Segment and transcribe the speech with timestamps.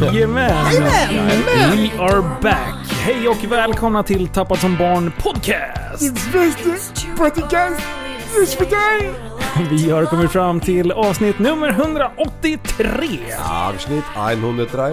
[0.00, 0.64] Jajamän!
[1.76, 2.86] We are back!
[2.90, 6.02] Hej och välkomna till Tappat som barn podcast!
[9.70, 12.94] Vi har kommit fram till avsnitt nummer 183!
[13.48, 14.84] Avsnitt 183.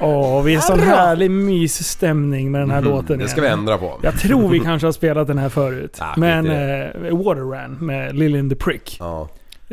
[0.00, 3.16] Åh, vi är sån härlig mysstämning med den här låten.
[3.16, 3.58] Mhm, Det ska vi igen.
[3.58, 3.98] ändra på.
[4.02, 5.96] Jag tror vi kanske har spelat den här förut.
[6.00, 8.96] Ja, Men eh, Water Ran med Lily in the Prick.
[9.00, 9.28] Ja.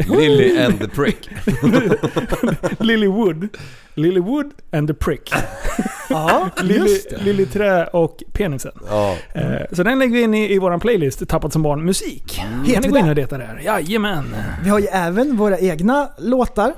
[0.07, 1.29] Lily and the prick.
[2.79, 3.49] Lily Wood.
[3.95, 5.31] Lily Wood and the Prick.
[6.11, 6.99] Ja, Lily.
[7.17, 8.71] Lily Trä och penisen.
[8.89, 9.15] Ja.
[9.33, 12.23] Eh, Så den lägger vi in i, i vår playlist, Tappat som barn musik.
[12.35, 13.09] Kan Heter ni gå in det?
[13.11, 13.61] och leta där?
[13.65, 14.35] Jajamän!
[14.63, 16.73] Vi har ju även våra egna låtar,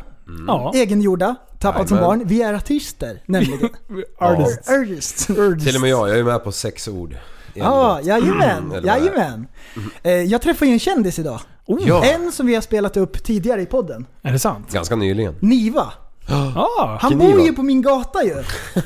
[0.47, 0.71] Ja.
[0.75, 2.19] egengjorda, tappat som Jajamän.
[2.19, 2.27] barn.
[2.27, 3.69] Vi är artister, nämligen.
[4.19, 4.69] Artists.
[4.69, 5.25] Artists.
[5.65, 7.15] Till och med jag, jag är med på sex ord.
[7.53, 8.07] Ja, låt.
[8.07, 8.71] jajamän.
[8.71, 8.85] Är.
[8.85, 9.47] jajamän.
[10.03, 11.39] Eh, Jag träffade ju en kändis idag.
[11.65, 12.03] Ja.
[12.05, 14.05] En som vi har spelat upp tidigare i podden.
[14.21, 14.71] Är det sant?
[14.71, 15.35] Ganska nyligen.
[15.39, 15.93] Niva.
[16.27, 18.35] Ja, Han bor ju på min gata ju.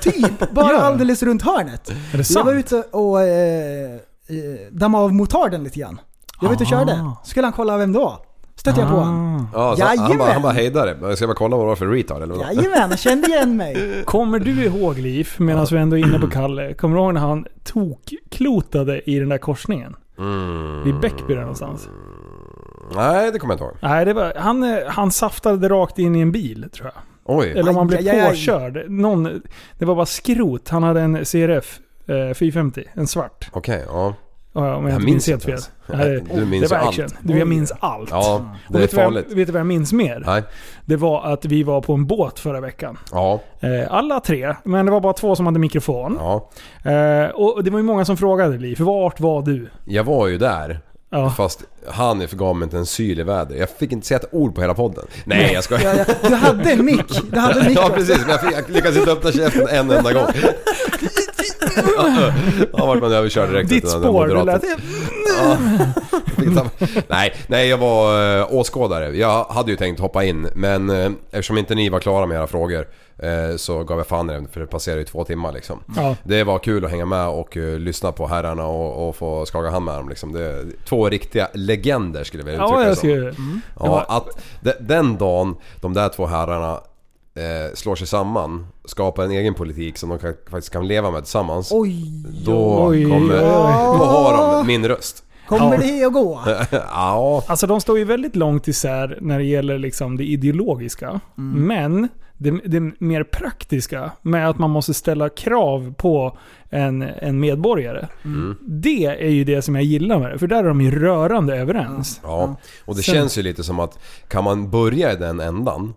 [0.02, 0.80] Typ, bara Ja.
[0.80, 1.90] alldeles runt hörnet.
[1.90, 2.66] är det Jag var sant?
[2.66, 6.00] ute och eh, eh, dammade av motarden lite grann.
[6.42, 6.92] Jag var ute och körde.
[6.94, 7.22] Ah.
[7.26, 8.18] Skulle han kolla vem det var.
[8.56, 9.48] Stötte jag på honom.
[9.54, 10.98] Ja, så han, bara, han bara hejdade.
[11.02, 12.46] Jag ska bara kolla vad det var för retard eller vad?
[12.54, 14.04] Jajamän, han kände igen mig.
[14.06, 17.22] Kommer du ihåg Liv, medan vi ändå är inne på Kalle, kommer du ihåg när
[17.22, 19.96] han tokklotade i den där korsningen?
[20.18, 20.84] Mm.
[20.84, 21.90] Vid Bäckby där någonstans.
[22.96, 23.92] Nej, det kommer jag inte ihåg.
[23.92, 27.04] Nej, det var, han, eh, han saftade rakt in i en bil tror jag.
[27.26, 27.52] Oj.
[27.52, 28.90] Eller om han blev påkörd.
[28.90, 29.42] Någon,
[29.78, 30.70] det var bara skrot.
[30.70, 33.50] Han hade en CRF eh, 450, en svart.
[33.52, 34.14] Okej, ja.
[34.58, 35.60] Ja, om jag, Jag inte minns helt fel.
[35.88, 37.06] Nej, Du minns det var action.
[37.06, 37.16] allt.
[37.22, 38.10] Du, jag minns allt.
[38.10, 39.26] Ja, Och det är jag- farligt.
[39.30, 40.24] vet du vad jag minns mer?
[40.26, 40.44] Nej.
[40.86, 42.98] Det var att vi var på en båt förra veckan.
[43.12, 43.40] Ja.
[43.60, 46.18] Eh, alla tre, men det var bara två som hade mikrofon.
[46.20, 46.50] Ja.
[46.92, 49.70] Eh, och det var ju många som frågade Liv, vart var du?
[49.86, 50.80] Jag var ju där.
[51.10, 51.30] Ja.
[51.30, 53.56] Fast han förgav mig inte en syl i väder.
[53.56, 55.06] Jag fick inte säga ett ord på hela podden.
[55.26, 55.78] Nej, jag ska...
[56.30, 57.32] Du hade en mick.
[57.32, 59.92] Du hade en mick Ja precis, men jag, fick, jag lyckades inte öppna käften en
[59.92, 60.26] enda gång.
[62.78, 63.70] Ja, vart man överkörd direkt.
[63.70, 64.64] Ditt spår, det lät...
[67.08, 69.18] Nej, nej, jag var äh, åskådare.
[69.18, 72.48] Jag hade ju tänkt hoppa in, men äh, eftersom inte ni var klara med era
[72.48, 72.88] frågor
[73.18, 75.84] eh, så gav jag fan i det, för det passerade ju två timmar liksom.
[75.96, 76.16] Ja.
[76.24, 79.70] Det var kul att hänga med och eh, lyssna på herrarna och, och få skaka
[79.70, 80.34] hand med dem liksom.
[80.34, 83.10] Det två riktiga legender skulle jag vilja uttrycka Ja, det jag som.
[83.10, 83.52] skulle...
[83.80, 86.80] Ja, att de, den dagen de där två herrarna
[87.36, 91.24] eh, slår sig samman, skapar en egen politik som de kan, faktiskt kan leva med
[91.24, 91.70] tillsammans.
[91.72, 92.06] Oj,
[92.46, 93.98] Då, oj, kommer, oj.
[94.00, 95.24] då har de min röst.
[95.48, 95.78] kommer Ja.
[95.82, 96.40] det att gå?
[96.72, 101.20] ja, Alltså de står ju väldigt långt isär när det gäller liksom det ideologiska.
[101.36, 106.38] Men det, det mer praktiska med att man måste ställa krav på
[106.70, 108.08] en, en medborgare.
[108.26, 108.56] Mm.
[108.62, 111.58] Det är ju det som jag gillar med det, för där är de ju rörande
[111.58, 112.20] överens.
[112.24, 112.56] Ja,
[112.86, 115.94] och det Sen- känns ju lite som att kan man börja i den ändan,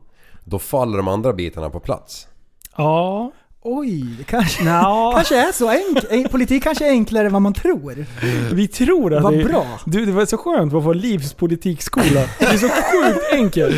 [0.48, 2.26] då faller de andra bitarna på plats.
[2.76, 3.32] Ja.
[3.62, 6.30] Oj, det kanske, Nja, kanske är så enkelt.
[6.30, 8.06] Politik kanske är enklare än vad man tror.
[8.54, 9.66] vi tror att Vad det, bra.
[9.86, 12.24] Du, det var så skönt att få livspolitikskola.
[12.38, 13.76] Det är så sjukt enkelt.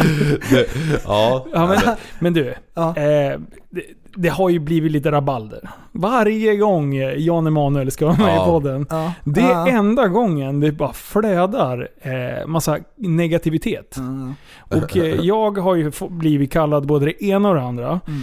[1.05, 2.89] Ja, Ja, men, men du, Ja.
[2.97, 3.41] eh,
[3.71, 3.83] det,
[4.15, 5.71] det har ju blivit lite rabalder.
[5.93, 8.43] Varje gång Jan Emanuel ska vara med Ja.
[8.43, 8.87] i podden.
[8.91, 9.13] Ja.
[9.25, 9.69] Det är Ja.
[9.69, 13.97] enda gången det bara flödar eh, massa negativitet.
[14.69, 14.77] Ja.
[14.79, 18.01] Och eh, jag har ju blivit kallad både det ena och det andra.
[18.07, 18.23] Mm.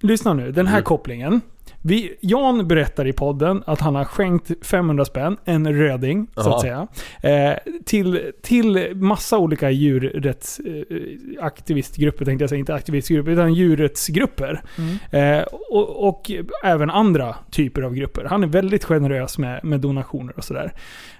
[0.00, 0.84] Lyssna nu, den här Mm.
[0.84, 1.40] kopplingen.
[1.86, 6.60] Vi, Jan berättar i podden att han har skänkt 500 spänn, en röding så att
[6.60, 6.86] säga,
[7.22, 7.52] eh,
[7.84, 14.62] till, till massa olika djurrättsaktivistgrupper, tänkte jag säga, inte aktivistgrupper, utan djurrättsgrupper.
[14.78, 14.96] Mm.
[15.10, 16.30] Eh, och, och
[16.64, 18.24] även andra typer av grupper.
[18.24, 20.72] Han är väldigt generös med, med donationer och sådär.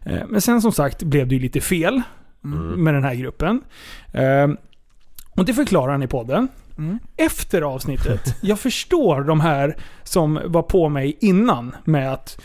[0.05, 2.03] Eh, men sen som sagt blev det ju lite fel
[2.77, 3.63] med den här gruppen.
[4.13, 4.49] Eh,
[5.37, 6.49] och det förklarar han i podden.
[6.79, 6.99] Mm.
[7.17, 12.38] Efter avsnittet, jag förstår de här som var på mig innan med att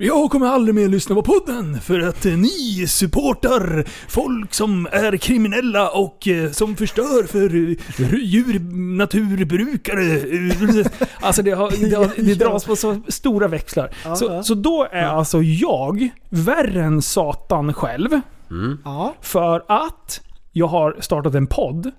[0.00, 5.90] jag kommer aldrig mer lyssna på podden för att ni supportar folk som är kriminella
[5.90, 8.60] och eh, som förstör för eh, djur,
[8.96, 10.86] naturbrukare.
[11.20, 13.90] Alltså det, har, det, har, det dras på så stora växlar.
[14.04, 14.42] Ja, Så, ja.
[14.42, 18.20] så då är alltså jag värre än Satan själv.
[18.84, 19.14] Ja.
[19.20, 20.20] För att
[20.52, 21.92] jag har startat en podd.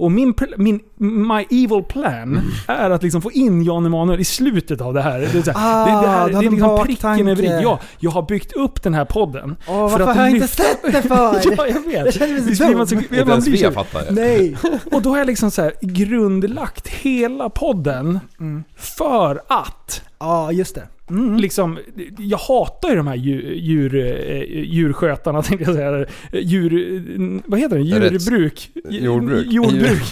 [0.00, 0.80] Och min, min
[1.28, 5.18] my evil plan är att liksom få in Jan Emanuel i slutet av det här.
[5.18, 7.62] Det är, så här, Ah, det, det här, det är en liksom pricken över i.
[7.62, 9.56] Ja, jag har byggt upp den här podden.
[9.68, 11.40] Åh, för varför att har jag inte sett det för?
[11.56, 12.04] ja, jag vet.
[12.04, 13.04] Jag känner mig så Visst blir man så- dum.
[13.04, 13.56] inte ens vi
[13.92, 14.10] det.
[14.10, 14.56] Nej.
[14.92, 18.64] Och då har jag liksom så här grundlagt hela podden Mm.
[18.76, 20.82] för att Ja, just det.
[21.10, 21.36] Mm.
[21.36, 21.78] liksom,
[22.18, 26.06] jag hatar ju de här djur, djur, eh, djurskötarna tänkte jag säga.
[26.32, 27.02] Djur,
[27.46, 27.82] vad heter det?
[27.82, 28.70] Djurbruk?
[28.90, 29.46] Jordbruk.
[29.50, 30.02] Jordbruk.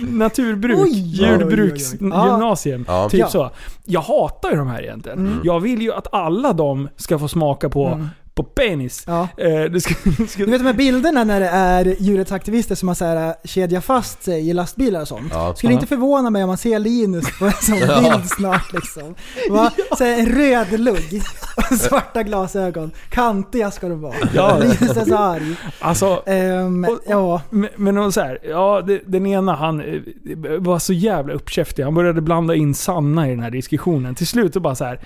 [0.10, 0.78] Naturbruk.
[0.78, 0.90] Oj.
[1.78, 2.84] Djurbruksgymnasium.
[2.88, 3.08] Ja.
[3.10, 3.28] Typ Ja.
[3.28, 3.50] så.
[3.84, 5.18] Jag hatar ju de här egentligen.
[5.18, 5.38] Mm.
[5.44, 8.06] Jag vill ju att alla de ska få smaka på, Mm.
[8.38, 9.04] På penis.
[9.06, 9.28] Ja.
[9.36, 9.94] Eh, det ska,
[10.28, 13.84] ska, Du vet de här bilderna när det är djurrättsaktivister som har så här, kedjat
[13.84, 15.32] fast sig i lastbilar och sånt.
[15.32, 15.54] Ja.
[15.54, 15.76] Skulle Ja.
[15.76, 19.14] inte förvåna mig om man ser Linus på en sån bild snart liksom.
[19.50, 19.70] Va?
[19.98, 21.22] Så här, en röd lugg
[21.56, 22.90] och svarta glasögon.
[23.10, 24.14] Kantiga ska de vara.
[24.34, 24.58] Ja.
[24.58, 25.56] Linus är så arg.
[25.80, 27.40] alltså, Ehm, Och- och- ja.
[27.76, 30.00] Men, så här, ja, den ena han eh,
[30.58, 31.82] var så jävla uppkäftig.
[31.82, 34.14] Han började blanda in Sanna i den här diskussionen.
[34.14, 35.00] Till slut så bara så här.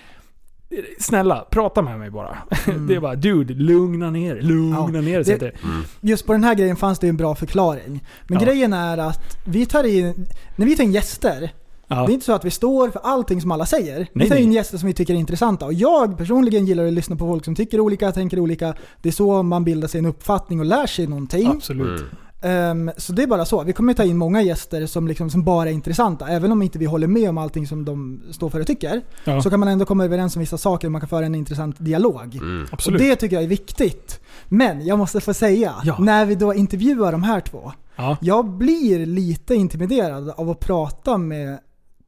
[0.98, 2.38] Snälla, prata med mig bara.
[2.88, 4.94] Det är bara dude, lugna ner dig, Lugna Mm.
[4.94, 5.38] Ja, ner dig.
[5.38, 5.52] det- det-
[6.00, 8.04] Just på den här grejen fanns det ju en bra förklaring.
[8.26, 8.44] Men Ja.
[8.44, 10.26] grejen är att vi tar in,
[10.56, 11.50] när vi tar in gäster,
[11.88, 12.06] Ja.
[12.06, 13.98] Det är inte så att vi står för allting som alla säger.
[13.98, 14.54] vi Nej, tar in nej.
[14.56, 15.66] gäster som vi tycker är intressanta.
[15.66, 18.74] Och jag personligen gillar att lyssna på folk som tycker olika, tänker olika.
[19.02, 21.46] Det är så man bildar sig en uppfattning och lär sig någonting.
[21.46, 22.00] Absolut.
[22.00, 22.12] Mm.
[22.42, 23.62] Ehm, så det är bara så.
[23.64, 26.28] Vi kommer ta in många gäster som, liksom, som bara är intressanta.
[26.28, 29.02] Även om inte vi håller med om allting som de står för och tycker.
[29.24, 29.42] Ja.
[29.42, 31.76] Så kan man ändå komma överens om vissa saker och man kan föra en intressant
[31.78, 32.34] dialog.
[32.34, 32.62] Mm.
[32.64, 33.00] Och Absolut.
[33.00, 34.20] det tycker jag är viktigt.
[34.48, 35.96] Men jag måste få säga, Ja.
[35.98, 37.72] när vi då intervjuar de här två.
[37.96, 38.16] Ja.
[38.20, 41.58] Jag blir lite intimiderad av att prata med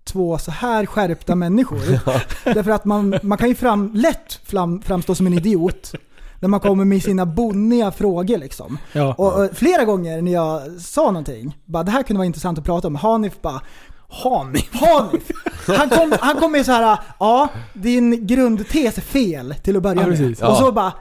[0.04, 1.78] två så här skärpta människor.
[2.54, 5.92] Därför att man, man kan ju fram, lätt fram, framstå som en idiot
[6.44, 8.78] när man kommer med sina bonniga frågor liksom.
[8.92, 9.14] Ja.
[9.18, 12.64] Och, och flera gånger när jag sa någonting, bara det här kunde vara intressant att
[12.64, 12.94] prata om.
[12.94, 13.60] Hanif bara
[14.08, 14.68] Hanif.
[14.72, 15.30] Hanif!
[15.66, 20.00] Han kom, han kom med så här, ja din grundtes är fel till att börja
[20.00, 20.42] Ja, med.
[20.42, 20.92] Och så bara,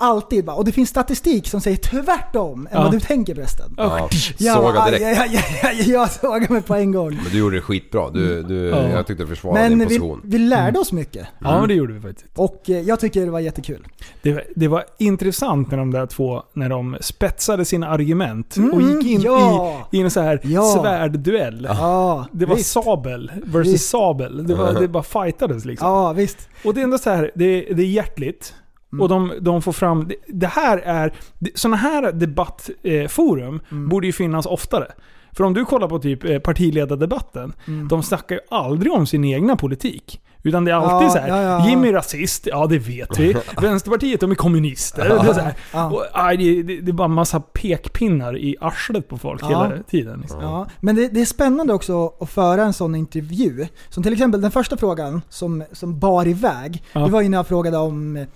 [0.00, 2.82] alltid bara, och det finns statistik som säger tvärtom än Ja.
[2.82, 3.74] vad du tänker förresten.
[3.76, 5.02] Ja, Jag, såga direkt.
[5.02, 5.26] Jag, jag,
[5.62, 7.14] jag, jag, jag sågade mig på en gång.
[7.14, 8.10] Men du gjorde det skitbra.
[8.10, 8.88] Du, du, Ja.
[8.88, 10.20] Jag tyckte du försvarade Men din vi, position.
[10.24, 11.26] vi lärde oss mycket.
[11.40, 12.26] Ja, men det gjorde vi faktiskt.
[12.38, 13.86] Och eh, jag tycker det var jättekul.
[14.22, 18.80] Det, var- det var intressant när de där två, när de spetsade sina argument och
[18.80, 19.88] Mm, gick in ja.
[19.92, 20.78] i, i en så här Ja.
[20.82, 21.66] svärduell.
[21.70, 22.70] Ja, Det var visst.
[22.72, 23.88] sabel versus Visst.
[23.90, 24.46] sabel.
[24.46, 25.88] Det, var, det bara fightades liksom.
[25.88, 26.48] Ja, visst.
[26.64, 28.54] Och det är ändå så här, det, det är hjärtligt.
[28.92, 29.02] Mm.
[29.02, 30.08] Och de, de får fram...
[30.08, 31.12] Det, det här är...
[31.54, 33.88] Såna här debattforum Mm.
[33.88, 34.86] borde ju finnas oftare.
[35.32, 37.88] För om du kollar på typ eh, partiledardebatten, Mm.
[37.88, 40.20] de snackar ju aldrig om sin egna politik.
[40.42, 41.68] Utan det är alltid Ja, så här, ja, ja.
[41.68, 43.36] Jimmy är rasist, ja det vet vi.
[43.60, 45.08] Vänsterpartiet, de är kommunister.
[45.08, 45.90] Det, är så här, Ja.
[45.90, 49.48] och, aj, det, det, det är bara massa pekpinnar i arslet på folk Ja.
[49.48, 50.20] hela tiden.
[50.20, 50.40] Liksom.
[50.42, 53.66] Ja, men det, det är spännande också att föra en sån intervju.
[53.88, 57.00] Som till exempel den första frågan som, som bar iväg, Ja.
[57.00, 58.26] det var ju när jag frågade om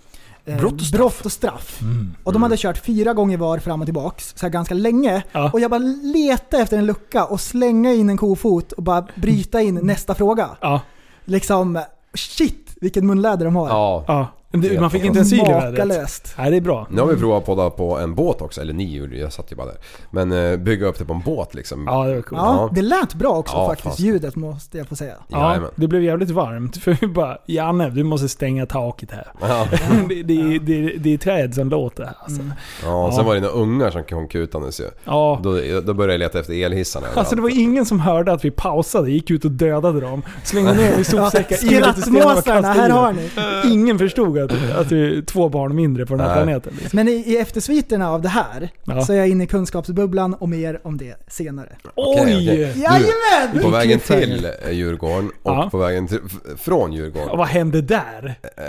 [0.44, 0.98] eh, Brott och straff.
[0.98, 1.80] brott och straff.
[2.24, 5.22] Och de hade kört fyra gånger var fram och tillbaks, så här ganska länge.
[5.32, 5.50] Ja.
[5.52, 9.60] Och jag bara letade efter en lucka och slänga in en kofot och bara bryta
[9.62, 10.48] in nästa fråga.
[10.60, 10.80] Ja,
[11.24, 11.82] Liksom,
[12.14, 13.68] shit vilket munläder de har.
[13.68, 14.26] Ja.
[14.62, 14.68] Ja.
[14.68, 16.34] Det- Man fick inte en syl i vädret.
[16.38, 16.86] Nej, det är bra.
[16.90, 19.52] Nu har vi provat att podda på en båt också, eller ni gjorde jag satt
[19.52, 19.76] ju bara där.
[20.10, 21.84] Men eh, bygga upp det på en båt liksom.
[21.86, 22.40] Ja, det var coolt.
[22.42, 22.70] Ja, Ja.
[22.74, 25.14] det lät bra också Ja, faktiskt, fast- ljudet måste jag få säga.
[25.28, 25.70] Ja, Jajamän.
[25.76, 26.76] det blev jävligt varmt.
[26.82, 29.32] För vi bara, Janne du måste stänga taket här.
[29.40, 29.66] Ja.
[30.08, 32.42] det, det, det, det är träd som låter här alltså.
[32.84, 34.84] Ja, sen var det några ungar som kom kutandes ju.
[35.04, 35.40] Ja.
[35.42, 35.50] Då,
[35.86, 39.10] då började jag leta efter elhissarna Alltså det var ingen som hörde att vi pausade,
[39.10, 42.66] gick ut och dödade dem, slängde ner i Ja, sopsäckar, lite stenar och Skrattmåsarna, kastade
[42.80, 43.16] här i har dem.
[43.64, 43.72] ni.
[43.74, 46.44] Ingen förstod att, att det är två barn mindre på den här Nej.
[46.44, 46.72] planeten.
[46.80, 46.96] Liksom.
[46.96, 49.04] Men i, i eftersviterna av det här Ja.
[49.04, 51.68] så är jag inne i kunskapsbubblan och mer om det senare.
[51.96, 52.20] Oj!
[52.20, 52.58] okej.
[52.76, 53.62] Jajamän!
[53.62, 55.68] På vägen till eh, Djurgården och Ja.
[55.70, 56.20] på vägen till,
[56.58, 57.28] från Djurgården.
[57.28, 58.34] Och vad hände där?
[58.42, 58.64] Eh,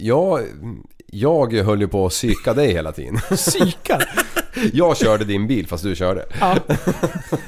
[0.00, 0.40] jag,
[1.06, 3.16] jag höll ju på att psyka dig hela tiden.
[3.30, 4.10] Psykar?
[4.72, 6.24] Jag körde din bil fast du körde.
[6.40, 6.54] Ja.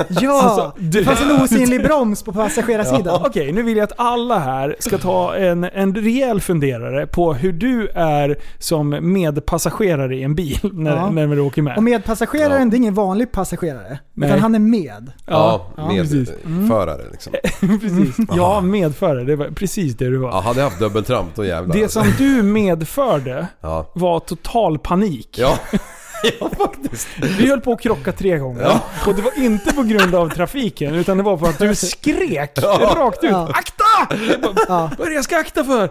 [0.09, 0.43] Ja!
[0.43, 3.23] Alltså, du- det fanns en osynlig broms på passagerarsidan.
[3.27, 7.53] Okej, nu vill jag att alla här ska ta en, en rejäl funderare på hur
[7.53, 11.11] du är som medpassagerare i en bil när, Ja.
[11.11, 11.77] när vi åker med.
[11.77, 12.71] Och medpassageraren, Ja.
[12.71, 13.99] det är ingen vanlig passagerare.
[14.15, 14.29] Nej.
[14.29, 15.13] Utan han är med.
[15.27, 16.31] Ja, ja, med precis.
[16.69, 17.33] förare liksom.
[17.81, 18.17] precis.
[18.37, 19.25] Ja, medförare.
[19.25, 20.29] Det var precis det du var.
[20.31, 21.75] Ja, hade jag haft dubbeltramp då jävlar.
[21.77, 22.01] Det alltså.
[22.03, 23.91] som du medförde Ja.
[23.95, 25.29] var total panik.
[25.39, 25.55] Ja.
[26.41, 27.09] ja, faktiskt.
[27.39, 28.63] Vi höll på att krocka tre gånger.
[28.63, 28.81] Ja.
[29.07, 32.53] Och det var inte på grund av trafiken, utan det var för att du skrek
[32.63, 32.93] Ja.
[32.97, 33.31] rakt ut.
[33.31, 33.49] Ja.
[33.55, 34.15] Akta!
[34.31, 34.91] Jag bara, Ja.
[34.99, 35.91] Vad är det jag ska akta för?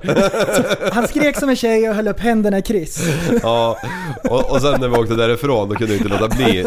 [0.94, 3.00] Han skrek som en tjej och höll upp händerna i kryss.
[3.44, 3.78] Ja,
[4.24, 6.66] och, och sen när vi åkte därifrån då kunde vi inte låta bli.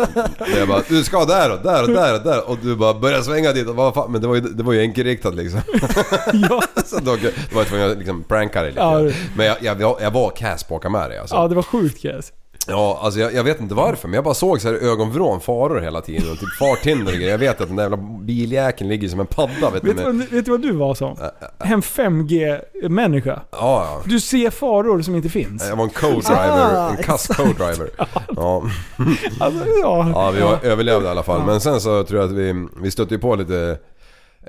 [0.58, 2.50] Jag bara, du ska där och där och där och där.
[2.50, 4.72] Och du bara började svänga dit och vad fan, men det var ju, det var
[4.72, 5.60] ju enkelriktat liksom.
[6.50, 8.80] Ja, Så då, då var jag tvungen att liksom pranka dig lite.
[8.80, 9.00] Ja.
[9.36, 11.34] Men jag, jag, jag var kass på att åka med dig alltså.
[11.36, 12.32] ja det var sjukt Kes.
[12.68, 15.80] Ja, alltså jag, jag vet inte varför men jag bara såg så här ögonvrån faror
[15.80, 17.30] hela tiden och typ farthinder och grejer.
[17.30, 19.92] Jag vet att den där jävla biljäkeln ligger som en padda vet du.
[19.92, 21.16] Vet du, vet du vad du var som?
[21.58, 23.40] En 5G-människa.
[23.50, 24.00] ja, ja.
[24.04, 25.68] Du ser faror som inte finns.
[25.68, 27.90] Jag var en co-driver, Ah, en kass co-driver.
[28.36, 28.62] Ja.
[29.40, 30.10] Alltså, ja.
[30.14, 31.46] Ja, vi var, överlevde i alla fall.
[31.46, 33.78] Men sen så tror jag att vi, vi stötte på lite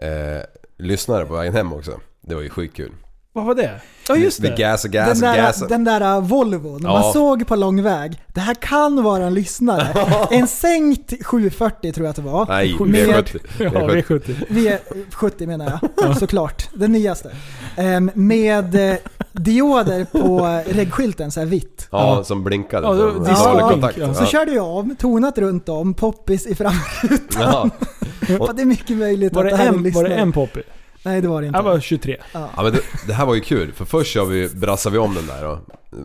[0.01, 0.41] eh,
[0.77, 1.91] lyssnare på vägen hem också.
[2.21, 2.91] Det var ju skitkul.
[3.35, 3.71] Vad var det?
[4.07, 4.55] Ja just det.
[4.57, 5.73] gasade, Den gasade, där, gasade.
[5.73, 6.89] den där uh, Volvon, Ja.
[7.01, 9.87] man såg på lång väg, det här kan vara en lyssnare.
[10.31, 12.45] En sänkt 740 tror jag att det var.
[12.45, 13.39] Nej, Med- V70.
[13.59, 14.45] Ja, V70.
[14.47, 14.97] V70.
[15.11, 16.69] V70 menar jag, såklart.
[16.73, 17.31] Den nyaste.
[17.77, 18.95] Ehm, med eh,
[19.31, 21.87] dioder på reggskylten, så här vitt.
[21.91, 22.87] Ja, som blinkade.
[22.87, 23.97] Ja, det- Ja, kontakt.
[23.97, 24.13] ja.
[24.13, 27.71] Så körde jag om, tonat runt om, poppis i framrutan.
[28.29, 28.51] Ja.
[28.55, 30.61] Det är mycket möjligt Var att det, här är en en, var det en poppy?
[31.03, 31.59] Nej det var det inte.
[31.59, 32.17] Jag var 23.
[32.33, 35.13] Ja men det, det här var ju kul för först så vi, brassade vi om
[35.15, 35.57] den där och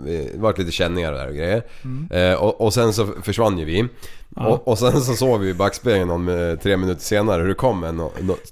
[0.05, 1.63] vi- det vart lite känningar där och grejer.
[2.11, 3.89] Eh, och, och sen så försvann ju vi.
[4.37, 7.55] Och, och sen så såg vi i backspegeln om eh, tre minuter senare hur det
[7.55, 8.11] kom en, en,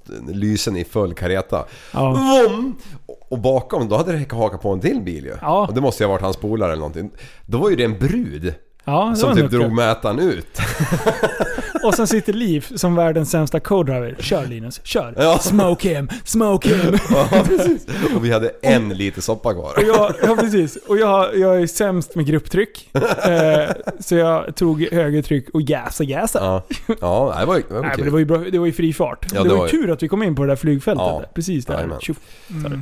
[0.09, 1.65] en lysen i full kareta.
[1.93, 2.11] Ja.
[2.11, 2.77] Vom!
[3.07, 5.35] Och- Och bakom då hade det hakat på en till bil ju.
[5.41, 5.67] Ja.
[5.69, 7.11] Och det måste ju ha varit hans polare eller någonting.
[7.47, 8.55] Då var ju det en brud.
[8.85, 10.59] Ja, det Som typ drog mätaren ut.
[11.87, 14.17] Och sen sitter Liv som världens sämsta co-driver.
[14.21, 15.15] Kör Linus, kör!
[15.17, 15.39] Ja.
[15.39, 16.99] Smoke him, smoke him!
[17.11, 17.87] Ja, precis.
[18.17, 19.73] Och vi hade en liter soppa kvar.
[19.77, 20.77] Och jag, ja precis.
[20.77, 22.91] Och jag, jag är sämst med grupptryck.
[23.27, 26.39] Eh, så jag tog högertryck och jäsa jäsa.
[26.43, 26.63] Ja,
[27.01, 28.93] ja det var, det var Nej men det var ju, bra, det var ju fri
[28.93, 29.27] fart.
[29.35, 31.07] Ja, det, det var ju tur att vi kom in på det där flygfältet.
[31.07, 31.19] Ja.
[31.19, 31.29] där.
[31.35, 31.97] Precis där.
[32.01, 32.17] Tjoff,
[32.63, 32.81] sa det.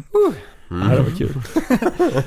[0.71, 0.91] Mm.
[0.91, 1.43] Ja, det var kul.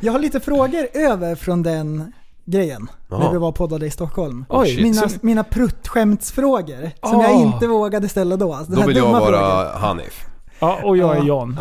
[0.00, 2.12] Jag har lite frågor över från den
[2.44, 2.88] grejen.
[3.08, 3.32] När Jaha.
[3.32, 4.44] vi var och poddade i Stockholm.
[4.48, 4.82] Oj, shit.
[4.82, 7.22] mina, så- mina pruttskämtsfrågor som Ah.
[7.22, 8.54] jag inte vågade ställa då.
[8.54, 9.80] Alltså, den Då vill jag vara frågan.
[9.80, 10.26] Hanif.
[10.58, 11.24] Ja, och jag är Ja.
[11.26, 11.58] Jan.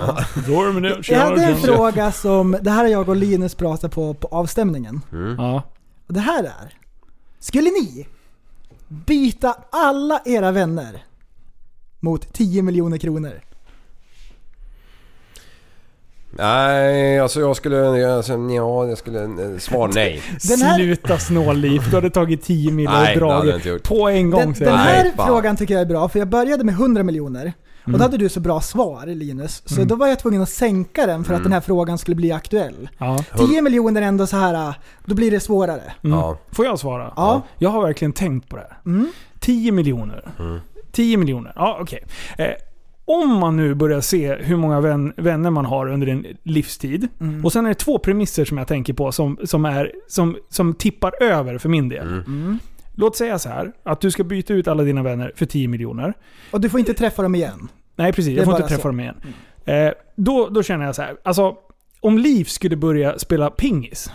[1.07, 5.01] Jag hade en fråga som, det här har jag och Linus pratat på på avstämningen.
[5.37, 5.61] Ja.
[6.07, 6.77] Och det här är,
[7.39, 8.07] skulle ni
[8.87, 11.03] byta alla era vänner
[11.99, 13.41] mot 10 miljoner kronor?
[16.37, 18.15] Nej, alltså jag skulle...
[18.15, 19.23] Alltså, ja, jag skulle...
[19.23, 20.21] eh, Svar nej.
[20.49, 21.81] Den här- Sluta snålliv.
[21.89, 23.83] Du hade tagit 10 mil och dragit gjort.
[23.83, 26.63] på en gång Den, den här Nej, frågan tycker jag är bra, för jag började
[26.63, 27.53] med 100 miljoner.
[27.83, 27.97] Och Mm.
[27.99, 31.23] då hade du så bra svar Linus, så då var jag tvungen att sänka den
[31.23, 32.89] för att den här frågan skulle bli aktuell.
[32.97, 33.23] Ja.
[33.37, 34.73] 10 miljoner är ändå så här,
[35.05, 35.81] då blir det svårare.
[36.03, 36.17] Mm.
[36.19, 36.37] Ja.
[36.51, 37.13] Får jag svara?
[37.15, 37.41] Ja.
[37.57, 38.77] Jag har verkligen tänkt på det här.
[38.85, 39.07] Mm.
[39.39, 40.31] 10 miljoner.
[40.91, 41.53] 10 miljoner.
[41.55, 42.03] Ja, okej.
[42.37, 42.45] Eh,
[43.05, 47.07] om man nu börjar se hur många vän, vänner man har under en livstid.
[47.19, 47.45] Mm.
[47.45, 50.73] Och sen är det två premisser som jag tänker på som, som, är, som, som
[50.73, 52.07] tippar över för min del.
[52.07, 52.59] Mm.
[52.95, 56.13] Låt säga så här, att du ska byta ut alla dina vänner för 10 miljoner.
[56.51, 57.69] Och du får inte träffa dem igen.
[57.95, 58.87] Nej precis, jag får inte träffa så.
[58.87, 59.15] dem igen.
[59.65, 61.55] Eh, då, då känner jag så här, alltså
[61.99, 64.11] om Liv skulle börja spela pingis.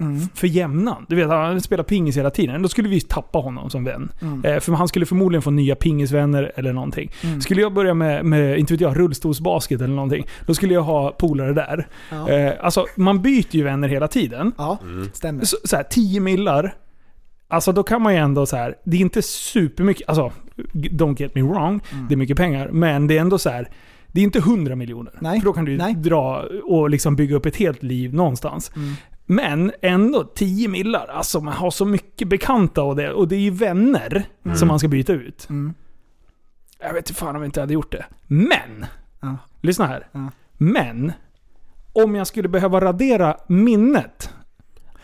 [0.00, 1.06] F- för jämnan.
[1.08, 2.62] Du vet, han spelar pingis hela tiden.
[2.62, 4.12] Då skulle vi tappa honom som vän.
[4.22, 4.44] Mm.
[4.44, 7.10] Eh, för han skulle förmodligen få nya pingisvänner eller någonting.
[7.40, 10.26] Skulle jag börja med, med, inte vet jag, rullstolsbasket eller någonting.
[10.46, 11.86] Då skulle jag ha polare där.
[12.10, 12.28] Ja.
[12.30, 14.52] Eh, alltså, man byter ju vänner hela tiden.
[14.58, 15.08] Ja, Mm.
[15.12, 15.44] stämmer.
[15.44, 16.74] Så, så här, 10 millar.
[17.50, 18.74] Alltså då kan man ju ändå så här.
[18.84, 20.32] Det är inte supermycket, alltså
[20.72, 21.80] don't get me wrong.
[21.92, 22.06] Mm.
[22.08, 22.68] Det är mycket pengar.
[22.72, 23.68] Men det är ändå så här.
[24.12, 25.12] Det är inte 100 miljoner.
[25.20, 25.40] Nej.
[25.40, 25.94] För då kan du ju Nej.
[25.94, 28.70] dra och liksom bygga upp ett helt liv någonstans.
[28.76, 28.94] Mm.
[29.30, 31.06] Men ändå 10 millar.
[31.06, 33.12] Alltså man har så mycket bekanta och det.
[33.12, 34.24] Och det är ju vänner
[34.56, 35.48] som man ska byta ut.
[35.50, 35.74] Mm.
[36.80, 38.04] Jag vet inte fan om jag inte hade gjort det.
[38.26, 38.86] Men!
[39.20, 39.36] Ja.
[39.60, 40.08] Lyssna här.
[40.12, 40.30] Ja.
[40.52, 41.12] Men!
[41.92, 44.30] Om jag skulle behöva radera minnet.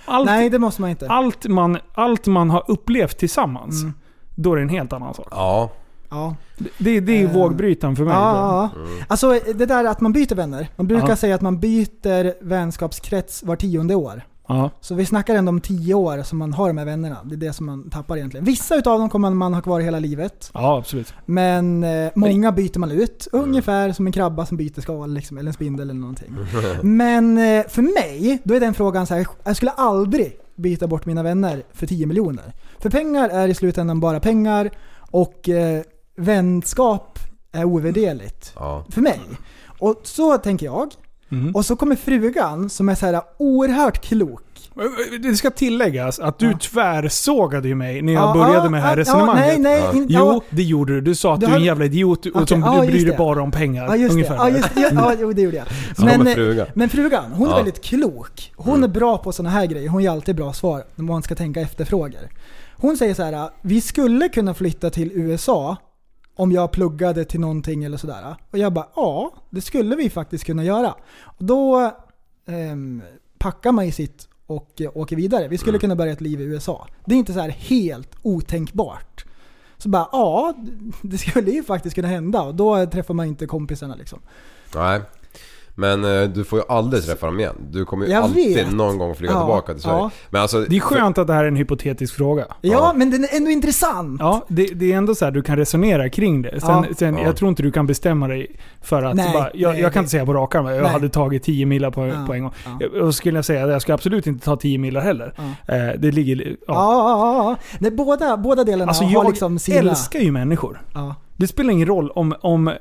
[0.05, 1.09] Allt, Nej, det måste man inte.
[1.09, 3.83] allt, man, allt man har upplevt tillsammans.
[3.83, 3.95] Mm.
[4.35, 5.29] Då är det en helt annan sak.
[5.31, 5.71] Ja.
[6.15, 6.37] Ja.
[6.79, 8.15] Det, det är Eh, vågbrytaren för mig.
[8.15, 8.81] Ja, ja.
[9.09, 10.69] Alltså det där att man byter vänner.
[10.77, 11.17] Man brukar Ja.
[11.17, 14.23] säga att man byter vänskapskrets var tionde år.
[14.49, 14.71] Ja.
[14.81, 17.17] Så vi snackar ändå om tio år som man har de här vännerna.
[17.25, 18.45] Det är det som man tappar egentligen.
[18.45, 20.51] Vissa utav dem kommer man ha kvar hela livet.
[20.55, 21.15] ja, absolut.
[21.27, 23.29] Men eh, många byter man ut.
[23.33, 26.37] Ungefär som en krabba som byter skal liksom, eller en spindel eller någonting.
[26.83, 29.27] Men eh, för mig, då är den frågan så här.
[29.45, 32.53] jag skulle aldrig byta bort mina vänner för 10 miljoner.
[32.79, 34.71] För pengar är i slutändan bara pengar
[35.11, 35.83] och eh,
[36.17, 37.19] vänskap
[37.53, 38.53] är ovärderligt.
[38.57, 38.85] Ja.
[38.91, 39.21] För mig.
[39.79, 40.93] Och så tänker jag.
[41.33, 41.55] Mm.
[41.55, 44.41] Och så kommer frugan som är så här oerhört klok.
[45.23, 46.59] Det ska tilläggas att du Ja.
[46.59, 49.45] tvärsågade ju mig när jag Ja, började ja, med det här ja, resonemanget.
[49.47, 49.93] nej, nej, Ja.
[49.93, 51.01] in, Jo, det gjorde du.
[51.01, 52.93] Du sa att Du du är en jävla idiot och Okej, som ja, du bryr
[52.93, 53.17] dig det.
[53.19, 53.85] bara om pengar.
[53.87, 54.15] ja, just det.
[54.15, 54.35] ungefär.
[54.37, 55.67] Ja, just, ja, ja, jo, det gjorde jag.
[55.99, 56.67] Men, frugan.
[56.75, 57.57] men frugan, hon är Ja.
[57.57, 58.53] väldigt klok.
[58.57, 59.89] Hon är bra på sådana här grejer.
[59.89, 62.29] Hon ger alltid bra svar när man ska tänka efterfrågor.
[62.77, 65.77] Hon säger så här: vi skulle kunna flytta till USA
[66.37, 68.37] om jag pluggade till någonting eller sådär.
[68.51, 70.95] Och jag bara, ja, det skulle vi faktiskt kunna göra.
[71.23, 71.93] Och då
[72.47, 73.03] ehm,
[73.39, 75.49] packar man ju sitt och eh, åker vidare.
[75.49, 76.89] Vi skulle kunna börja ett liv i USA.
[77.05, 79.25] Det är inte så här helt otänkbart.
[79.79, 80.55] Så bara, ja,
[81.03, 82.43] det skulle ju faktiskt kunna hända.
[82.43, 84.21] Och då träffar man inte kompisarna liksom.
[84.75, 85.01] Nej.
[85.77, 87.55] Men eh, du får ju aldrig träffa dem igen.
[87.71, 88.73] Du kommer ju Jag alltid vet.
[88.73, 89.97] någon gång flyga Ja, tillbaka till Sverige.
[89.99, 90.11] ja.
[90.31, 92.45] Men alltså, Det är skönt att det här är en hypotetisk fråga.
[92.61, 92.93] Ja, Ja.
[92.97, 94.21] men den är ändå intressant.
[94.21, 96.61] Ja, det, det är ändå så här du kan resonera kring det.
[96.61, 96.85] Sen, Ja.
[96.99, 97.23] sen Ja.
[97.25, 100.01] jag tror inte du kan bestämma dig för att Nej, bara, jag, nej, jag kan
[100.01, 100.91] det- inte säga på rak arm jag Nej.
[100.93, 102.53] hade tagit 10 millar på, Ja, på en gång.
[102.65, 102.71] ja.
[102.81, 105.35] Jag- Och skulle jag säga att jag ska absolut inte ta 10 millar heller.
[105.67, 105.75] Ja.
[105.75, 106.37] Eh, det ligger...
[106.37, 106.75] Ja, Ja.
[106.77, 107.51] ja, ja.
[107.51, 107.57] ja.
[107.79, 109.79] Nej, båda, båda delarna Alltså har jag liksom sina...
[109.91, 110.81] älskar ju människor.
[110.95, 111.15] Ja.
[111.37, 112.73] Det spelar ingen roll om, om,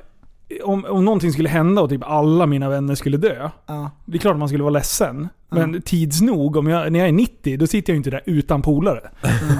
[0.64, 3.50] om, om någonting skulle hända och typ alla mina vänner skulle dö.
[3.66, 3.90] Ja.
[4.04, 5.28] Det är klart att man skulle vara ledsen.
[5.50, 5.56] Ja.
[5.56, 8.62] Men tids nog, om jag, när jag är 90, då sitter jag inte där utan
[8.62, 9.00] polare.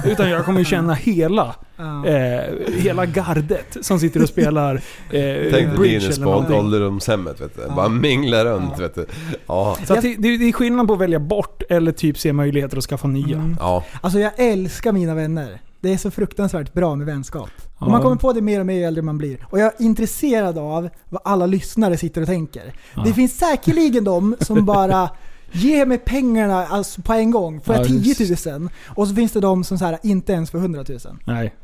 [0.05, 2.05] Utan jag kommer ju känna hela, Ja.
[2.07, 2.41] eh,
[2.77, 7.75] hela gardet som sitter och spelar eh, Tänk dig Linus eller på ålderdomshemmet vet du.
[7.75, 8.81] Bara mingla runt Ja.
[8.81, 9.05] vet du.
[9.47, 9.77] Ja.
[9.87, 13.07] Så det det är skillnad på att välja bort eller typ se möjligheter att skaffa
[13.07, 13.37] nya.
[13.37, 13.55] Mm.
[13.59, 13.83] Ja.
[14.01, 15.61] Alltså jag älskar mina vänner.
[15.85, 17.49] Det är så fruktansvärt bra med vänskap.
[17.79, 17.85] Ja.
[17.85, 19.47] Och man kommer på det mer och mer ju äldre man blir.
[19.49, 22.73] Och jag är intresserad av vad alla lyssnare sitter och tänker.
[23.05, 25.09] Det finns säkerligen de som bara
[25.51, 28.69] Ge mig pengarna alltså på en gång, får Ja, jag just- 10 000?
[28.87, 30.99] Och så finns det de som så här, inte ens får 100 000.
[31.25, 31.55] Nej.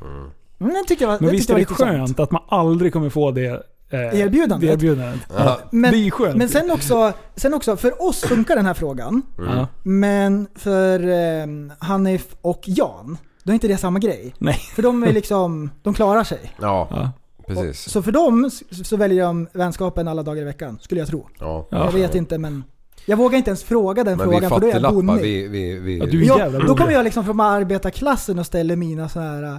[0.57, 3.31] Men den tycker jag, Men den visst är det skönt att man aldrig kommer få
[3.31, 4.69] det eh, Erbjudandet?
[4.69, 5.19] Det erbjudandet.
[5.37, 5.59] Ja.
[5.71, 6.37] Men, det är skönt.
[6.37, 9.21] men sen också, sen också, för oss funkar den här frågan.
[9.37, 9.67] Ja.
[9.83, 11.47] Men för eh,
[11.79, 14.33] Hanif och Jan, då är inte det samma grej.
[14.37, 14.53] Nej.
[14.75, 16.39] För de är liksom, de klarar sig.
[16.61, 17.11] Ja, Ja.
[17.47, 17.89] precis.
[17.91, 18.49] Så för dem
[18.83, 21.27] så väljer de vänskapen alla dagar i veckan, skulle jag tro.
[21.39, 21.67] Ja.
[21.71, 21.85] Ja.
[21.85, 22.63] Jag vet inte men...
[23.05, 25.21] Jag vågar inte ens fråga den Men frågan för då är jag bonnig.
[25.21, 25.47] vi...
[25.47, 28.75] vi, vi Ja, du är Ja, jävla då kommer jag liksom från arbetarklassen och ställer
[28.75, 29.57] mina så här äh,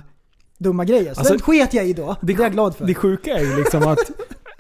[0.59, 1.15] dumma grejer.
[1.15, 2.17] Så Alltså, den sket jag i då.
[2.21, 2.87] Det, det- är jag glad för.
[2.87, 3.99] Det sjuka är ju liksom att,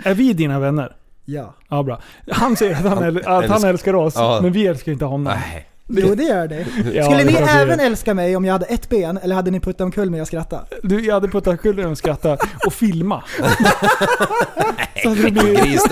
[0.05, 0.97] är vi dina vänner?
[1.25, 1.55] ja.
[1.69, 2.01] Ja, bra.
[2.31, 4.39] Han säger att han, äl- att han älskar- älskar oss, Ja.
[4.43, 5.25] men vi älskar inte honom.
[5.25, 5.69] Nej.
[5.95, 6.67] Jo det gör det.
[6.95, 7.87] Ja, Skulle det ni även gör.
[7.87, 10.73] älska mig om jag hade ett ben eller hade ni puttat omkull mig och skrattat?
[10.83, 13.23] Du, jag hade puttat skulden och skrattat och filma.
[15.03, 15.83] så, hade det blivit,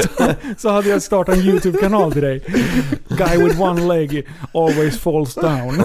[0.60, 2.42] så hade jag startat en YouTube-kanal till dig.
[3.08, 5.82] Guy with one leg always falls down.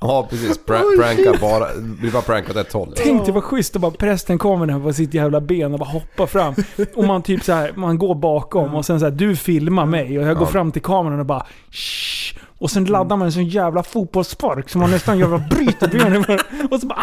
[0.00, 1.66] Ja precis, Pra- pranka bara,
[2.00, 2.92] blir bara prankat åt ett håll.
[2.96, 5.88] Tänk dig vad schysst att bara prästen kommer där på sitt jävla ben och bara
[5.90, 6.54] hoppar fram.
[6.94, 10.18] Och man typ så här, man går bakom och sen så här, du filmar mig
[10.18, 12.38] och jag går fram till kameran och bara Shh.
[12.60, 16.24] Och sen laddar man en sån jävla fotbollsspark som man nästan jävla bryter benen.
[16.70, 17.02] Och så bara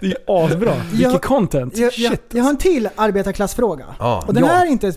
[0.00, 0.72] Det är ju asbra.
[0.90, 1.76] Vilket Jag- content.
[1.78, 2.22] Jag, jag, Shit.
[2.32, 3.84] jag har en till arbetarklassfråga.
[3.98, 4.24] Ja.
[4.26, 4.50] Och den Ja.
[4.50, 4.92] här är inte en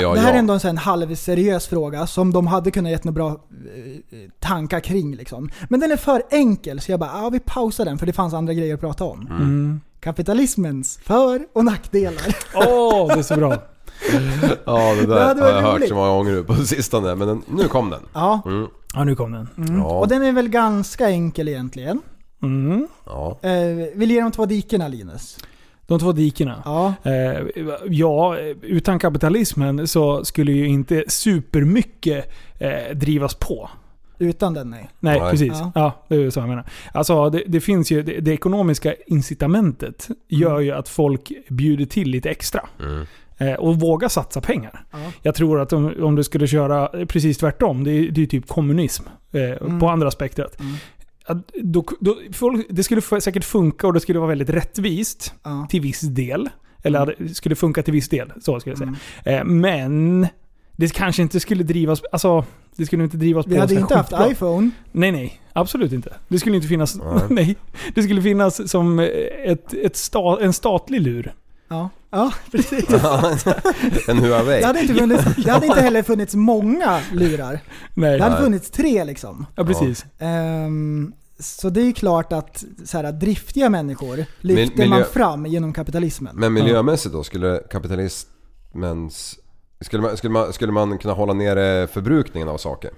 [0.00, 3.14] jag Det här är ändå en sån halvseriös fråga som de hade kunnat gett några
[3.14, 3.34] bra eh,
[4.40, 5.50] tankar kring liksom.
[5.68, 8.34] Men den är för enkel så jag bara, ja vi pausar den för det fanns
[8.34, 9.26] andra grejer att prata om.
[9.30, 9.80] Mm.
[10.00, 12.36] Kapitalismens för och nackdelar.
[12.54, 13.56] Åh, det är så bra.
[14.64, 17.14] Ja det Det där hade har jag hört så många gånger nu på sistone.
[17.14, 18.00] Men den, nu kom den.
[18.12, 18.40] Ja.
[18.46, 18.66] Mm.
[18.94, 19.48] Ja, nu kom den.
[19.56, 19.78] Mm.
[19.78, 19.98] Ja.
[19.98, 22.00] Och den är väl ganska enkel egentligen.
[22.42, 22.88] Mm.
[23.06, 23.38] Ja.
[23.42, 23.50] Eh,
[23.94, 25.38] vill ge de två dikena Linus?
[25.86, 26.62] De två dikena.
[26.64, 26.94] Ja.
[27.02, 27.46] Eh,
[27.88, 33.70] ja, utan kapitalismen så skulle ju inte supermycket eh, drivas på.
[34.18, 34.90] Utan den nej.
[35.00, 35.30] Nej, Nej.
[35.30, 35.52] precis.
[35.52, 35.72] Ja.
[35.74, 35.92] Ja.
[36.08, 36.64] det är så jag menar.
[36.94, 42.10] Alltså, det, det finns ju, det, det ekonomiska incitamentet gör ju att folk bjuder till
[42.10, 42.60] lite extra.
[42.80, 43.06] Mm.
[43.38, 44.84] Eh, och vågar satsa pengar.
[44.92, 44.98] Ja.
[45.22, 48.26] Jag tror att om, om du skulle köra precis tvärtom, det är det är ju
[48.26, 49.80] typ kommunism eh, Mm.
[49.80, 50.60] på andra spektrat.
[50.60, 50.72] Mm.
[51.26, 55.66] Att Då, då, folk, det skulle säkert funka och det skulle vara väldigt rättvist Ja.
[55.70, 56.48] till viss del.
[56.82, 57.14] Eller Mm.
[57.18, 58.94] det skulle funka till viss del, så ska jag säga.
[59.24, 59.38] Mm.
[59.40, 60.26] Eh, men
[60.76, 62.44] det kanske inte skulle drivas, alltså
[62.76, 64.30] det skulle inte drivas Vi på hade så här inte haft skitbra.
[64.30, 64.70] iPhone.
[64.92, 65.40] Nej, nej.
[65.52, 66.14] Absolut inte.
[66.28, 66.96] Det skulle inte finnas...
[66.96, 67.22] Nej.
[67.30, 67.56] Nej.
[67.94, 68.98] Det skulle finnas som
[69.44, 71.34] ett, ett sta, en statlig lur.
[71.68, 72.84] Ja, ja precis.
[74.08, 74.60] en Huawei.
[74.60, 77.60] Det hade, inte funnits, det hade inte heller funnits många lurar.
[77.94, 78.16] Nej.
[78.18, 78.44] Det hade Nej.
[78.44, 79.46] funnits tre liksom.
[79.54, 80.04] Ja, precis.
[80.18, 85.46] Ehm, så det är ju klart att så här, driftiga människor lyfter miljö- man fram
[85.46, 86.36] genom kapitalismen.
[86.36, 89.38] Men miljömässigt då, skulle kapitalismens...
[89.80, 92.90] Skulle man, skulle, man, skulle man kunna hålla nere förbrukningen av saker?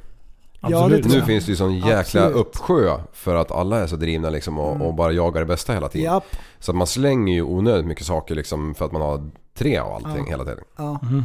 [0.61, 1.03] Ja, det Absolut.
[1.05, 2.37] tror Nu finns det ju sån jäkla Absolut.
[2.37, 5.89] uppsjö för att alla är så drivna liksom och, och bara jagar det bästa hela
[5.89, 6.13] tiden.
[6.13, 6.25] Japp,
[6.59, 9.93] Så att man slänger ju onödigt mycket saker liksom för att man har tre av
[9.93, 10.31] allting Ja.
[10.31, 10.65] hela tiden.
[10.77, 11.01] ja.
[11.03, 11.25] Mhm.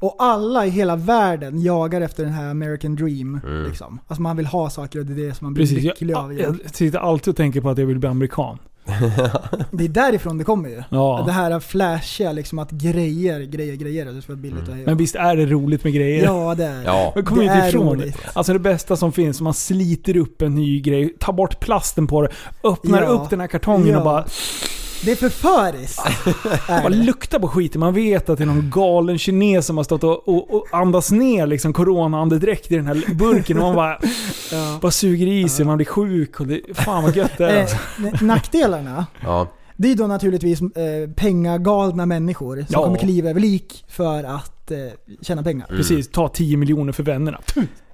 [0.00, 3.40] Och alla i hela världen jagar efter den här American dream.
[3.46, 3.64] Mm.
[3.64, 3.98] Liksom.
[4.06, 5.84] Alltså man vill ha saker och det är det som man blir Precis.
[5.84, 6.32] lycklig Jag, av.
[6.38, 8.58] jag sitter alltid och tänker på att jag vill bli amerikan.
[9.70, 10.82] Det är därifrån det kommer ju.
[10.88, 11.22] Ja.
[11.26, 14.04] Det här flashiga, liksom att grejer, grejer, grejer.
[14.06, 14.82] Det ska vara billigt hej.
[14.86, 16.24] Men visst är det roligt med grejer?
[16.24, 17.12] Ja, det är Ja.
[17.14, 17.54] Men kommer det.
[17.54, 18.12] inte ifrån det.
[18.32, 22.22] Alltså det bästa som finns, man sliter upp en ny grej, tar bort plasten på
[22.22, 22.28] det,
[22.64, 23.08] öppnar Ja.
[23.08, 23.98] upp den här kartongen Ja.
[23.98, 24.24] och bara,
[25.04, 26.02] Det är förföriskt.
[26.66, 26.88] det.
[26.88, 27.80] luktar på skiten.
[27.80, 31.10] Man vet att det är någon galen kines som har stått och, och, och andas
[31.12, 33.98] ner liksom corona-andedräkt i den här burken och man bara,
[34.52, 34.78] Ja.
[34.82, 37.56] bara suger i sig, man blir sjuk och det, fan vad gött det är.
[37.56, 38.24] Eh, Alltså.
[38.24, 39.48] nackdelarna, Ja.
[39.76, 42.84] det är då naturligtvis eh, pengagalna människor som Ja.
[42.84, 44.78] kommer kliva över lik för att eh,
[45.22, 45.66] tjäna pengar.
[45.66, 45.76] Mm.
[45.76, 47.40] Precis, ta 10 miljoner för vännerna.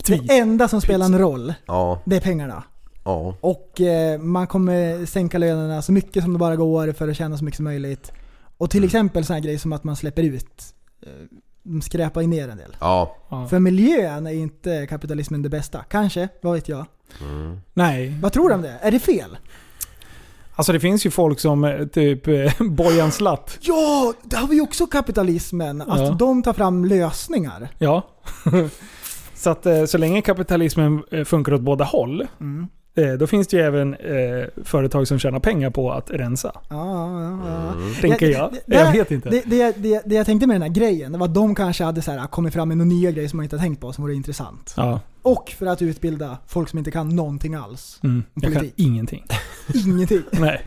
[0.06, 2.02] Det enda som spelar en roll, Ja.
[2.04, 2.62] det är pengarna.
[3.08, 3.34] Ja.
[3.40, 7.38] Och eh, man kommer sänka lönerna så mycket som det bara går för att tjäna
[7.38, 8.12] så mycket som möjligt.
[8.58, 10.62] Och till exempel sådana grejer som att man släpper ut,
[11.02, 11.08] eh,
[11.62, 12.76] de skräpar in ner en del.
[12.80, 13.16] Ja.
[13.50, 15.84] För miljön är inte kapitalismen det bästa.
[15.88, 16.86] Kanske, vad vet jag.
[17.20, 17.60] Mm.
[17.74, 18.18] Nej.
[18.22, 18.78] Vad tror du om det?
[18.82, 19.38] Är det fel?
[20.54, 23.58] Alltså det finns ju folk som eh, typ eh, Bojan Slatt.
[23.60, 25.82] Ja, det har vi ju också kapitalismen.
[25.82, 26.10] Att Ja.
[26.18, 27.68] de tar fram lösningar.
[27.78, 28.02] Ja.
[29.34, 32.68] så att eh, så länge kapitalismen eh, funkar åt båda håll, Mm.
[32.98, 36.52] Eh, då finns det ju även eh, företag som tjänar pengar på att rensa.
[36.54, 36.62] Ja,
[37.20, 37.72] ja, ja.
[37.72, 37.94] Mm.
[37.94, 38.52] Tänker det- jag.
[38.66, 39.30] det- jag vet inte.
[39.30, 41.84] Det, det, det, det jag tänkte med den här grejen, det var att de kanske
[41.84, 43.92] hade så här, kommit fram med några nya grejer som man inte har tänkt på
[43.92, 44.74] som vore intressant.
[44.76, 45.00] ja.
[45.22, 48.00] Och för att utbilda folk som inte kan någonting alls.
[48.04, 48.24] Mm.
[48.34, 49.24] Jag kan ingenting.
[49.86, 50.22] Ingenting.
[50.30, 50.60] Nej.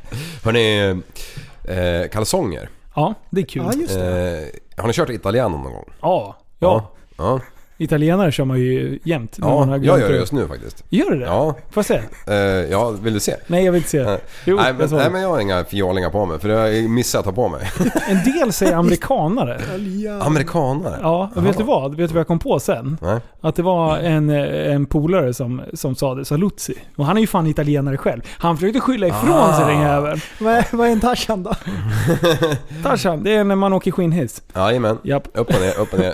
[0.43, 0.89] Hörni,
[1.63, 2.69] eh, kalsonger.
[2.95, 3.63] Ja, det är kul.
[3.65, 4.51] Ja, just det.
[4.75, 5.89] Eh, har ni kört Italiano någon gång?
[6.01, 6.37] Ja.
[6.59, 6.91] Ja.
[7.17, 7.39] Ja.
[7.81, 9.37] Italienare kör man ju jämt.
[9.41, 10.83] Ja, har jag gör det just nu faktiskt.
[10.89, 11.25] Gör du det?
[11.25, 11.55] Ja.
[11.71, 12.01] Får jag se?
[12.33, 12.35] Eh,
[12.71, 13.35] ja, vill du se?
[13.47, 14.03] Nej, jag vill inte se.
[14.03, 14.19] Nej.
[14.45, 15.09] Jo, nej, jag men, nej det.
[15.11, 17.71] men jag har inga fiolingar på mig för jag har missat att ta på mig.
[18.07, 19.61] En del säger amerikanare.
[20.21, 20.99] Amerikanare?
[21.01, 21.95] Ja, och vet du vad?
[21.95, 22.97] Vet du vad jag kom på sen?
[23.01, 23.19] Nej.
[23.41, 26.73] Att det var en, eh, en polare som, som sa det, Saluzzi.
[26.95, 28.21] Och han är ju fan italienare själv.
[28.37, 29.57] Han försökte skylla ifrån Ah.
[29.57, 30.21] sig den jäveln.
[30.39, 31.53] Vad är, vad är en Tarzan då?
[32.83, 34.41] Tarzan, det är när man åker skinnhiss.
[34.55, 34.97] Jajamän.
[35.03, 35.27] Japp.
[35.33, 36.13] Upp och ner, upp och ner.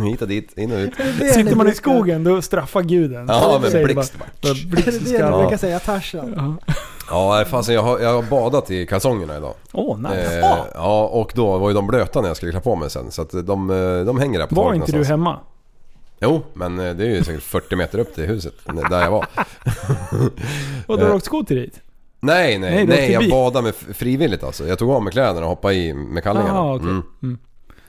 [0.10, 0.94] Hit och dit, in och ut.
[1.34, 3.26] Sitter man i skogen, då straffar guden.
[3.28, 5.40] Ja, men blixt Det är det skallen.
[5.40, 6.58] brukar säga, Tarzan.
[7.10, 7.44] Ja.
[7.48, 9.54] Fasen jag har, jag har badat i kalsongerna idag.
[9.72, 10.38] Åh, nice.
[10.40, 13.10] Eh, ja, och då var ju de blöta när jag skulle klä på mig sen.
[13.10, 15.38] Så att de, eh, de hänger där på Var inte du hemma?
[16.20, 18.54] Jo, men eh, det är ju säkert 40 meter upp till huset,
[18.90, 19.26] där jag var.
[20.86, 21.16] Och du har Eh.
[21.16, 21.80] åkt skoter dit?
[22.20, 24.66] Nej, Nej, nej, du nej, jag badade med frivilligt alltså.
[24.68, 26.60] Jag tog av mig kläderna och hoppade i med kallingarna.
[26.60, 26.88] Ah, okej.
[26.88, 27.02] Mm.
[27.22, 27.38] Mm.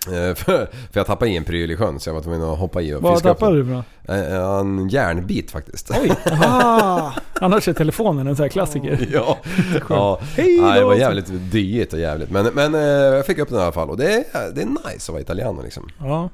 [0.07, 2.81] Eh, För, jag tappade i en pryl i sjön så jag var tvungen att hoppa
[2.81, 3.85] i och Vad fiska upp tappade du för något?
[4.07, 5.91] Eh, En järnbit faktiskt.
[6.01, 9.09] Oj, Ah, annars är telefonen en sån här klassiker.
[9.13, 9.37] ja.
[9.89, 10.19] ja.
[10.37, 10.99] Hej Nej, det var då!
[10.99, 12.29] jävligt dyrt och jävligt.
[12.31, 14.65] Men, men eh, jag fick upp den i alla fall och det är, det är
[14.65, 15.89] nice att vara italiano liksom.
[15.99, 16.29] Ja.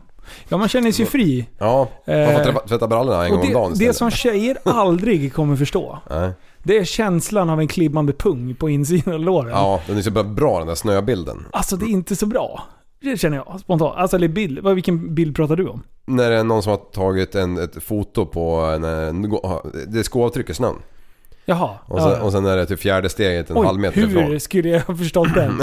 [0.49, 1.47] ja, man känner sig fri.
[1.57, 3.93] Ja, man får Eh, tvätta, brallorna en gång om dagen det, istället.
[3.93, 6.29] det som tjejer aldrig kommer förstå, Nej.
[6.63, 9.49] det är känslan av en klibbande pung på insidan av låren.
[9.51, 11.45] Ja, den är så bra den där snöbilden.
[11.51, 12.63] Alltså det är inte så bra.
[13.05, 13.95] Det känner jag spontant.
[13.97, 14.59] Alltså eller bild.
[14.59, 15.83] Vad- Vilken bild pratar du om?
[16.05, 19.21] När det är någon som har tagit en, ett foto på en, en
[19.87, 20.75] det är skoavtryck i snön.
[21.47, 21.69] Jaha.
[21.85, 22.21] Och sen, ja.
[22.21, 24.39] och sen är det till fjärde steget en Oj, halv meter hur ifrån.
[24.39, 25.57] skulle jag ha förstått den?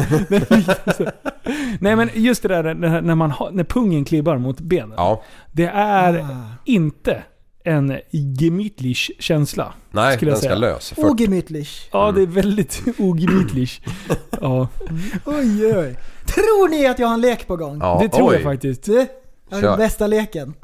[1.80, 4.94] Nej men just det där när, när, man har, när pungen klibbar mot benen.
[4.96, 5.22] Ja.
[5.52, 6.26] Det är Ah.
[6.64, 7.22] inte
[7.64, 9.72] en gemütlich känsla.
[9.90, 10.58] Nej, skulle jag den ska säga.
[10.58, 10.90] lös.
[10.92, 11.88] För, Ogemütlich.
[11.92, 13.80] Ja, det är väldigt ogemütlich.
[14.40, 14.68] ja,
[15.24, 15.96] Oj, oj.
[16.26, 17.78] Tror ni att jag har en lek på gång?
[17.80, 18.34] ja, det tror oj.
[18.34, 18.86] jag faktiskt.
[18.86, 19.68] Har Kör.
[19.70, 20.54] den bästa leken.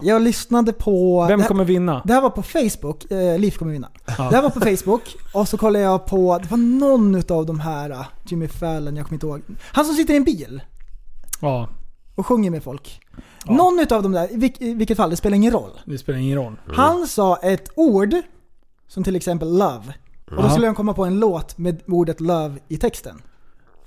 [0.00, 1.24] Jag lyssnade på...
[1.28, 2.02] Vem det, kommer vinna?
[2.04, 3.88] det här var på Facebook, eh, Liv kommer vinna.
[4.06, 4.12] Ja.
[4.30, 5.02] Det här var på Facebook
[5.34, 9.06] och så kollade jag på, det var någon utav de här, eh, Jimmy Fallon, jag
[9.06, 9.42] kommer inte ihåg.
[9.72, 10.62] Han som sitter i en bil
[11.40, 11.68] Ja,
[12.14, 13.00] och sjunger med folk.
[13.46, 13.52] Ja.
[13.54, 15.70] Någon utav dem där, i vilk- i vilket fall, det spelar ingen roll.
[15.86, 16.56] det spelar ingen roll.
[16.66, 18.14] Han sa ett ord,
[18.88, 19.94] som till exempel love.
[20.30, 20.50] Och då Ja.
[20.50, 23.22] skulle jag komma på en låt med ordet love i texten.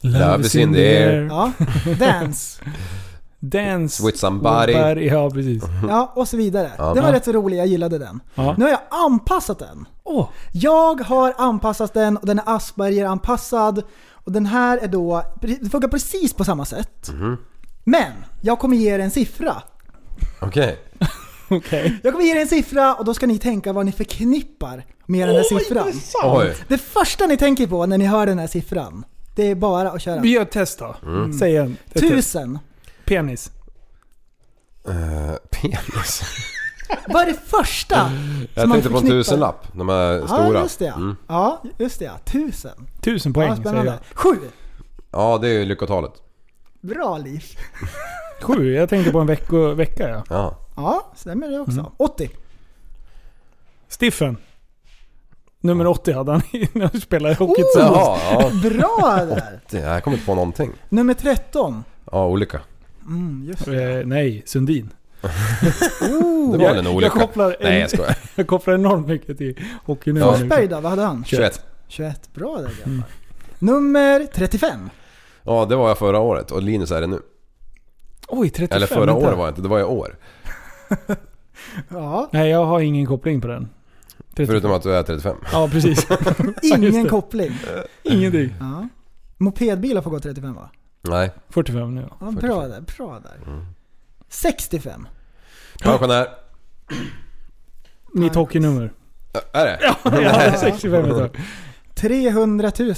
[0.02, 1.28] Love is in the air.
[1.30, 1.52] Ja,
[2.00, 2.62] dance.
[3.40, 4.06] Dance.
[4.06, 4.74] With somebody.
[5.06, 5.64] Ja, precis.
[5.90, 6.72] Ja, och så vidare.
[6.78, 6.94] Ja.
[6.94, 8.20] Det var rätt så roligt, jag gillade den.
[8.36, 8.56] Ja.
[8.58, 9.86] Nu har jag anpassat den.
[10.04, 13.84] Åh, Jag har anpassat den och den är Asperger-anpassad.
[14.12, 17.10] Och den här är då, det funkar precis på samma sätt.
[17.14, 17.38] Mhm.
[17.84, 19.62] Men, jag kommer ge er en siffra.
[20.42, 20.80] Okej.
[21.50, 22.00] okej.
[22.04, 25.28] Jag kommer ge er en siffra och då ska ni tänka vad ni förknippar med
[25.30, 25.94] den här siffran.
[26.24, 26.56] Oj.
[26.68, 29.06] Det första ni tänker på när ni hör den här siffran,
[29.38, 30.22] det är bara att köra.
[30.22, 30.96] Vi gör ett test då.
[31.04, 31.34] Mm.
[31.34, 31.78] Säg en.
[31.86, 32.08] Ett test.
[32.08, 32.60] Tusen.
[33.06, 33.52] Penis.
[34.88, 36.22] Eh, penis.
[37.08, 38.12] Vad är det första
[38.54, 39.68] Jag man tänkte på en förknippar- tusenlapp.
[39.74, 40.54] De här stora.
[40.54, 40.96] Ja, just det ja.
[40.96, 41.16] Mm.
[41.28, 42.18] Ja, just det ja.
[42.26, 42.88] Tusen.
[43.02, 43.92] Tusen poäng Ja, säger spännande.
[43.92, 44.18] jag.
[44.18, 44.36] Sju.
[45.12, 46.12] Ja, det är ju lyckotalet.
[46.82, 47.44] Bra Liv.
[48.42, 48.74] Sju?
[48.74, 50.24] Jag tänkte på en vecko, vecka ja.
[50.30, 50.58] Ja.
[50.76, 51.80] Ja, stämmer det också.
[51.80, 51.92] Mm.
[51.98, 52.30] 80.
[53.88, 54.38] Stiffen.
[55.62, 56.42] Nummer 80 hade han
[56.74, 57.68] när han spelade hockey Oh!
[57.80, 58.70] Jaha, ja.
[58.70, 59.60] Bra där.
[59.70, 60.72] Det- Jag kommer inte på någonting.
[60.90, 61.84] Nummer 13.
[62.12, 62.62] Ja, olika.
[63.08, 64.00] Mm, just det.
[64.00, 64.94] Eh, nej, Sundin.
[65.22, 65.30] Oh.
[66.52, 67.14] Det var väl en jag, olycka?
[67.16, 68.16] jag, kopplar en, Nej, jag skojar.
[68.36, 70.22] jag kopplar enormt mycket till hockey nu.
[70.22, 71.24] Forsberg då, vad hade han?
[71.28, 71.62] 21.
[71.88, 72.30] 21.
[72.34, 72.84] Bra där grabbar.
[72.86, 73.04] Mm.
[73.60, 74.90] Nummer 35.
[75.44, 77.20] Ja, det var jag förra året och Linus är det nu.
[78.28, 78.76] Oj, 35.
[78.76, 79.28] Eller förra vänta.
[79.28, 80.16] året var jag inte, det var i år.
[81.90, 83.70] Ja, Nej, jag har ingen koppling på den.
[84.38, 84.48] 35.
[84.48, 85.36] Förutom att du är 35.
[85.52, 86.08] Ja, precis.
[86.64, 87.52] ingen koppling.
[88.04, 88.54] Ingenting.
[88.60, 88.88] Ja.
[89.38, 90.70] Mopedbilar får gå 35 va?
[91.02, 91.32] Nej.
[91.50, 92.08] 45 nu.
[92.20, 93.52] Ja, bra där, bra där.
[93.52, 93.66] Mm.
[94.30, 95.08] 65.
[95.84, 96.28] Pensionär.
[98.14, 98.94] Mitt hockeynummer.
[99.54, 99.80] Är det?
[100.04, 101.30] Ja, 65 vet jag.
[101.96, 102.94] 300 000.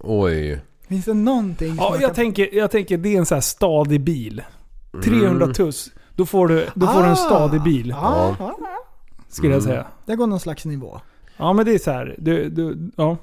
[0.00, 0.60] Oj.
[0.88, 4.00] Finns det någonting Ja, jag kan- tänker, jag tänker det är en sån här stadig
[4.00, 4.42] bil.
[4.92, 5.04] Mm.
[5.04, 5.90] 300 tuss.
[6.14, 7.88] Då får du, då får du en stadig bil.
[7.88, 8.56] Ja, ja.
[9.28, 9.70] Skulle jag Mm.
[9.72, 9.86] säga.
[10.06, 11.00] Det går någon slags nivå.
[11.36, 12.14] Ja men det är så här.
[12.18, 13.16] Du, du, ja.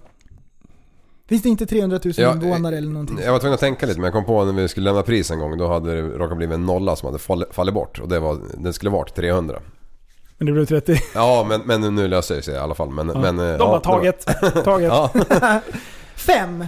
[1.29, 3.19] Finns det inte 300 000 Ja, invånare eller någonting?
[3.19, 5.31] Jag var tvungen att tänka lite men jag kom på när vi skulle lämna pris
[5.31, 8.09] en gång då hade det råkat bli en nolla som hade fall- fallit bort och
[8.09, 9.59] det var, den skulle varit 300.
[10.37, 10.95] Men det blev 30.
[11.15, 12.89] Ja men, men nu löser det sig i alla fall.
[12.89, 13.19] Men, Ja.
[13.19, 14.25] men, eh, De ja, har det var- taget.
[14.65, 14.87] taget.
[14.87, 15.61] Ja.
[16.15, 16.65] Fem.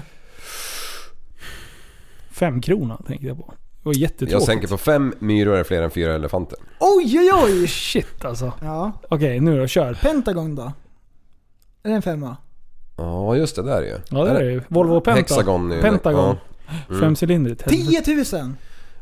[2.32, 3.54] Fem kronor tänkte jag på.
[3.88, 4.46] Det var Jag jättetråkigt.
[4.46, 6.60] tänker på fem myror är fler än fyra elefanter.
[6.80, 7.68] Oj, oj, oj!
[7.68, 8.52] Shit alltså.
[8.62, 8.92] Ja.
[9.10, 9.68] Okej, nu då.
[9.68, 9.94] Kör.
[9.94, 10.72] Pentagon då?
[11.84, 12.38] Är det en femma?
[12.98, 13.96] Ja just det där ju.
[14.10, 14.62] Ja det är det ju.
[14.68, 15.18] Volvo Penta.
[15.20, 15.72] Hexagon.
[15.72, 16.38] är- Pentagon.
[16.90, 17.02] Mm.
[17.02, 17.66] Femcylindrigt.
[17.70, 18.54] 10 000!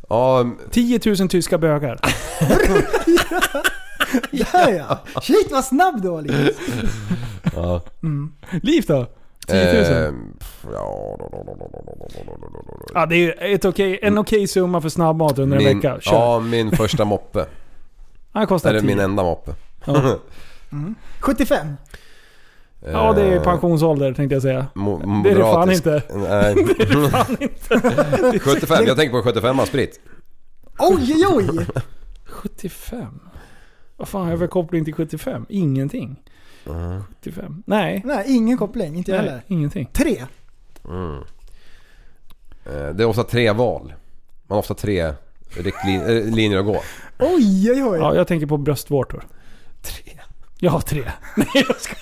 [0.10, 2.00] ja, 10 000 tyska bögar.
[4.32, 5.00] Ja, ja.
[5.21, 6.56] Shit vad snabb du var Linus.
[7.56, 7.82] ja.
[8.63, 9.06] Liv då?
[9.48, 9.84] 10 000?
[9.84, 10.14] Eh,
[10.74, 11.18] ja.
[12.94, 16.02] Ja, det är ett okej, en okej summa för snabbmat under en Min, vecka.
[16.02, 16.14] Kör.
[16.16, 17.46] ja, min första moppe.
[18.32, 18.88] Han kostar Eller 10.
[18.88, 19.54] min enda moppe.
[19.86, 20.20] Ja.
[21.20, 21.68] 75.
[22.92, 24.68] ja, det är Eh, pensionsålder tänkte jag säga.
[24.76, 26.04] mo- Det är det fan inte.
[26.14, 26.56] Nej.
[27.12, 28.40] Fan inte.
[28.40, 30.00] 75, jag tänker på 75 sprit.
[30.80, 31.66] Oj, oj, oj!
[32.26, 33.20] 75?
[33.98, 35.46] Vad fan har jag för koppling till 75?
[35.50, 36.20] Ingenting.
[36.65, 37.63] 75?
[37.65, 38.01] Nej.
[38.06, 38.95] Nej, ingen koppling.
[38.95, 39.43] Inte jag Nej, heller.
[39.47, 39.89] ingenting.
[39.93, 40.23] Tre.
[40.89, 41.15] Mm.
[42.65, 43.93] Eh, Det är ofta tre val.
[44.47, 45.13] Man har ofta tre
[45.58, 46.82] riktlinjer äh, linjer att gå.
[47.19, 47.99] Oj, oj, oj.
[47.99, 49.25] Ja, jag tänker på bröstvårtor.
[49.82, 50.13] Tre?
[50.60, 51.04] Jag har tre.
[51.38, 51.95] Nej jag ska.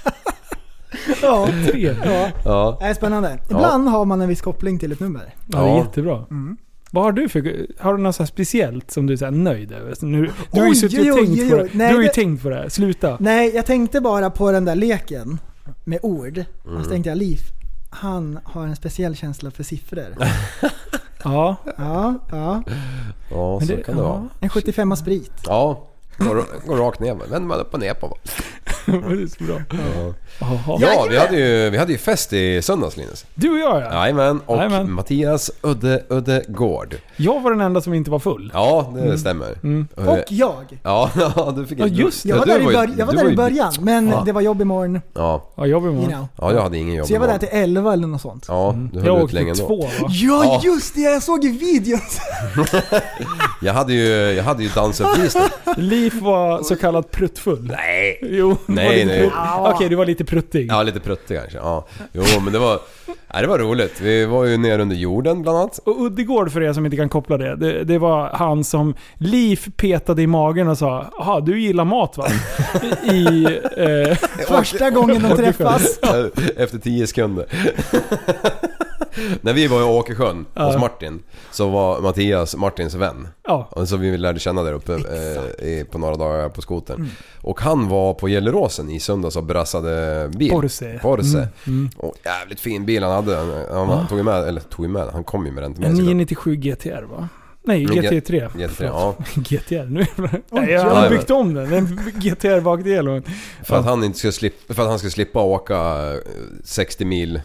[1.22, 1.48] Ja.
[1.68, 1.96] Tre?
[2.04, 2.30] ja.
[2.46, 2.78] Ja.
[2.82, 3.38] Det är spännande.
[3.50, 5.34] Ibland har man en viss koppling till ett nummer.
[5.48, 5.78] Ja, det är Ja.
[5.78, 6.26] jättebra.
[6.32, 6.58] Mm.
[6.94, 7.68] Vad har du för...
[7.80, 9.94] Har du något så här speciellt som du är så här nöjd över?
[9.94, 11.70] Så Nu, du har ju suttit och oj, tänkt oj, på det.
[11.74, 12.70] Nej, du har ju det- tänkt på det här.
[12.70, 13.18] Sluta.
[13.20, 15.40] Nej, jag tänkte bara på den där leken
[15.84, 16.44] med ord.
[16.64, 16.84] Och Mm.
[16.84, 17.40] så tänkte jag, Liv,
[17.90, 20.16] han har en speciell känsla för siffror.
[21.26, 21.56] Ja.
[21.78, 22.64] Ja, ja.
[23.32, 24.08] Ja, så det- kan det ja.
[24.10, 24.30] vara.
[24.40, 25.32] En 75 sprit.
[25.46, 27.14] Ja, går, går rakt ner.
[27.16, 28.18] Vänder man upp och ner på.
[28.86, 29.62] det är så bra.
[30.40, 30.78] Jaha.
[30.82, 33.26] Ja, vi hade, ju, vi hade ju fest i söndags Linus.
[33.36, 33.94] Du och jag ja.
[33.94, 34.92] Jajamän, och Jajamän.
[34.92, 36.96] Mattias Udde Uddegård.
[37.16, 38.52] Jag var den enda som inte var full.
[38.54, 39.48] Ja, det stämmer.
[39.98, 40.80] Eh, Och jag.
[40.84, 42.30] Ja, ja, du fick Ja, just det.
[42.30, 44.08] Jag var du där i, ju- bör- jag var du där ju- i början, men
[44.10, 44.24] Ja.
[44.26, 45.02] det var jobb imorgon.
[45.14, 46.12] Ja, Ja, jag var You imorgon.
[46.14, 46.28] know.
[46.38, 47.50] ja, jag hade ingen jobb Så jag var där imorgon.
[47.50, 48.46] till 11 eller något sånt.
[48.48, 49.68] Ja, du höll Jag ut åkte länge ändå.
[49.68, 49.90] två va?
[50.08, 50.62] Ja, Ja.
[50.64, 51.02] just det!
[51.02, 52.00] Jag såg i videon!
[53.62, 55.44] Jag hade ju, jag hade ju dansuppvisning.
[56.04, 57.64] Liv var så kallad pruttfull.
[57.78, 58.20] Nej!
[58.22, 59.30] Jo, Nej, var lite nej.
[59.30, 60.68] prutt- Okej, du var lite pruttig.
[60.72, 61.58] Ja, lite pruttig kanske.
[61.58, 61.86] Ja.
[62.14, 62.80] Jo, men det var...
[63.34, 64.02] Nej, det var roligt.
[64.02, 65.78] Vi var ju nere under jorden bland annat.
[65.78, 69.60] Och Uddegård för er som inte kan koppla det, det, det var han som Liv
[69.78, 72.28] petade i magen och sa Jaha, du gillar mat va?
[73.14, 73.44] I...
[73.78, 76.00] Eh, Första gången de träffas.
[76.58, 77.46] Efter 10 sekunder.
[79.42, 80.80] När vi var i Åkersjön hos Ja.
[80.80, 83.28] Martin så var Mattias Martins vän.
[83.48, 83.68] ja.
[83.72, 87.10] Och Så vi lärde känna där uppe eh, på några dagar på skotern.
[87.42, 90.50] Och han var på Gelleråsen i söndags och brassade bil.
[90.52, 91.00] Porsche.
[91.02, 91.48] Porsche.
[91.68, 93.36] Mm, Och jävligt fin bil han hade.
[93.72, 95.82] Han, han tog ju med, eller tog ju med, han kom ju med den till
[95.82, 96.08] mig En såklart.
[96.08, 97.30] 997 GTR va?
[97.66, 98.50] Nej, G- GT3.
[98.50, 99.16] GT3, ja.
[99.36, 100.06] GTR, nu.
[100.52, 101.74] Oj, Jag har byggt om den.
[101.74, 103.24] En GTR bakdel och en...
[103.64, 105.76] För att han inte skulle slippa, för att han skulle slippa åka
[106.14, 106.20] eh,
[106.64, 107.42] 60 mil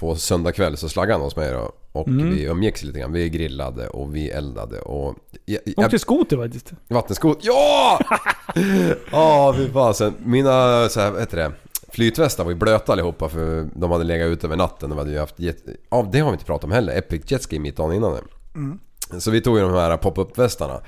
[0.00, 1.72] på söndag kväll så slaggade han hos mig då.
[1.92, 2.30] Och Mm.
[2.30, 3.12] vi umgicks lite grann.
[3.12, 5.14] Vi grillade och vi eldade och...
[5.44, 6.72] Jag, Åkte skoter faktiskt.
[6.88, 7.38] Vattenskot...
[7.42, 7.98] Ja!
[9.12, 10.14] Ja, fy fasen.
[10.24, 11.52] Mina, så här, vad heter det?
[11.88, 14.90] Flytvästar var ju blöta allihopa för de hade legat ute över natten.
[14.90, 15.40] De hade ju haft...
[15.40, 15.56] Jet...
[15.90, 16.98] Ja, det har vi inte pratat om heller.
[16.98, 19.20] Epic Jetski mitt dagen innan det.
[19.20, 20.80] Så vi tog ju de här pop-up västarna.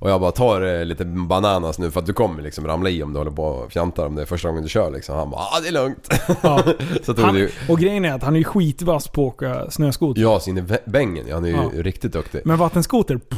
[0.00, 3.12] Och jag bara tar lite bananas nu för att du kommer liksom ramla i om
[3.12, 5.16] du håller på och fjantar om det är första gången du kör liksom.
[5.16, 6.08] Han bara ah, det är lugnt.
[6.42, 6.62] Ja.
[7.02, 7.50] så tog Han, det ju...
[7.68, 10.22] och grejen är att han är ju skitvass på att åka snöskoter.
[10.22, 11.26] Ja, sin i bängen.
[11.32, 11.70] Han är ju Ja.
[11.82, 12.40] riktigt duktig.
[12.44, 13.20] Men vattenskoter...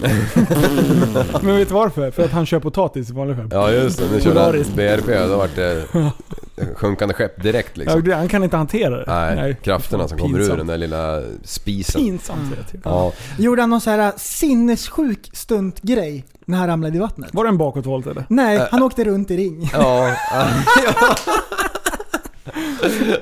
[1.42, 2.10] Men vet du varför?
[2.10, 3.48] För att han kör potatis i vanliga fall.
[3.52, 4.52] Ja just det, nu körde han.
[4.52, 5.28] BRP.
[5.28, 5.84] Då vart det
[6.76, 8.04] sjunkande skepp direkt Ja, liksom.
[8.04, 9.04] det- han kan inte hantera det.
[9.34, 12.00] Nej, krafterna som kommer ur den där lilla spisen.
[12.02, 12.80] Pinsamt jag till.
[12.84, 17.34] Ja, Gjorde han någon så här sinnessjuk stuntgrej när han ramlade i vattnet?
[17.34, 18.24] Var det en bakåtvolt eller?
[18.28, 19.70] Nej, han åkte runt i ring.
[19.72, 20.14] ja.
[20.32, 20.46] ja.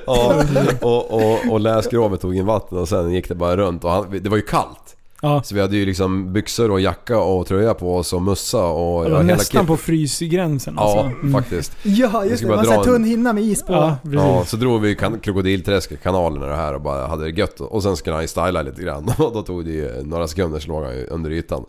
[0.81, 4.19] Och, och, och läskrovet tog in vatten och sen gick det bara runt och han,
[4.23, 4.96] det var ju kallt.
[5.21, 5.43] Ja.
[5.43, 9.03] Så vi hade ju liksom byxor och jacka och tröja på oss och mössa och
[9.03, 9.67] Det var hela nästan kit.
[9.67, 11.15] på frysgränsen Ja, alltså.
[11.19, 11.33] Mm.
[11.33, 11.71] faktiskt.
[11.83, 12.47] Ja, just det.
[12.49, 13.73] Det bara var en sån här dra en- tunn hinna med is på.
[13.73, 14.19] Ja, precis.
[14.19, 17.59] Ja, så drog vi kan- Krokodilträsk-kanalen och det här och bara hade det gött.
[17.59, 20.59] Och sen skulle han ju styla lite grann och då tog det ju några sekunder
[20.59, 21.65] så låg han ju under ytan.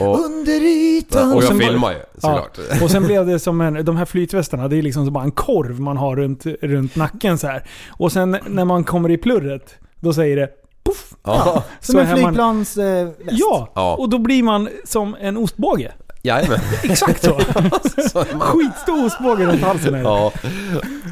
[0.00, 1.32] Och, Under ytan.
[1.32, 2.58] och jag filmade ju såklart.
[2.82, 5.30] Och sen blev det som en, de här flytvästarna, det är liksom som bara en
[5.30, 7.64] korv man har runt, runt nacken så här.
[7.90, 10.48] Och sen när man kommer i plurret, då säger det
[10.84, 11.14] poff!
[11.22, 13.08] Ja, Så Som en är man- eh.
[13.30, 13.68] Ja!
[13.74, 13.94] Ja.
[13.94, 15.92] Och då blir man som en ostbåge.
[16.22, 16.58] jajamän.
[16.82, 17.30] Exakt så.
[18.40, 19.94] Skitstor ostbåge runt halsen.
[19.94, 20.02] Här.
[20.02, 20.32] Ja.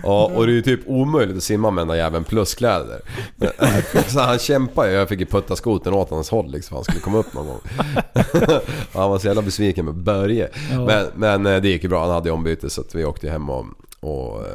[0.03, 3.01] ja, och det är ju typ omöjligt att simma med den där jäveln plus kläder.
[4.09, 4.97] Så han kämpade ju.
[4.97, 6.75] Jag fick ju putta skoten åt hans håll liksom.
[6.75, 7.61] Han skulle komma upp någon gång.
[8.93, 10.49] Han var så jävla besviken med Börje.
[10.73, 10.85] Ja.
[10.87, 12.01] Men, men eh, det gick ju bra.
[12.01, 13.67] Han hade ju ombyte så att vi åkte hem och,
[14.03, 14.47] och eh,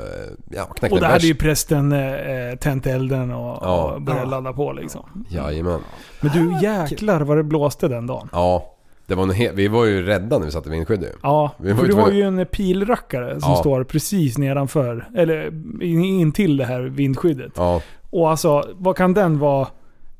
[0.52, 3.92] ja, knäckte Och där hade ju prästen eh, tänt elden och, Ja.
[3.94, 4.30] och börjat Ja.
[4.30, 5.26] ladda på liksom.
[5.30, 5.80] Jajamän.
[6.22, 8.30] Men du jäklar vad det blåste den dagen.
[8.32, 8.74] Ja.
[9.08, 11.10] Det var en he- vi var ju rädda när vi satte vindskydd ju.
[11.24, 13.58] Ja, Vi var för ju du har ju en pilrackare som Ja.
[13.58, 15.48] står precis nedanför, eller
[15.84, 17.52] in, in till det här vindskyddet.
[17.56, 17.82] Ja.
[18.10, 19.68] Och alltså, vad kan den vara?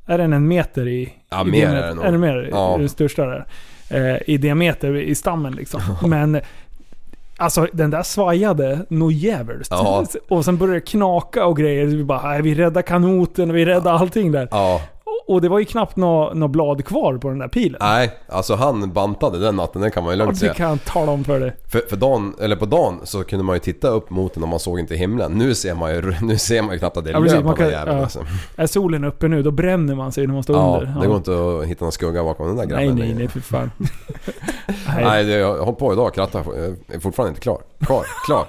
[0.06, 1.12] Är den en meter i...
[1.30, 1.82] Ja, i mer diameter?
[1.82, 2.04] är det nog.
[2.04, 2.48] Är det mer?
[2.52, 2.76] Ja.
[2.78, 3.46] Den största där.
[3.90, 5.80] Eh, I diameter i stammen liksom.
[6.10, 6.40] Men...
[7.40, 9.68] Alltså den där svajade nog jävligt.
[9.70, 10.04] Ja.
[10.28, 11.86] Och sen började det knaka och grejer.
[11.86, 14.48] Vi bara, nej, vi räddar kanoten och vi räddar allting där.
[14.50, 14.80] Ja.
[15.26, 17.78] Och- det var ju knappt några nå blad kvar på den där pilen.
[17.80, 20.54] Nej, alltså han bantade den natten, det kan man ju Ja, lugnt det säga.
[20.54, 21.56] kan jag tala om för dig.
[21.68, 24.48] För, för dagen, eller på dagen så kunde man ju titta upp mot den och
[24.48, 25.32] man såg inte himlen.
[25.32, 27.54] Nu ser man ju, nu ser man ju knappt att det är Ja, löv på
[27.54, 28.02] den jäveln ja.
[28.02, 28.24] alltså.
[28.56, 31.00] Är solen uppe nu, då bränner man sig när man står Ja, under.
[31.00, 32.98] det går inte att hitta någon skugga bakom den där Nej, grabben.
[33.06, 33.70] nej, nej för fan.
[33.78, 33.90] nej.
[35.04, 36.18] Nej, det, jag har hållit på idag och.
[36.18, 36.24] Jag
[36.96, 37.58] är fortfarande inte klar.
[37.80, 38.46] Klar, klar.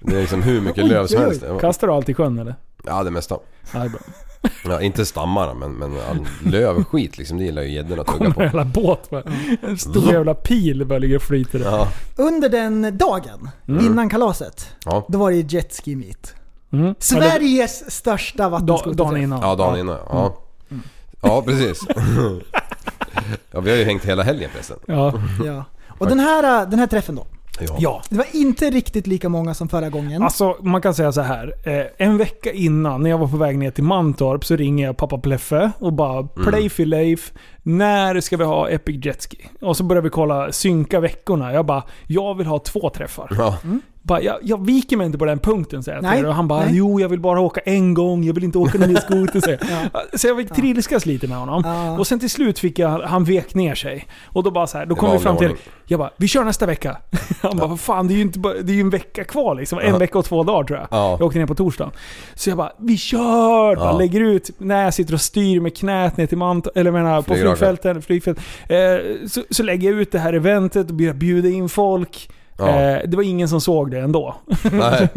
[0.00, 1.44] Det är liksom hur mycket löv som helst.
[1.60, 2.54] Kastar du allt i sjön eller?
[2.86, 3.38] Ja, det mesta.
[3.74, 3.98] Nej, bra.
[4.64, 7.38] Ja, inte stammarna men, men all lövskit liksom.
[7.38, 8.42] Det gillar ju gäddorna att tugga Kommer en på.
[8.42, 9.22] jävla båt bara.
[9.62, 11.66] En stor jävla pil bara ligger och flyter där.
[11.70, 13.86] Ja, Under den dagen, Mm.
[13.86, 15.06] innan kalaset, ja.
[15.08, 16.34] då var det jetski meet.
[16.72, 16.84] Mm.
[16.86, 18.96] Ja, det- Sveriges största Da, vattenskoterträff.
[18.96, 19.40] dagen innan.
[19.40, 19.98] ja dagen innan.
[20.08, 20.36] Ja,
[21.22, 21.80] ja precis.
[23.50, 24.76] Ja, vi har ju hängt hela helgen förresten.
[24.86, 25.12] Ja.
[25.44, 25.64] Ja.
[25.98, 27.26] Och den här, den här träffen då.
[27.60, 27.76] Ja.
[27.78, 28.02] ja.
[28.08, 30.22] Det var inte riktigt lika många som förra gången.
[30.22, 31.54] Alltså man kan säga så här.
[31.64, 34.96] Eh, en vecka innan, när jag var på väg ner till Mantorp, så ringer jag
[34.96, 37.32] pappa Pleffe och bara “Play for Leif,
[37.62, 41.52] när ska vi ha Epic Jetski?” Och så börjar vi kolla, synka veckorna.
[41.52, 43.28] Jag bara “Jag vill ha två träffar”.
[43.38, 43.58] Ja.
[44.06, 46.60] Bara, jag, jag viker mig inte på den punkten säger jag till Och han bara
[46.64, 46.70] nej.
[46.76, 49.60] jo jag vill bara åka en gång, jag vill inte åka någon skoter säger
[49.92, 50.20] jag.
[50.20, 51.62] Så jag fick trilskas lite med honom.
[51.64, 51.98] Ja.
[51.98, 54.06] Och sen till slut fick jag, han vek ner sig.
[54.26, 55.62] Och då bara så här, då kom vi fram till, ordning.
[55.86, 56.96] jag bara vi kör nästa vecka.
[57.42, 59.54] Han bara vad fan det är ju inte bara, det är ju en vecka kvar
[59.54, 59.78] liksom.
[59.78, 59.98] En Ja.
[59.98, 60.88] vecka och två dagar tror jag.
[60.90, 61.10] Ja.
[61.18, 61.92] Jag åkte ner på torsdagen.
[62.34, 63.76] Så jag bara vi kör!
[63.76, 63.98] Bara Ja.
[63.98, 67.34] lägger ut, när jag sitter och styr med knät ner till mant eller menar på
[67.34, 68.38] flygfälten, flygfält.
[68.68, 68.76] Eh,
[69.28, 72.28] så, så lägger jag ut det här eventet och börjar bjuda in folk.
[72.58, 72.68] Ja.
[72.68, 74.34] Eh, det var ingen som såg det ändå.
[74.72, 75.08] Nej.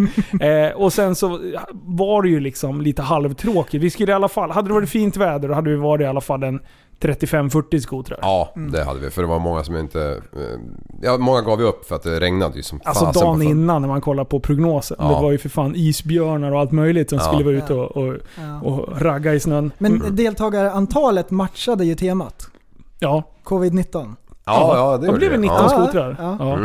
[0.49, 1.39] Eh, och sen så
[1.71, 3.83] var det ju liksom lite halvtråkigt.
[3.83, 6.05] Vi skulle i alla fall, hade det varit fint väder då hade vi varit i
[6.05, 6.59] alla fall en
[7.01, 8.19] 35-40 skotrar.
[8.21, 9.09] Ja, det hade vi.
[9.09, 10.21] För det var många som inte...
[10.33, 10.59] eh,
[11.01, 13.81] Ja, många gav ju upp för att det regnade ju som Alltså fasen dagen innan
[13.81, 14.97] när man kollar på prognosen.
[14.99, 15.07] Ja.
[15.07, 17.23] Det var ju för fan isbjörnar och allt möjligt som Ja.
[17.25, 18.61] skulle vara ute och, och, Ja.
[18.61, 19.71] och ragga i snön.
[19.77, 22.47] Men deltagarantalet matchade ju temat.
[22.99, 23.23] Ja.
[23.43, 24.15] Covid-19.
[24.47, 25.41] Ja, ja, det Då gjorde blev det det.
[25.41, 25.69] 19 Ja.
[25.69, 26.15] skotrar.
[26.19, 26.37] Ja.
[26.39, 26.57] Ja.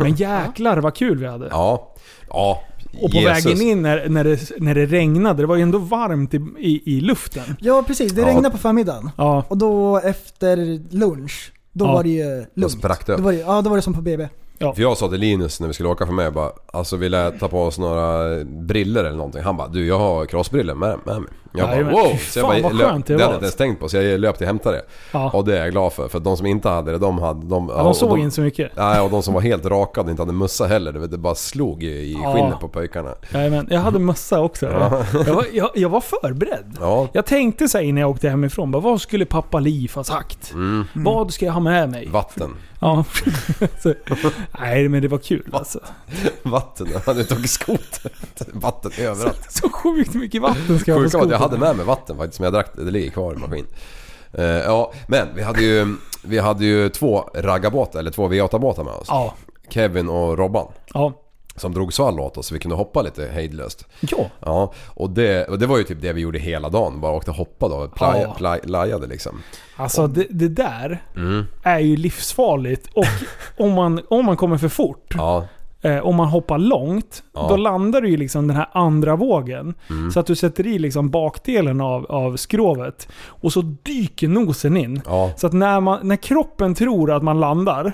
[0.00, 1.48] Men jäklar vad kul vi hade.
[1.50, 1.94] Ja.
[2.30, 2.62] Ja.
[3.02, 3.46] Och på Jesus.
[3.46, 6.96] vägen in när, när, det, när det regnade, det var ju ändå varmt i, i,
[6.96, 7.56] i luften.
[7.60, 8.26] Ja precis, det Ja.
[8.28, 9.10] regnade på förmiddagen.
[9.16, 9.44] Ja.
[9.48, 10.56] Och då efter
[10.96, 11.92] lunch, då Ja.
[11.92, 12.72] var det ju lugnt.
[12.72, 13.16] sprack det.
[13.16, 14.28] Då var det, ja, då var det som på BB.
[14.58, 17.12] För jag sa till Linus när vi skulle åka för mig, jag bara, alltså vill
[17.12, 19.42] jag ta på oss några briller eller någonting?
[19.42, 21.30] Han bara, du jag har crossbriller med, med mig.
[21.52, 22.16] Jag bara, wow!
[22.30, 24.44] Så jag bara, skönt det hade jag inte ens tänkt på så jag löp till
[24.44, 24.82] och hämtade det.
[25.12, 25.30] Ja.
[25.30, 27.46] Och det är jag glad för, för de som inte hade det, de hade...
[27.46, 28.72] De, Ja, de såg inte så mycket.
[28.76, 31.34] Nej, och de som var helt rakade och inte hade mössa heller, det, det bara
[31.34, 32.34] slog i, Ja.
[32.34, 33.14] skinnet på pojkarna.
[33.34, 34.66] Jajamän, jag hade mössa också.
[34.66, 36.76] Jag, jag, var, jag, jag var förberedd.
[36.80, 37.08] Ja.
[37.12, 40.52] Jag tänkte så innan jag åkte hemifrån, bara, vad skulle pappa Liv ha sagt?
[40.52, 40.84] Mm.
[40.94, 42.08] Vad ska jag ha med mig?
[42.08, 42.54] Vatten.
[42.80, 43.04] Ja.
[43.82, 43.94] så,
[44.60, 45.80] nej men det var kul alltså.
[46.42, 48.12] Vatten, jag hade tagit skoter.
[48.52, 49.46] Vatten överallt.
[49.48, 52.40] Så sjukt mycket vatten ska jag ha på att jag hade med mig vatten faktiskt,
[52.40, 52.90] men jag drack det.
[52.90, 53.66] Ligger kvar i maskin.
[54.32, 58.92] Eh, ja, men vi hade ju, vi hade ju två raggarbåtar, eller två V8-båtar med
[58.92, 59.06] oss.
[59.08, 59.34] Ja.
[59.70, 60.66] Kevin och Robban.
[60.94, 61.12] Ja.
[61.56, 63.86] Som drog svall åt oss så vi kunde hoppa lite hejdlöst.
[64.00, 64.30] Ja.
[64.40, 67.00] Ja, och det, och det var ju typ det vi gjorde hela dagen.
[67.00, 68.34] Bara åkte och hoppade och plaja, Ja.
[68.34, 69.42] plaj, lajade liksom.
[69.76, 71.44] Alltså det, det där Mm.
[71.62, 72.88] är ju livsfarligt.
[72.94, 73.04] Och
[73.64, 75.46] om man, om man kommer för fort, Ja,
[75.82, 77.46] eh, om man hoppar långt, Ja.
[77.48, 79.74] då landar du ju liksom den här andra vågen.
[79.90, 80.10] Mm.
[80.10, 83.08] Så att du sätter i liksom bakdelen av, av skrovet.
[83.26, 85.02] Och så dyker nosen in.
[85.06, 85.32] ja.
[85.36, 87.92] Så att när, man, när kroppen tror att man landar,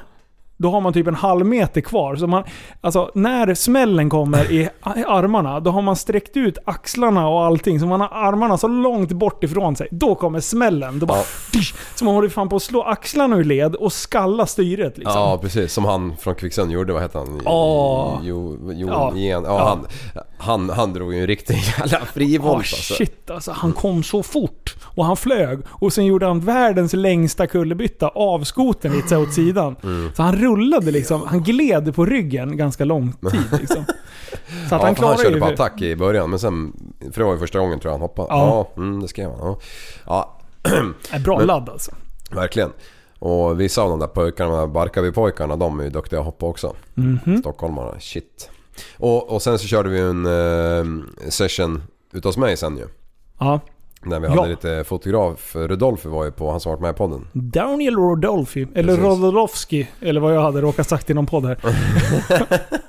[0.65, 2.17] då har man typ en halv meter kvar.
[2.17, 2.45] Så man,
[2.81, 4.69] alltså när smällen kommer i,
[5.07, 7.81] armarna, då har man sträckt ut axlarna och allting.
[7.81, 9.89] Så man har armarna så långt bort ifrån sig.
[9.91, 10.99] Då kommer smällen.
[10.99, 11.19] Då bara,
[11.53, 11.61] Ja.
[11.95, 15.21] så man håller fan på att slå axlarna ur led och skalla styret liksom.
[15.21, 17.41] Ja precis, som han från Kvicksund gjorde, vad hette han?
[17.45, 18.21] Ja.
[18.23, 19.13] Jo, jo, Ja.
[19.17, 19.69] Ja, Ja.
[19.69, 19.87] Han,
[20.39, 22.95] han, han drog ju en riktig jävla frivolt alltså.
[22.95, 24.75] shit alltså, han kom så fort.
[24.85, 25.59] Och han flög.
[25.71, 29.77] Och sen gjorde han världens längsta kullerbytta av skotern lite åt sidan.
[29.83, 30.11] Mm.
[30.17, 33.85] Så han rullade liksom, han gled på ryggen ganska lång tid liksom.
[34.69, 36.73] Så att Ja, han för han klarade körde på attack i början men sen,
[37.13, 38.29] för det var ju första gången tror jag han hoppade.
[38.31, 38.69] Ja.
[38.77, 39.39] Ja, mm, det skrev han.
[39.41, 39.59] Ja,
[40.07, 41.91] ja bra Men- ladd alltså.
[42.31, 42.71] verkligen.
[43.19, 46.75] Och vissa av de där pojkarna, Barkarby-pojkarna, de är ju duktiga att hoppa också.
[46.95, 47.39] Mhm.
[47.41, 48.51] Stockholmarna, shit.
[48.97, 51.83] Och, och sen så körde vi en eh, session
[52.25, 52.85] hos mig sen ju.
[53.39, 53.61] Ja.
[54.07, 54.35] När vi Ja.
[54.35, 57.29] hade lite fotograf, Rudolf var ju på, han som varit med i podden.
[57.33, 58.97] Daniel Rodolfi, eller.
[58.97, 61.59] Rodolowski, eller vad jag hade råkat sagt i någon podd här.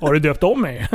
[0.00, 0.88] Har du döpt om mig?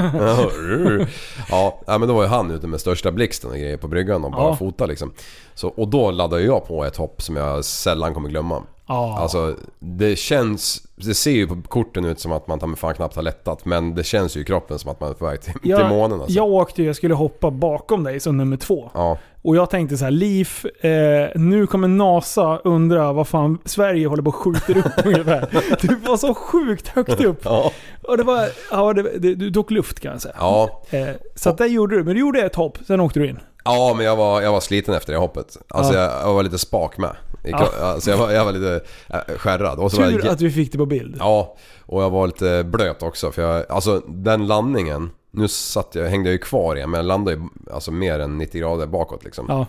[1.49, 4.32] ja, men då var ju han ute med största blixten och grejer på bryggan och
[4.32, 4.55] bara Ja.
[4.55, 5.11] fota liksom.
[5.53, 8.63] Så, och då laddade jag på ett hopp som jag sällan kommer glömma.
[8.88, 9.17] Ja.
[9.19, 13.24] Alltså det känns, det ser ju på korten ut som att man fan knappt har
[13.24, 15.86] lättat men det känns ju i kroppen som att man är på väg till, till
[15.89, 16.36] månen alltså.
[16.38, 18.91] jag åkte ju, jag skulle hoppa bakom dig som nummer två.
[18.93, 20.49] Ja, Och jag tänkte så här, Liv,
[20.80, 20.89] eh,
[21.36, 25.47] nu kommer NASA undra vad fan Sverige håller på och skjuter upp ungefär.
[25.82, 27.41] Du var så sjukt högt upp.
[27.43, 27.72] ja,
[28.04, 30.36] Och det var, ja, det, det, du tog luft kan jag säga.
[30.39, 30.82] ja.
[30.89, 33.39] Eh, så att det gjorde du, men du gjorde ett hopp, sen åkte du in.
[33.64, 35.58] ja men jag var, jag var sliten efter det hoppet.
[35.68, 35.99] Alltså Ja.
[36.02, 37.16] jag, jag var lite spak med.
[37.45, 37.68] I, Ja.
[37.82, 39.80] Alltså jag var, jag var lite äh, skärrad.
[39.80, 41.16] Och så var Tur jag, att vi fick det på bild.
[41.20, 46.06] Ja, och jag var lite blöt också för jag, alltså den landningen nu satt jag,
[46.10, 49.24] hängde jag ju kvar igen men jag landade ju alltså mer än 90 grader bakåt
[49.24, 49.46] liksom.
[49.50, 49.66] Ja.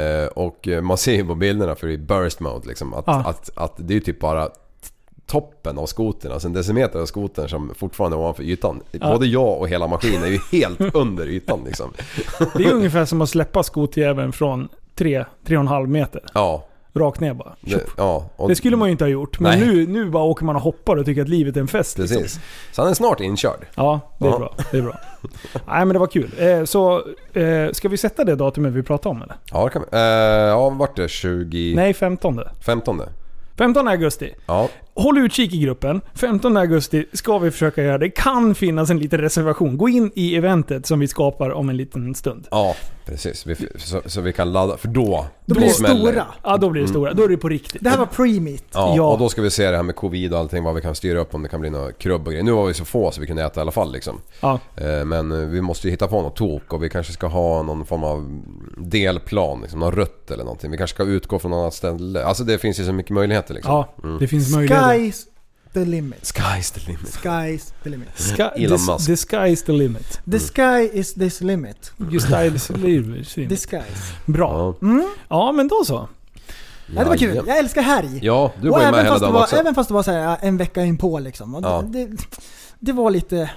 [0.00, 3.22] Eh, och eh, man ser ju på bilderna för i burst mode liksom att, Ja.
[3.26, 4.48] att, att det är ju typ bara
[5.26, 8.80] toppen av skotern, alltså en decimeter av skotern som fortfarande är ovanför ytan.
[9.00, 11.92] Både jag och hela maskinen är ju helt under ytan liksom.
[12.56, 16.22] Det är ungefär som att släppa skotjäveln från 3-3,5 meter.
[16.34, 16.64] Ja,
[16.96, 17.56] Rakt ner bara.
[17.60, 18.24] det, ja.
[18.48, 19.40] Det skulle man ju inte ha gjort.
[19.40, 19.68] Men Nej.
[19.68, 21.98] nu, nu bara åker man och hoppar och tycker att livet är en fest.
[21.98, 22.22] liksom.
[22.22, 22.40] Precis.
[22.72, 23.66] Så han är snart inkörd.
[23.74, 24.38] Ja, det är Ja.
[24.38, 24.54] bra.
[24.70, 24.98] Det är bra.
[25.52, 26.30] Nej men det var kul.
[26.38, 29.36] Eh, så, eh, ska vi sätta det datumet vi pratade om eller?
[29.52, 29.96] Ja, det kan vi.
[29.96, 30.02] Eh,
[30.48, 31.08] ja, vart det?
[31.08, 31.72] 20...
[31.76, 32.40] Nej, 15.
[32.60, 33.02] 15?
[33.58, 34.34] 15 augusti.
[34.46, 34.68] Ja.
[34.96, 36.00] Håll utkik i gruppen.
[36.14, 37.98] 15 augusti ska vi försöka göra.
[37.98, 39.76] Det kan finnas en liten reservation.
[39.78, 42.46] Gå in i eventet som vi skapar om en liten stund.
[42.50, 42.76] Ja,
[43.06, 43.46] precis.
[43.46, 45.26] Vi, så, så vi kan ladda, för då...
[45.46, 46.26] Då blir det smäller stora.
[46.44, 47.12] Ja, då blir det stora.
[47.14, 47.84] Då är det på riktigt.
[47.84, 48.62] Det här var pre-meet.
[48.72, 49.12] Ja, Ja.
[49.12, 51.20] och då ska vi se det här med covid och allting, vad vi kan styra
[51.20, 52.42] upp om det kan bli något krubb och grejer.
[52.44, 54.20] Nu var vi så få så vi kunde äta i alla fall liksom.
[54.40, 54.58] Ja.
[54.76, 57.62] Eh, Men eh, vi måste ju hitta på något tok och vi kanske ska ha
[57.62, 58.42] någon form av
[58.78, 60.70] delplan, liksom, någon rutt eller någonting.
[60.70, 62.24] Vi kanske ska utgå från något annat ställe.
[62.24, 63.72] Alltså det finns ju så mycket möjligheter liksom.
[64.02, 64.83] Ja, det finns möjligheter.
[64.88, 65.26] Sky's
[65.72, 66.22] the limit.
[66.22, 67.06] Sky's the limit.
[67.06, 68.08] Sky's the limit.
[68.18, 69.06] Sky, Elon the, Musk.
[69.06, 70.20] the sky is the limit.
[70.30, 71.92] The sky is this limit.
[72.10, 73.34] Just styles limit.
[73.34, 74.12] The skies.
[74.26, 74.74] Bra.
[74.80, 74.86] Ja.
[74.86, 75.08] Mm.
[75.28, 76.08] Ja, men då så.
[76.86, 77.34] Ja, det var kul.
[77.46, 78.18] Jag älskar härj.
[78.22, 79.56] Ja, du var ju även med hela dagen var, också.
[79.56, 81.60] även fast det var så här, en vecka in på liksom.
[81.62, 81.84] Ja.
[81.86, 82.08] det,
[82.80, 83.50] det var lite,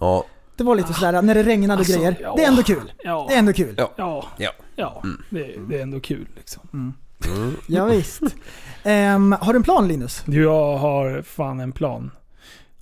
[0.00, 0.24] Ja,
[0.56, 2.18] det var lite sådär när det regnade Alltså, och grejer.
[2.20, 2.34] ja.
[2.36, 2.92] Det är ändå kul.
[3.04, 3.26] Ja.
[3.28, 3.74] Det är ändå kul.
[3.78, 3.92] Ja.
[3.96, 4.24] Ja.
[4.36, 4.52] Ja.
[4.76, 5.02] Ja.
[5.30, 6.62] Det, det är ändå kul liksom.
[6.72, 7.56] mm.
[7.66, 8.20] Ja, visst.
[8.88, 10.22] Ehm, har du en plan Linus?
[10.26, 12.10] Jag har fan en plan.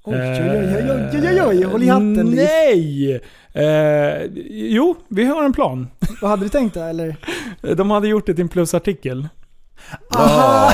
[0.05, 2.37] Oj, oj, oj, oj, oj, oj, håll i hatten Liv.
[2.37, 3.21] Nej!
[3.53, 5.89] Eh, jo, vi har en plan.
[6.21, 7.17] Vad hade du tänkt då eller?
[7.75, 9.29] De hade gjort det till en plusartikel.
[10.11, 10.71] Ja,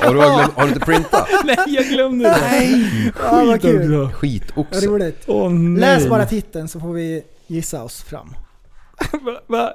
[0.00, 1.28] och du har, glömt, har du inte printat?
[1.44, 2.36] Nej, jag glömde det.
[2.50, 3.12] Nej!
[3.22, 4.02] Ja, vad Skit kul.
[4.04, 4.16] också.
[4.16, 4.86] Skitoxe.
[4.86, 5.28] Roligt.
[5.28, 5.80] Nej.
[5.80, 8.34] Läs bara titeln så får vi gissa oss fram.
[9.24, 9.72] Va- va?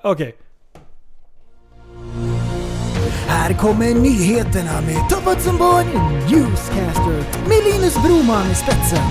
[3.28, 5.86] Här kommer nyheterna med Toppat som barn
[6.30, 9.03] Newscaster med Linus Broman i spetsen.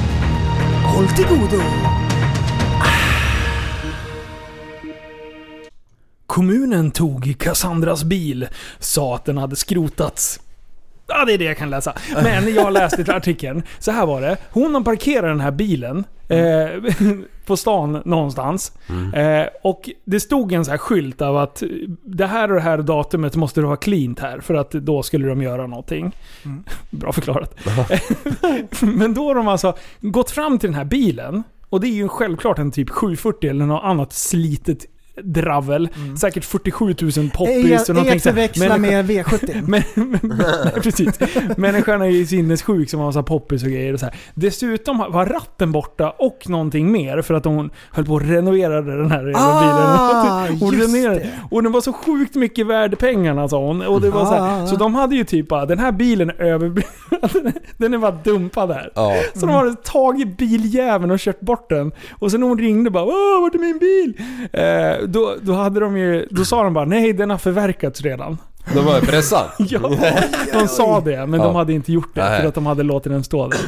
[0.94, 1.62] Håll till godo!
[6.26, 10.40] Kommunen tog Cassandras bil, sa att den hade skrotats.
[11.06, 11.94] Ja, det är det jag kan läsa.
[12.22, 13.62] Men jag läste artikeln.
[13.78, 14.36] Så här var det.
[14.50, 16.68] Hon har parkerat den här bilen eh,
[17.46, 18.72] på stan någonstans.
[19.14, 21.62] Eh, och det stod en så här skylt av att
[22.04, 25.28] det här och det här datumet måste du ha cleant här för att då skulle
[25.28, 26.16] de göra någonting.
[26.90, 27.58] Bra förklarat.
[28.80, 31.42] Men då har de alltså gått fram till den här bilen.
[31.68, 34.84] Och det är ju självklart en typ 740 eller något annat slitet
[35.22, 35.88] dravel.
[36.20, 36.94] Säkert 47 000
[37.34, 38.34] poppis och någonting att så här.
[38.36, 39.62] förväxla Människa- med V70.
[39.66, 41.18] men, men, nej, precis.
[41.56, 44.14] Människan är ju sinnessjuk som har massa poppis och grejer och så här.
[44.34, 49.10] Dessutom var ratten borta och någonting mer för att hon höll på att renovera den
[49.10, 50.60] här jävla Ah, bilen.
[50.60, 51.18] Hon just renoverade.
[51.18, 51.30] det.
[51.50, 53.82] Och den var så sjukt mycket värd pengarna sa hon.
[53.82, 54.66] Och det var så, här, Ah.
[54.66, 56.82] så de hade ju typ bara, den här bilen är över...
[57.78, 58.90] den är bara dumpad här.
[58.94, 59.14] Ja.
[59.34, 61.92] Så de hade tagit biljäveln och kört bort den.
[62.18, 64.14] Och sen när hon ringde bara Åh, vart är min bil?
[64.52, 68.38] Eh, då, då hade de ju, då sa de bara nej den har förverkats redan.
[68.74, 69.46] De var pressad.
[69.58, 69.90] Ja,
[70.52, 71.46] de sa det, men Ja.
[71.46, 72.40] de hade inte gjort det Nej.
[72.40, 73.58] för att de hade låtit den stå där.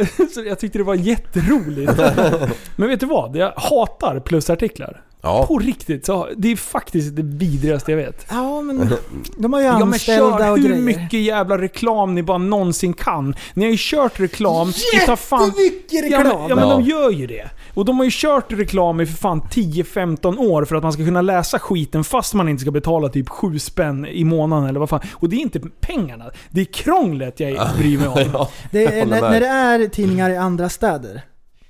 [0.00, 1.92] Eh, Så jag tyckte det var jätteroligt.
[2.76, 3.36] Men vet du vad?
[3.36, 5.00] Jag hatar plusartiklar.
[5.24, 5.46] Ja.
[5.46, 8.26] På riktigt, så det är faktiskt det vidrigaste jag vet.
[8.30, 8.90] Ja men
[9.38, 10.82] de har ju Ja men anställda kör och hur grejer.
[10.82, 13.34] mycket jävla reklam ni bara någonsin kan.
[13.54, 15.46] Ni har ju kört reklam i ta fan...
[15.46, 16.38] Jättemycket Ja reklam!
[16.40, 17.50] men, ja men de gör ju det.
[17.74, 21.04] Och de har ju kört reklam i för fan 10-15 år för att man ska
[21.04, 24.88] kunna läsa skiten fast man inte ska betala typ 7 spänn i månaden eller vad
[24.88, 25.00] fan.
[25.12, 26.24] Och det är inte pengarna.
[26.50, 28.14] Det är krånglet jag bryr mig om.
[28.32, 28.48] Ja.
[28.70, 29.30] Det är, håller när, med.
[29.30, 29.46] när det
[29.84, 31.22] är tidningar i andra städer,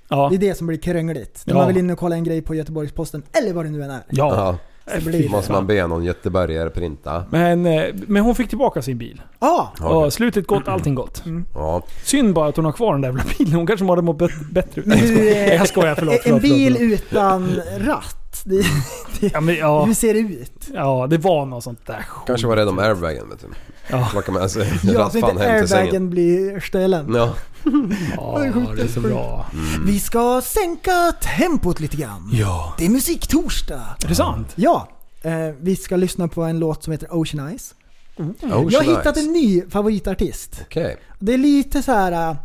[0.09, 0.27] Ja.
[0.29, 1.43] det är det som blir krångligt.
[1.45, 1.57] När Ja.
[1.57, 4.01] man vill in och kolla en grej på Göteborgs-Posten, eller vad det nu än är.
[4.09, 4.35] Ja.
[4.35, 4.57] Ja.
[4.99, 5.29] Så blir det.
[5.29, 7.23] Måste man be någon göteborgare printa.
[7.29, 9.21] Men, eh, men hon fick tillbaka sin bil.
[9.39, 9.71] Ja!
[9.79, 11.23] Och slutet gott, allting gott.
[11.55, 11.81] Ja.
[12.03, 13.53] Synd bara att hon har kvar den där jävla bilen.
[13.53, 14.81] Hon kanske hade mått bet- bättre.
[14.85, 15.53] Nej, jag skojar.
[15.53, 15.95] jag skojar.
[15.95, 18.65] Förlåt, en förlåt, bil förlåt, utan ratt, det,
[19.19, 20.67] det, Ja, men, ja, hur ser det ut?
[20.73, 22.27] ja, det var något sånt där skit.
[22.27, 23.47] Kanske var rädd om airbagen vet du.
[23.87, 24.09] Ja.
[24.15, 27.13] Vad kan man alltså, Ja, så inte airbagen blir ställen.
[27.15, 27.33] Ja.
[28.17, 28.39] Ja,
[28.75, 29.45] det är så bra.
[29.85, 32.29] Vi ska sänka tempot lite grann.
[32.33, 32.73] Ja.
[32.77, 33.95] Det är musiktorsdag.
[34.03, 34.51] Är det sant?
[34.55, 34.89] Ja,
[35.21, 35.31] eh,
[35.61, 37.75] vi ska lyssna på en låt som heter Ocean Eyes.
[38.17, 40.61] Oh, Jag har hittat en ny favoritartist.
[40.61, 40.97] Okej.
[41.19, 42.37] Det är lite så här.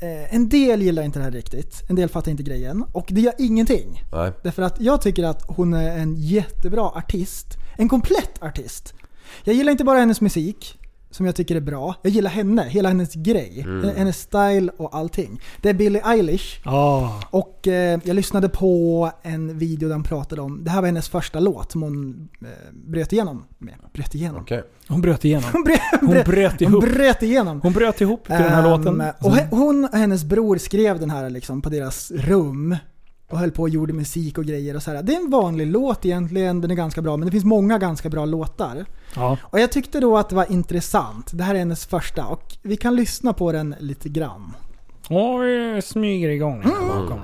[0.00, 2.84] Eh, en del gillar inte det här riktigt, en del fattar inte grejen.
[2.92, 4.02] Och det gör ingenting.
[4.12, 4.32] Nej.
[4.42, 7.46] Därför att jag tycker att hon är en jättebra artist.
[7.76, 8.94] En komplett artist.
[9.44, 10.78] Jag gillar inte bara hennes musik,
[11.16, 11.94] som jag tycker är bra.
[12.02, 13.66] Jag gillar henne, hela hennes grej.
[13.96, 15.40] Hennes style och allting.
[15.62, 16.60] Det är Billie Eilish.
[16.64, 17.20] Ja.
[17.30, 21.08] Och eh, jag lyssnade på en video där hon pratade om, det här var hennes
[21.08, 23.74] första låt som hon eh, bröt igenom med.
[23.94, 24.40] Bröt igenom?
[24.42, 24.62] Okej.
[24.88, 25.50] Hon bröt igenom.
[25.52, 26.84] Hon, bröt, Hon bröt hon ihop.
[26.84, 27.60] bröt igenom.
[27.60, 29.00] Hon bröt ihop till den här Ehm, låten.
[29.20, 32.76] Och he- hon och hennes bror skrev den här liksom på deras rum.
[33.28, 35.02] Och höll på och gjorde musik och grejer och så här.
[35.02, 37.16] Det är en vanlig låt egentligen, den är ganska bra.
[37.16, 38.84] Men det finns många ganska bra låtar.
[39.14, 39.38] Ja.
[39.42, 41.30] Och jag tyckte då att det var intressant.
[41.32, 44.52] Det här är hennes första och vi kan lyssna på den lite grann.
[45.08, 47.20] Och vi smyger igång här bakom.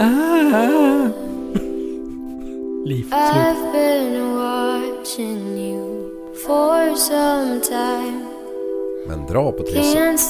[0.00, 1.08] Ah.
[2.84, 3.04] Liv.
[3.04, 3.68] Slut.
[6.38, 8.26] I've been watching you for some time.
[9.06, 9.92] Men dra på trissen.
[9.92, 10.20] Can't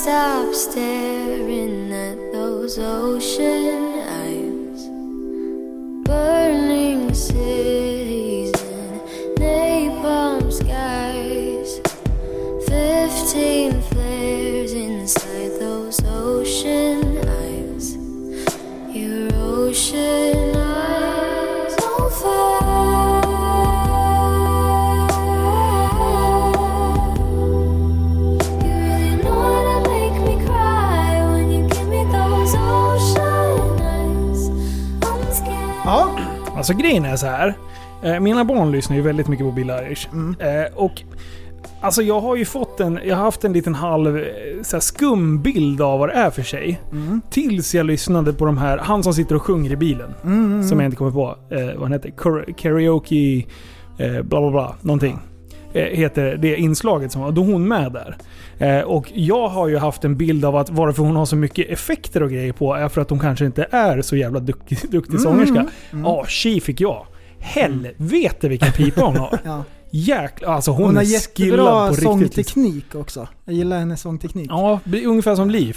[36.59, 37.54] Alltså grejen är så här.
[38.02, 40.09] Eh, mina barn lyssnar ju väldigt mycket på Bill Irish.
[40.40, 41.02] Eh, och
[41.80, 44.24] Alltså jag har ju fått en, jag har haft en liten halv eh,
[44.62, 46.80] så här, skum bild av vad det är för sig.
[47.30, 50.14] Tills jag lyssnade på de här, han som sitter och sjunger i bilen.
[50.68, 52.11] Som jag inte kommer på eh, vad han heter.
[52.11, 53.44] Kar- Karaoke,
[53.98, 55.18] eh, bla bla bla, någonting.
[55.72, 57.32] Eh, heter det inslaget som var.
[57.32, 58.16] Då är hon med där.
[58.58, 61.70] Eh, och jag har ju haft en bild av att varför hon har så mycket
[61.70, 65.20] effekter och grejer på är för att hon kanske inte är så jävla duktig, duktig
[65.20, 65.66] sångerska.
[65.90, 67.06] Ja, tji fick jag.
[67.38, 69.38] Helvete vilken pipa hon har.
[69.44, 69.64] ja.
[69.91, 72.05] Jäklar, alltså hon, Hon har är skillad på riktigt.
[72.05, 73.28] sångteknik också.
[73.45, 74.47] Jag gillar hennes sångteknik.
[74.51, 75.76] Ja, det är ungefär som Liv.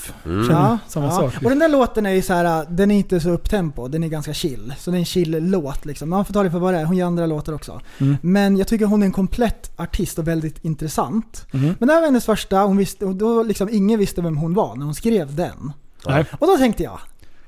[0.50, 1.12] Ja, samma ja.
[1.12, 1.34] sak.
[1.44, 4.08] Och den där låten är ju så här, den är inte så upptempo, den är
[4.08, 4.74] ganska chill.
[4.80, 6.10] Så det är en chill-låt liksom.
[6.10, 7.82] Man får ta det för vad det är, hon gör andra låtar också.
[7.98, 8.18] Mm.
[8.22, 11.46] Men jag tycker hon är en komplett artist och väldigt intressant.
[11.52, 11.76] Mhm.
[11.80, 14.54] Men det här var hennes första, hon visste, och då liksom ingen visste vem hon
[14.54, 15.74] var när hon skrev den.
[16.08, 16.26] Nej.
[16.40, 17.00] Och då tänkte jag,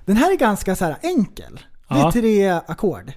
[0.06, 1.60] den här är ganska så här enkel.
[1.90, 2.12] Det är Ja.
[2.12, 3.12] tre ackord.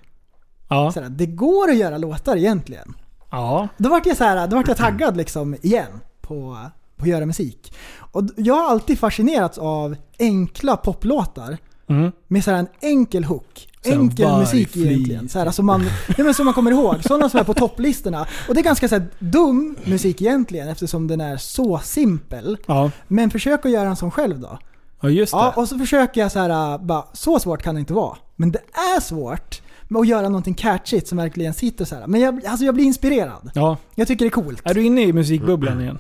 [0.69, 0.93] Ja.
[0.93, 2.95] Så här, det går att göra låtar egentligen.
[3.31, 3.69] Ja.
[3.77, 6.57] Då vart jag så här, då vart jag taggad liksom igen på,
[6.97, 7.73] på att göra musik.
[7.99, 11.59] Och jag har alltid fascinerats av enkla poplåtar
[11.89, 12.13] Mm.
[12.29, 13.69] med så en enkel hook.
[13.85, 14.87] Enkel musik flit.
[14.87, 15.29] egentligen.
[15.29, 17.03] Så här, alltså man, nej men som man kommer ihåg.
[17.05, 18.27] Sådana som är på topplistorna.
[18.49, 22.57] Och det är ganska så här, dum musik egentligen eftersom den är så simpel.
[22.67, 22.91] Ja.
[23.09, 24.59] Men försök att göra en sån själv då.
[25.01, 25.39] ja, just det.
[25.39, 28.17] Ja, och så försöker jag så här, äh, bara, så svårt kan det inte vara.
[28.37, 28.61] Men det
[28.97, 29.63] är svårt
[29.95, 32.07] att göra någonting catchigt som verkligen sitter så här.
[32.07, 33.51] Men jag, alltså jag blir inspirerad.
[33.55, 33.77] Ja.
[33.95, 34.61] Jag tycker det är coolt.
[34.65, 35.99] Är du inne i musikbubblan igen?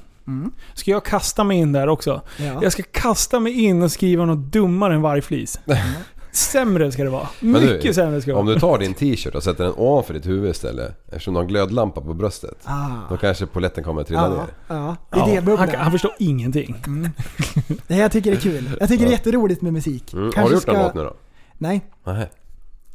[0.74, 2.22] Ska jag kasta mig in där också?
[2.38, 2.58] Ja.
[2.62, 5.60] Jag ska kasta mig in och skriva något dummare än vargflis.
[6.32, 7.28] Sämre ska det vara.
[7.40, 8.54] du, Mycket sämre ska det Om vara.
[8.54, 11.04] du tar din t-shirt och sätter den ovanför ditt huvud istället.
[11.08, 12.58] Eftersom du har en glödlampa på bröstet.
[12.64, 12.86] Ah.
[13.10, 14.36] Då kanske polletten kommer att trilla Ja, ner.
[14.38, 15.68] ja, Ja, han, idébubblan.
[15.78, 16.74] han förstår ingenting.
[17.86, 18.70] Nej, jag tycker det är kul.
[18.80, 20.12] Jag tycker det är jätteroligt med musik.
[20.12, 20.32] Mm.
[20.36, 20.72] Har du gjort ska...
[20.72, 21.14] någon låt nu då?
[21.58, 21.80] Nej.
[22.04, 22.30] Nej.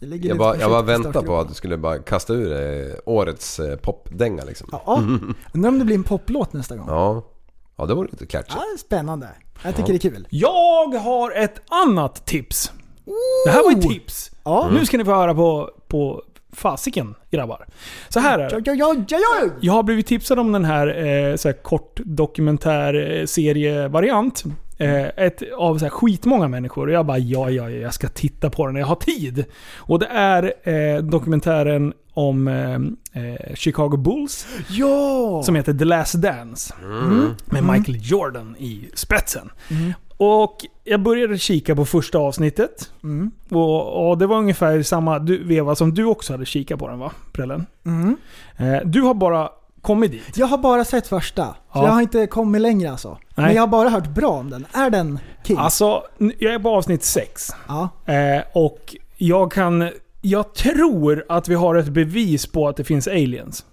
[0.02, 3.76] Jag bara, jag bara väntar på att du skulle bara kasta ur dig årets eh,
[3.76, 4.70] popdänga liksom.
[4.72, 4.84] Ja.
[4.86, 4.97] Ja,
[5.54, 6.86] undrar om det blir en poplåt nästa gång.
[6.89, 7.24] Ja.
[7.76, 7.86] ja.
[7.86, 8.56] det vore lite catchy.
[8.80, 9.30] spännande.
[9.64, 10.28] Jag tycker det är kul.
[10.30, 12.72] Jag har ett annat tips.
[13.45, 14.32] Det här var ett tips.
[14.43, 14.70] Ja.
[14.74, 16.24] Nu ska ni få höra på, på
[16.54, 17.68] fasiken grabbar.
[18.10, 18.62] Så här är det.
[18.66, 19.49] Ja, ja, ja, ja.
[19.62, 24.43] Jag har blivit tipsad om den här, eh, så här kort dokumentär eh, serievariant.
[24.45, 24.52] Eh,
[24.86, 26.88] ett, av så här skitmånga människor.
[26.88, 29.45] Och jag bara ja, ja, ja, jag ska titta på den när jag har tid.
[29.77, 34.47] Och det är eh, dokumentären om eh, eh, Chicago Bulls.
[34.69, 35.41] Ja!
[35.43, 36.73] Som heter The Last Dance.
[37.45, 39.49] Med Michael Jordan i spetsen.
[40.17, 42.91] Och jag började kika på första avsnittet.
[43.03, 43.32] Mm.
[43.49, 46.99] Och, och det var ungefär samma du, veva som du också hade kikat på den
[46.99, 47.11] va?
[47.32, 47.65] Prällen?
[47.86, 48.17] Mm.
[48.57, 49.49] Eh, du har bara
[49.82, 50.38] kommit dit.
[50.38, 51.45] Jag har bara sett första.
[51.45, 51.84] Så Ja.
[51.86, 53.17] jag har inte kommit längre alltså.
[53.36, 53.55] Men Nej.
[53.55, 54.65] jag har bara hört bra om den.
[54.73, 55.57] Är den king?
[55.57, 56.03] Alltså,
[56.39, 57.49] jag är på avsnitt 6.
[57.67, 57.89] Ja.
[58.13, 59.89] Eh, och jag kan...
[60.21, 63.65] Jag tror att vi har ett bevis på att det finns aliens.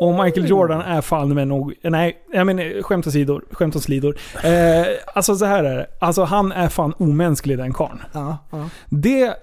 [0.00, 1.74] Och Michael Jordan är fan med nog...
[1.82, 3.44] Nej, jag menar skämt åsidor.
[3.50, 4.18] Skämt åsidor.
[4.44, 5.86] Eh, alltså så här är det.
[6.00, 8.02] Alltså han är fan omänsklig den karln.
[8.12, 8.68] Ja, ja.
[8.88, 9.34] Det...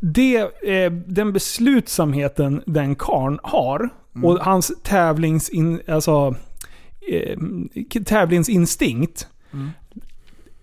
[0.00, 3.90] det eh, den beslutsamheten den karln har
[4.22, 6.34] och hans tävlingsin, alltså,
[7.10, 7.38] eh,
[8.04, 9.28] tävlingsinstinkt.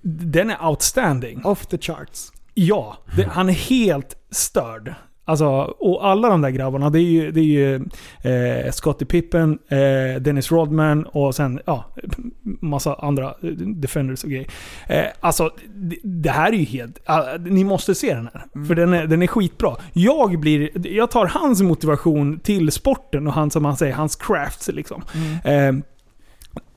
[0.01, 1.45] Den är outstanding.
[1.45, 2.31] Off the charts.
[2.53, 4.95] Ja, det, han är helt störd.
[5.25, 5.47] Alltså,
[5.79, 7.75] och alla de där grabbarna, det är ju, det är ju
[8.65, 11.85] eh, Scottie Pippen, eh, Dennis Rodman och sen ja,
[12.61, 14.47] massa andra eh, defenders och grejer.
[14.87, 16.99] Eh, alltså, det, det här är ju helt...
[17.05, 18.65] ah, ni måste se den här.
[18.67, 19.75] För den är, den är skitbra.
[19.93, 24.67] Jag, blir, jag tar hans motivation till sporten och hans, som han säger, hans crafts
[24.67, 25.03] liksom.
[25.43, 25.73] Eh,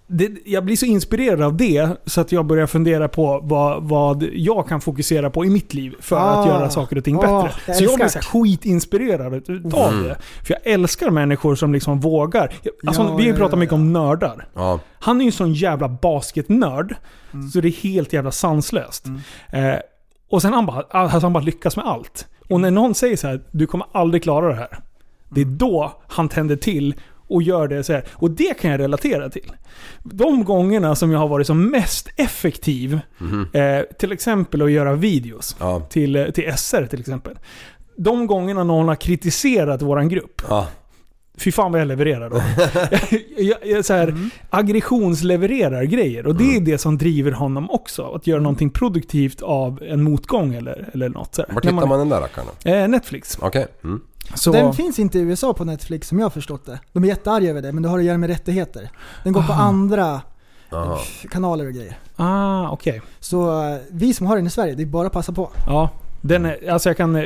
[0.07, 4.23] det, jag blir så inspirerad av det så att jag börjar fundera på vad, vad
[4.33, 6.49] jag kan fokusera på i mitt liv för att Ah.
[6.49, 7.61] göra saker och ting Ah, bättre.
[7.67, 10.17] jag så jag blir så här skitinspirerad utav det.
[10.45, 12.53] För jag älskar människor som liksom vågar.
[12.87, 14.49] Alltså, Ja, vi har ju ja, pratat ja, mycket om nördar.
[14.55, 14.81] Ja.
[14.99, 16.95] Han är ju en sån jävla basketnörd.
[17.33, 17.49] Mm.
[17.49, 19.07] Så det är helt jävla sanslöst.
[19.53, 19.75] Eh,
[20.31, 22.27] och sen han bara, alltså han bara lyckas med allt.
[22.49, 24.79] Och när någon säger så här, du kommer aldrig klara det här.
[25.29, 26.95] Det är då han tänder till
[27.29, 28.05] och gör det så här.
[28.13, 29.53] Och det kan jag relatera till.
[30.03, 33.01] De gångerna som jag har varit som mest effektiv,
[33.53, 35.81] eh, till exempel att göra videos Ja.
[35.81, 37.39] till, eh, till SR till exempel.
[37.97, 40.67] De gångerna någon har kritiserat våran grupp, Ja.
[41.39, 42.37] Fy fan vad jag levererar då.
[43.43, 44.15] jag, jag, så här,
[44.51, 46.27] aggressionslevererar grejer.
[46.27, 48.03] Och det är det som driver honom också.
[48.15, 51.35] Att göra någonting produktivt av en motgång eller, eller något.
[51.35, 51.55] Så här.
[51.55, 52.49] Vart hittar man den där rackaren?
[52.65, 53.39] Eh, Netflix.
[53.41, 53.67] Okej.
[53.85, 54.01] Mm.
[54.35, 56.81] Så, Den finns inte i USA på Netflix som jag har förstått det.
[56.93, 58.91] De är jättearga över det, men det har att göra med rättigheter.
[59.25, 60.21] Den går på andra
[60.71, 60.99] Jaha.
[61.03, 61.99] f- kanaler och grejer.
[62.17, 63.03] ah, okej.
[63.21, 65.51] Så eh, vi som har den i Sverige, det är bara att passa på.
[65.67, 65.91] Ja.
[66.27, 67.25] Den är, alltså jag kan eh,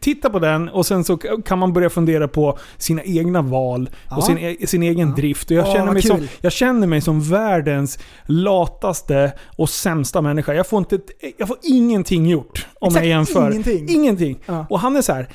[0.00, 4.16] titta på den och sen så kan man börja fundera på sina egna val Ja.
[4.16, 5.50] och sin, e- sin egen drift.
[5.50, 10.54] Och jag, Åh, känner mig som, jag känner mig som världens lataste och sämsta människa.
[10.54, 10.98] Jag får, inte,
[11.38, 13.50] jag får ingenting gjort om Exakt jag jämför.
[13.50, 13.86] ingenting.
[13.88, 14.38] Ingenting.
[14.46, 14.66] Ja.
[14.70, 15.28] Och han är så här.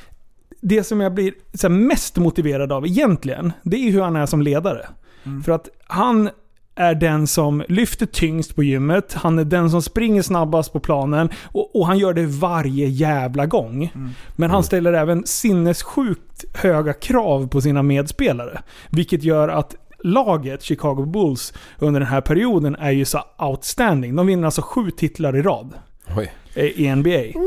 [0.61, 4.41] Det som jag blir så mest motiverad av egentligen, det är hur han är som
[4.41, 4.87] ledare.
[5.25, 5.43] Mm.
[5.43, 6.29] För att han
[6.77, 11.29] är den som lyfter tyngst på gymmet, han är den som springer snabbast på planen
[11.45, 13.91] och, och han gör det varje jävla gång.
[13.95, 14.09] Mm.
[14.35, 18.61] Men han ställer även sinnessjukt höga krav på sina medspelare.
[18.89, 24.15] Vilket gör att laget, Chicago Bulls, under den här perioden är ju så outstanding.
[24.15, 25.73] De vinner alltså sju titlar i rad
[26.17, 26.31] Oj.
[26.55, 27.39] eh, i NBA.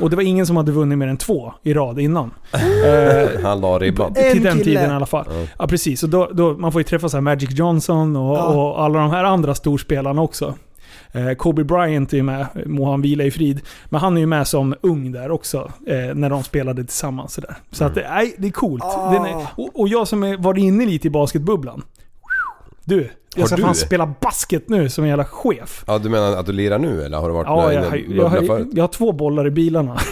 [0.00, 2.30] Och det var ingen som hade vunnit mer än två i rad innan.
[2.52, 4.14] Eh, Han la ribban.
[4.14, 4.64] Till den kille.
[4.64, 5.26] tiden i alla fall.
[5.58, 6.02] Ja, precis.
[6.02, 8.42] Och då, då, man får ju träffa så här Magic Johnson och, Ja.
[8.46, 10.54] och alla de här andra storspelarna också.
[11.12, 13.60] Eh, Kobe Bryant är ju med, må han vila i frid.
[13.88, 17.32] Men han är ju med som ung där också, eh, när de spelade tillsammans.
[17.34, 17.54] Så, där.
[17.70, 18.82] så att, det, nej, det är coolt.
[18.84, 19.12] Ah.
[19.12, 21.82] Den är, och, och jag som är, var inne lite i basketbubblan.
[22.84, 23.62] Du, jag Har ska du?
[23.62, 25.84] fan spela basket nu som en jävla chef.
[25.86, 28.48] Ja, du menar att du lirar nu eller har du varit Ja, jag, jag, bubblan
[28.48, 29.98] har- jag har två bollar i bilarna.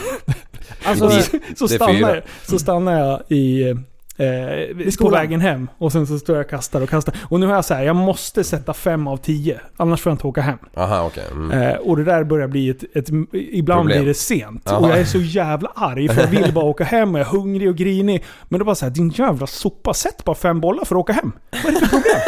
[0.85, 6.07] Alltså, Det- så, stannar, jag- så stannar jag i, eh, på vägen hem och sen
[6.07, 7.15] så står jag och kastar och kastar.
[7.29, 9.61] Och nu har jag så här, jag måste sätta fem av tio.
[9.77, 10.59] Annars får jag inte åka hem.
[10.77, 11.25] Aha, okej.
[11.33, 11.51] Mm.
[11.63, 12.85] Eh, och det där börjar bli ett...
[12.97, 13.99] ett ibland Problem.
[14.03, 14.63] blir det sent.
[14.65, 14.79] Jaha.
[14.79, 17.31] Och jag är så jävla arg för jag vill bara åka hem och jag är
[17.31, 18.25] hungrig och grinig.
[18.49, 21.13] Men är bara så här, din jävla sopa, sätt bara fem bollar för att åka
[21.13, 21.33] hem.
[21.65, 22.21] Vad är det för problem?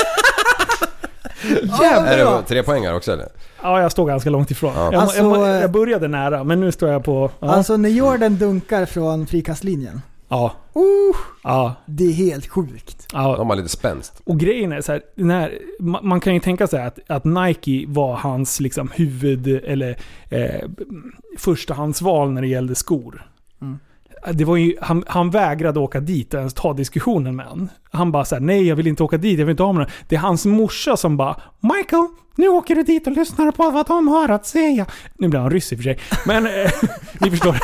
[1.50, 2.36] Är bra.
[2.36, 3.28] det tre poänger också eller?
[3.62, 4.72] Ja, jag står ganska långt ifrån.
[4.76, 4.92] Ja.
[4.92, 7.30] Jag, Alltså, jag, jag började nära, men nu står jag på...
[7.40, 7.48] Ja.
[7.48, 10.00] alltså när Jordan dunkar från frikastlinjen.
[10.28, 10.52] ja.
[10.76, 13.06] Uh, ja, det är helt sjukt.
[13.12, 13.36] ja.
[13.36, 14.20] De har lite spänst.
[14.24, 17.84] Och grejen är så här, när, ma- man kan ju tänka sig att, att Nike
[17.88, 19.96] var hans liksom huvud eller
[20.28, 20.68] eh,
[21.38, 23.26] förstahandsval när det gällde skor.
[24.32, 27.68] Det var ju, han, han vägrade åka dit och ens ta diskussionen med han.
[27.90, 29.92] Han bara såhär, nej jag vill inte åka dit, jag vill inte ha med det.
[30.08, 32.06] Det är hans morsa som bara, Michael,
[32.36, 34.86] nu åker du dit och lyssnar på vad de har att säga.
[35.18, 35.98] Nu blir han ryss i och för sig.
[36.26, 36.70] Men eh,
[37.20, 37.56] ni förstår.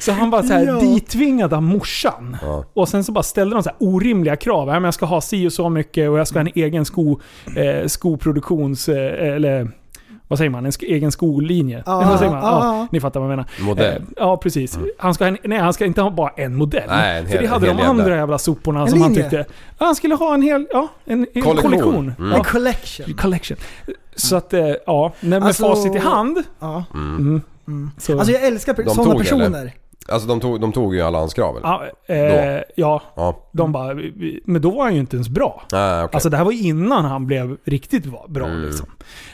[0.00, 1.56] Så han bara såhär Ja.
[1.56, 2.36] av morsan.
[2.42, 2.64] Ja.
[2.74, 4.68] Och sen så bara ställde de så här orimliga krav.
[4.84, 7.20] Jag ska ha si och så mycket och jag ska ha en egen sko,
[7.56, 8.88] eh, skoproduktions...
[8.88, 9.68] Eh, eller
[10.28, 10.64] vad säger man?
[10.64, 11.82] En sk- egen skolinje?
[11.86, 12.42] Ja, Eller vad säger man?
[12.42, 13.50] ja, Ja, ni fattar vad jag menar.
[13.60, 14.02] Modell.
[14.02, 14.78] Eh, ja, precis.
[14.98, 16.82] Han, ska ha en, nej, han ska inte ha bara en modell.
[16.88, 19.12] Nej, en För hel- det hade en de andra jävla- jävla soporna En som han
[19.12, 19.30] linje.
[19.30, 19.46] tyckte.
[19.78, 20.66] Ja, han skulle ha en hel...
[20.72, 21.70] Ja, en, en Kollektion.
[21.70, 22.12] kollektion.
[22.18, 22.32] Mm.
[22.32, 23.14] En Ja, collection.
[23.14, 23.56] collection.
[24.16, 25.12] Så att, eh, ja.
[25.20, 26.42] Med, Alltså- facit i hand.
[26.60, 26.84] Ja.
[26.94, 27.90] Mm, Mm.
[27.98, 29.72] så, Alltså jag älskar De sådana tog, eller?
[30.08, 31.68] Alltså de tog, de tog ju alla hans krav eller?
[31.68, 31.82] ja,
[32.14, 33.48] eh, ja, Ja.
[33.52, 33.94] de bara...
[34.44, 35.62] Men då var han ju inte ens bra.
[35.72, 36.14] Ah, okej.
[36.14, 38.62] Alltså det här var innan han blev riktigt bra Mm.
[38.62, 38.86] liksom.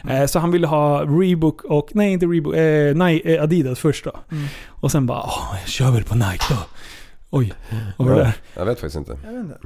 [0.09, 4.05] Eh, så han ville ha Reebok och, nej inte Reebok, eh, nej, eh, Adidas först
[4.05, 4.13] då.
[4.33, 4.45] Mm.
[4.69, 6.57] Och sen bara, åh, jag kör väl på Nike då.
[7.35, 7.53] Oj,
[7.97, 8.35] vad var det Ja, där?
[8.55, 9.19] jag vet faktiskt inte.
[9.25, 9.59] Jag vet inte.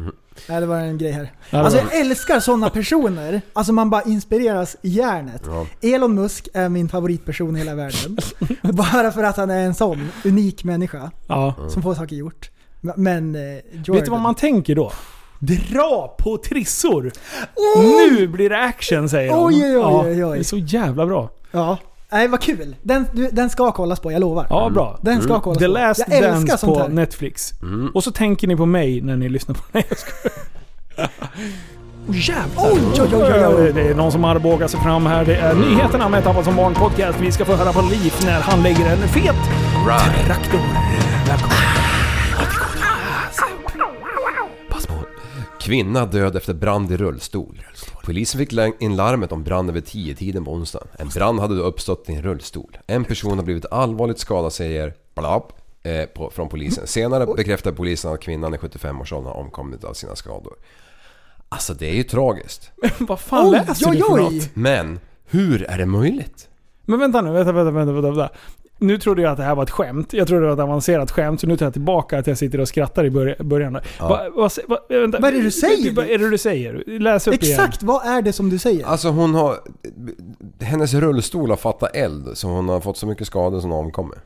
[0.49, 1.33] Nej det var en grej här.
[1.51, 3.41] Ja, Alltså jag älskar sådana personer.
[3.53, 5.43] Alltså man bara inspireras i hjärnet.
[5.47, 5.67] Ja.
[5.83, 8.19] Elon Musk är min favoritperson i hela världen.
[8.63, 11.55] Bara för att han är en sån unik människa ja.
[11.69, 12.51] som får saker gjort.
[12.81, 13.41] Men eh,
[13.73, 13.95] Jordan.
[13.95, 14.93] Vet du vad man tänker då?
[15.39, 17.13] Dra på trissor!
[18.09, 19.45] Nu blir det action säger de.
[19.45, 20.33] Oj, oj, oj, ja, oj, oj.
[20.39, 21.31] Det är så jävla bra.
[21.51, 21.79] Ja.
[22.17, 22.77] Nej vad kul.
[22.83, 24.47] Den, du, den ska kollas på, jag lovar.
[24.51, 24.99] Ja, bra.
[25.01, 25.73] Den ska kollas The på.
[25.73, 26.89] Last jag älskar Dance sånt på här.
[26.89, 27.53] Netflix.
[27.63, 27.91] Mm.
[27.95, 29.63] Och så tänker ni på mig när ni lyssnar på
[29.97, 31.11] skojar.
[32.09, 32.65] Åh jävlar!
[32.73, 33.73] Oj, oj, oj, oj, oj.
[33.73, 35.25] Det är någon som armbågar sig fram här.
[35.25, 37.21] Det är nyheterna med Tappat som barn podcast.
[37.21, 39.37] Vi ska få höra på Liv när han lägger en fet
[39.87, 40.27] Right.
[40.27, 40.61] traktor.
[41.29, 41.56] Välkommen.
[45.67, 47.63] Kvinna död efter brand i rullstol.
[48.05, 50.89] Polisen fick in larmet om branden vid 10-tiden på onsdagen.
[50.99, 52.79] En brand hade då uppstått i en rullstol.
[52.87, 55.43] En person har blivit allvarligt skadad säger blab,
[55.83, 56.87] eh, på, från polisen.
[56.87, 60.55] Senare bekräftar polisen att kvinnan i 75-årsåldern har omkommit av sina skador.
[61.49, 62.71] Alltså det är ju tragiskt.
[62.99, 64.51] Vad fan läser du för något?
[64.55, 66.49] Men hur är det möjligt?
[66.85, 68.31] Men vänta nu, vänta, vänta, vänta, vänta.
[68.79, 70.13] Nu trodde jag att det här var ett skämt.
[70.13, 72.61] Jag trodde det var ett avancerat skämt, så nu tar jag tillbaka att jag sitter
[72.61, 73.79] och skrattar i börj- början.
[73.99, 74.09] Ja.
[74.09, 75.19] Va, va, va, vänta.
[75.21, 75.95] Vad är det du säger?
[75.95, 76.85] Vad är det du säger?
[77.01, 78.87] Läs upp Exakt, vad är det som du säger?
[78.87, 79.57] Alltså hon har...
[80.61, 84.19] Hennes rullstol har fattat eld så hon har fått så mycket skador som hon omkommer.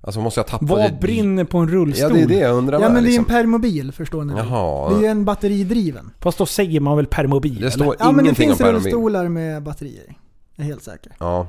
[0.00, 0.62] Alltså måste tappat...
[0.62, 0.78] igen.
[0.80, 2.10] Vad det- brinner på en rullstol?
[2.10, 3.24] Ja det är det jag undrar ja men det är ju en liksom.
[3.24, 4.32] permobil, förstår ni.
[4.36, 4.98] Jaha.
[4.98, 6.10] Det är en batteridriven.
[6.20, 7.54] Fast då säger man väl permobil?
[7.54, 7.70] Det eller?
[7.70, 8.82] står Ja men det ingenting om finns permobil.
[8.92, 10.16] rullstolar med batterier.
[10.56, 11.12] Jag är helt säker.
[11.18, 11.46] Ja.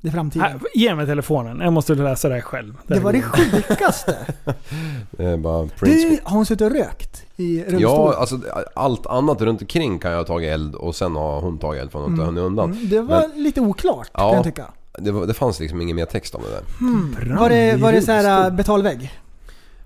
[0.00, 0.48] Det är framtiden.
[0.50, 1.60] Här, ge mig telefonen.
[1.60, 2.74] Jag måste läsa det här själv.
[2.86, 4.16] Det var det sjukaste.
[5.10, 7.80] Det är bara print Du, har hon suttit och rökt i rullstolen?
[7.80, 8.38] Ja, alltså
[8.74, 11.92] allt annat runt omkring kan jag ha tagit eld och sen har hon tagit eld
[11.92, 12.72] för att hon inte hunnit undan.
[12.72, 14.18] Mm, det var lite oklart Ja.
[14.28, 14.64] kan jag tycka.
[14.98, 17.36] Det, var, det fanns liksom ingen mer text om det där.
[17.36, 19.12] Var det, var det så här betalvägg?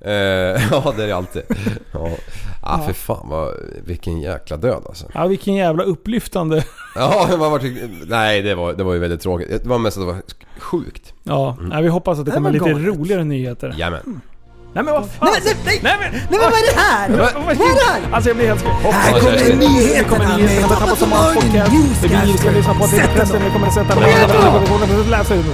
[0.05, 0.13] Eh,
[0.71, 1.43] ja, det är det alltid.
[1.93, 2.09] Ja.
[2.61, 5.07] Ah, för fan vad, vilken jäkla död alltså.
[5.15, 6.65] Ja, vilken jävla upplyftande...
[6.95, 7.61] Ja, det var,
[8.07, 9.63] nej det var, det var ju väldigt tråkigt.
[9.63, 10.23] Det var mest att det var
[10.59, 11.15] sjukt.
[11.23, 12.87] Ja, nej, vi hoppas att det kommer lite galet.
[12.87, 13.69] roligare nyheter.
[13.69, 14.21] Jajamän.
[14.75, 15.29] Nej men vad fan!
[15.33, 15.81] Nej, nej, nej!
[15.83, 16.12] Nej men!
[16.12, 17.09] Nej men vad är det här?
[17.47, 18.14] Vad är det här?
[18.14, 18.62] Alltså jag blir helt...
[18.62, 22.03] Här Ja, kommer nyheterna med Tappa som Morgon podcast.
[22.03, 22.09] Det
[22.75, 22.87] på.
[23.45, 24.05] Vi kommer att sätta den.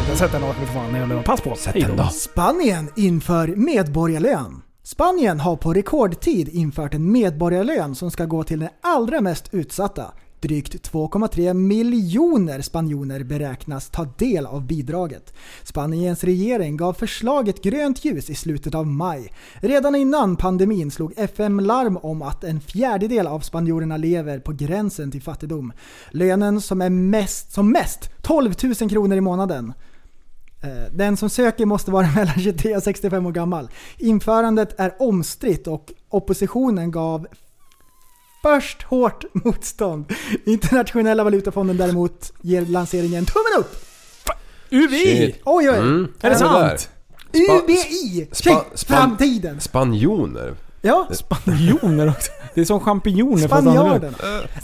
[0.08, 0.16] Den.
[0.16, 1.22] Sätt den för fan.
[1.24, 1.56] Pass på.
[1.74, 2.08] Hej då.
[2.08, 4.62] Spanien inför medborgarlön.
[4.84, 10.04] Spanien har på rekordtid infört en medborgarlön som ska gå till de allra mest utsatta.
[10.40, 15.34] Drygt 2,3 miljoner spanjoner beräknas ta del av bidraget.
[15.64, 19.32] Spaniens regering gav förslaget grönt ljus i slutet av maj.
[19.54, 25.10] Redan innan pandemin slog FM larm om att en fjärdedel av spanjorerna lever på gränsen
[25.10, 25.72] till fattigdom.
[26.10, 29.72] Lönen som är mest, som mest 12 000 kronor i månaden.
[30.62, 33.68] Eh, den som söker måste vara mellan 23 och 65 år gammal.
[33.98, 37.26] Införandet är omstritt och oppositionen gav
[38.42, 40.12] först hårt motstånd.
[40.46, 43.84] Internationella valutafonden däremot ger lanseringen tummen upp.
[44.70, 45.16] UVI!
[45.16, 45.40] Shit.
[45.44, 45.76] Oj oj!
[45.78, 46.08] Mm.
[46.20, 46.88] Är det sant?
[47.32, 48.28] UBI!
[48.32, 49.60] spa- framtiden!
[49.60, 50.54] Spanjoner.
[50.80, 52.32] Ja, Spanjoner också.
[52.54, 54.10] Det är som champinjoner fast annorlunda.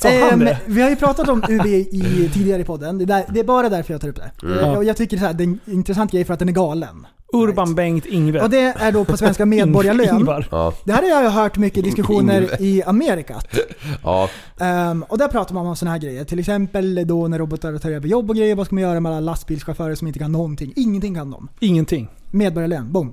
[0.00, 2.98] han Ehm, vi har ju pratat om UBI i, tidigare i podden.
[2.98, 4.46] Det, där, det är bara därför jag tar upp det.
[4.46, 4.58] Mm.
[4.58, 6.52] Eh, och jag tycker så här, det är en intressant grej för att den är
[6.52, 7.06] galen.
[7.34, 8.40] Urban Bengt Ingve.
[8.40, 10.44] Och det är då på svenska medborgarlön.
[10.50, 10.72] Ja.
[10.84, 12.56] Det här har jag hört mycket diskussioner Ingve.
[12.60, 13.40] i Amerika.
[14.02, 14.28] Ja.
[14.60, 16.24] Ehm, och där pratar man om sådana här grejer.
[16.24, 18.54] Till exempel då när robotar tar över jobb och grejer.
[18.54, 20.72] Vad ska man göra med alla lastbilschaufförer som inte kan någonting?
[20.76, 21.48] Ingenting kan de.
[21.60, 22.08] Ingenting.
[22.30, 23.12] Medborgarlön, boom.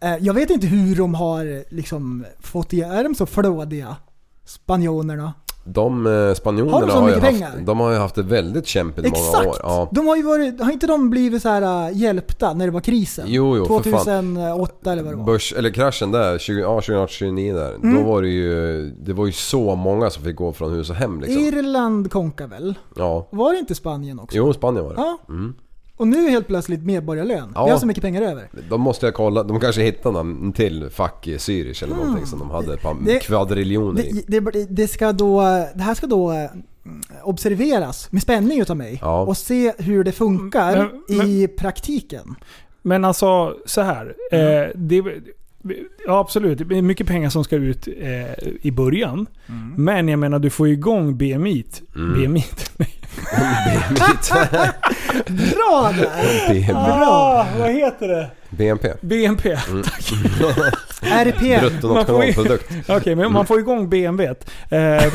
[0.00, 2.80] Eh, jag vet inte hur de har liksom fått det.
[2.80, 3.96] Är de så flådiga?
[4.44, 5.34] Spanjonerna?
[5.68, 7.52] De eh, spanjorerna Har de så har, ju haft, pengar?
[7.64, 9.56] de har ju haft det väldigt kämpigt i många år.
[9.62, 9.88] Ja.
[9.92, 12.80] De har ju varit, har inte de blivit så här äh, hjälpta när det var
[12.80, 13.24] krisen?
[13.28, 14.34] Jo, jo, för fan.
[14.34, 15.24] 2008 eller vad det var.
[15.24, 17.74] Börs, eller kraschen där, 20, ja, 2029 där.
[17.74, 17.96] Mm.
[17.96, 20.96] Då var det ju, det var ju så många som fick gå från hus och
[20.96, 21.42] hem liksom.
[21.42, 22.74] Irland konkar väl?
[22.96, 23.28] Ja.
[23.30, 24.36] Var det inte Spanien också?
[24.36, 25.00] Jo, Spanien var det.
[25.00, 25.18] Ja.
[25.28, 25.54] Mm.
[25.96, 27.52] Och nu helt plötsligt medborgarlön.
[27.54, 27.64] Ja.
[27.64, 28.48] Vi har så mycket pengar över.
[28.70, 32.38] De måste jag kolla, de kanske hittade en till fack i Zürich eller någonting som
[32.38, 33.04] de hade ett par Mm.
[33.04, 34.24] Det- kvadriljoner i.
[34.28, 35.40] Det, det, det, ska då,
[35.74, 36.50] det här ska då eh,
[37.24, 38.98] observeras med spänning utav mig.
[39.02, 39.22] Ja.
[39.22, 42.34] Och se hur det funkar Men- men- i praktiken.
[42.82, 44.14] Men alltså så här.
[44.32, 45.02] Eh, det,
[46.06, 49.26] ja absolut, det är mycket pengar som ska ut eh, i början.
[49.76, 51.64] Men jag menar du får igång BMI.
[51.96, 52.14] Mm.
[52.22, 52.44] BMI.
[55.26, 56.08] Bra där!
[56.48, 56.72] BNP.
[56.74, 58.30] Ah, vad heter det?
[58.50, 58.88] BNP.
[59.00, 59.58] BNP.
[59.68, 59.82] Mm.
[61.26, 61.60] RP.
[61.60, 62.70] Bruttonationalprodukt.
[62.88, 64.34] Okej, men man får igång BMW.
[64.70, 65.14] Eh,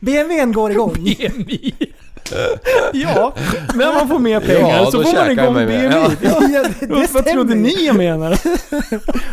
[0.00, 0.92] BMWn går igång.
[0.92, 1.74] BMI.
[2.92, 3.32] ja,
[3.74, 5.66] när man får mer pengar Ja, så då får man igång med.
[5.66, 5.84] BMI.
[5.84, 6.10] Ja.
[6.22, 6.42] Ja.
[6.52, 8.38] Ja, det, det Vad trodde ni jag menade?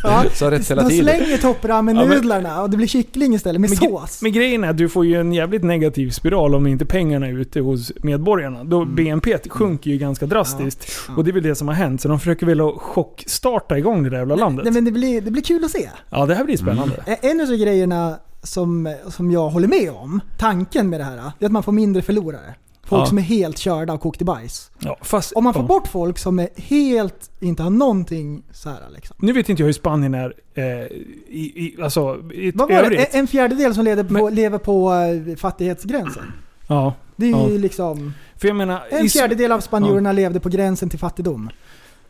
[0.03, 1.05] Ja, Så rätt hela de tiden.
[1.05, 4.21] slänger toppramen-nudlarna och det blir kyckling istället med Men, sås.
[4.21, 7.31] men grejen är att du får ju en jävligt negativ spiral om inte pengarna är
[7.39, 8.63] ute hos medborgarna.
[8.63, 10.87] Då BNP sjunker ju ganska drastiskt.
[11.07, 11.13] Ja.
[11.15, 12.01] Och det är väl det som har hänt.
[12.01, 14.63] Så de försöker väl att chockstarta igång det där jävla landet.
[14.65, 15.89] Nej, men det, blir, det blir kul att se.
[16.09, 17.03] Ja, det här blir spännande.
[17.05, 21.15] Eh, En av de grejerna som, som jag håller med om, tanken med det här,
[21.15, 22.55] det är att man får mindre förlorare.
[22.85, 23.05] Folk Ja.
[23.05, 24.71] som är helt körda och kokta bajs.
[24.79, 25.67] Ja, fast, Om man får ja.
[25.67, 29.15] bort folk som är helt, inte har någonting så här liksom.
[29.19, 32.85] Nu vet inte jag hur Spanien är eh, i, i, alltså, i Vad var det?
[32.85, 33.13] övrigt.
[33.13, 36.23] En- En fjärdedel som lever på, Men- lever på eh, fattighetsgränsen.
[36.67, 36.93] Ja,
[37.31, 37.59] Det är ju Ja.
[37.59, 38.13] liksom...
[38.37, 38.83] för jag menar...
[38.89, 41.49] En fjärdedel av spanjorerna levde på gränsen till fattigdom.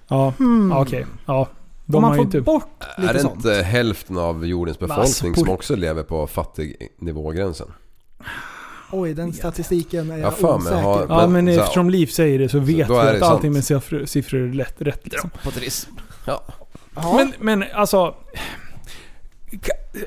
[0.08, 0.70] Ja, Hmm.
[0.72, 1.06] ja, okej.
[1.26, 1.48] Ja.
[1.86, 2.42] De Om man har får ju inte...
[2.42, 3.36] bort Är lite det sånt.
[3.36, 5.34] inte hälften av jordens befolkning Massor.
[5.46, 7.68] som också lever på fattignivågränsen?
[8.92, 11.14] Oj, den statistiken är Jag osäker har- på.
[11.14, 13.54] Ja men Så- eftersom Liv säger det så vet då vi är att allting sant.
[13.54, 15.30] med siffror, siffror är lätt, rätt liksom.
[15.44, 15.92] På turism.
[16.26, 16.44] Ja.
[16.96, 17.14] Ja.
[17.18, 18.16] Men, men alltså...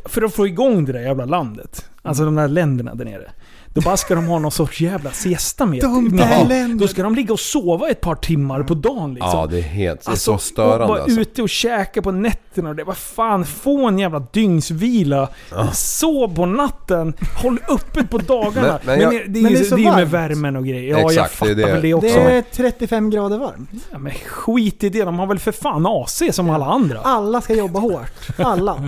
[0.04, 1.84] För att få igång det där jävla landet.
[2.02, 3.30] Alltså de där länderna där nere.
[3.77, 5.81] Då bara ska de ha någon sorts jävla siesta med.
[5.81, 6.05] De
[6.49, 6.74] länderna.
[6.74, 9.31] Då ska de ligga och sova ett par timmar på dagen liksom.
[9.35, 10.01] Ja, det är helt...
[10.05, 11.20] Det är Alltså, så störande och vara alltså.
[11.20, 12.85] ute och käka på nätterna och det.
[12.85, 15.29] Vad fan, få en jävla dygnsvila.
[15.72, 18.79] Sov på natten, håll öppet på dagarna.
[18.85, 20.66] Men- men jag- det, är, Men ju- det är så det är med värmen och
[20.66, 20.91] grejer.
[20.91, 21.72] Ja, jag Exakt, det fattar är det.
[21.72, 22.09] väl det också.
[22.09, 23.70] Det är 35 grader varmt.
[23.91, 27.01] Ja, men skit i det, de har väl för fan AC som alla andra.
[27.01, 28.29] Alla ska jobba hårt.
[28.39, 28.83] Alla.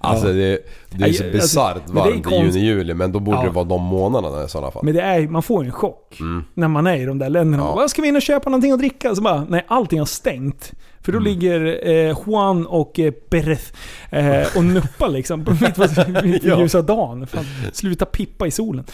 [0.00, 0.58] Alltså det,
[0.90, 3.36] det är ju så alltså, bisarrt är varmt i konst- juni, juli, men då borde
[3.38, 3.42] Ja.
[3.44, 4.84] det vara de månaderna i sådana fall.
[4.84, 6.18] Men det är, man får ju en chock
[6.54, 7.64] när man är i de där länderna.
[7.76, 7.88] Ja.
[7.88, 9.14] Ska vi in och köpa någonting att dricka?
[9.14, 10.72] Så bara, nej allting har stängt.
[11.00, 11.32] För då Mm.
[11.32, 13.72] ligger eh, Juan och eh, Perez
[14.10, 15.78] eh, och nuppar liksom på mitt
[16.24, 16.60] mitt i Ja.
[16.60, 17.26] ljusa dagen.
[17.26, 18.84] Fan, sluta pippa i solen.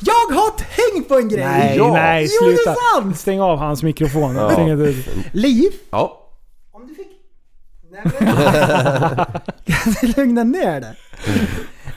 [0.00, 1.44] Jag har tänkt på en grej!
[1.44, 1.92] Nej, Ja.
[1.92, 2.74] nej, Jo, det är sluta.
[3.00, 3.18] sant.
[3.18, 4.34] Stäng av hans mikrofon.
[4.36, 4.42] Ja.
[4.72, 4.94] Av-
[5.32, 6.20] Liv, Ja.
[6.72, 7.06] om du fick...
[8.04, 8.34] Nej, men...
[9.66, 10.94] kan du lugna ner dig?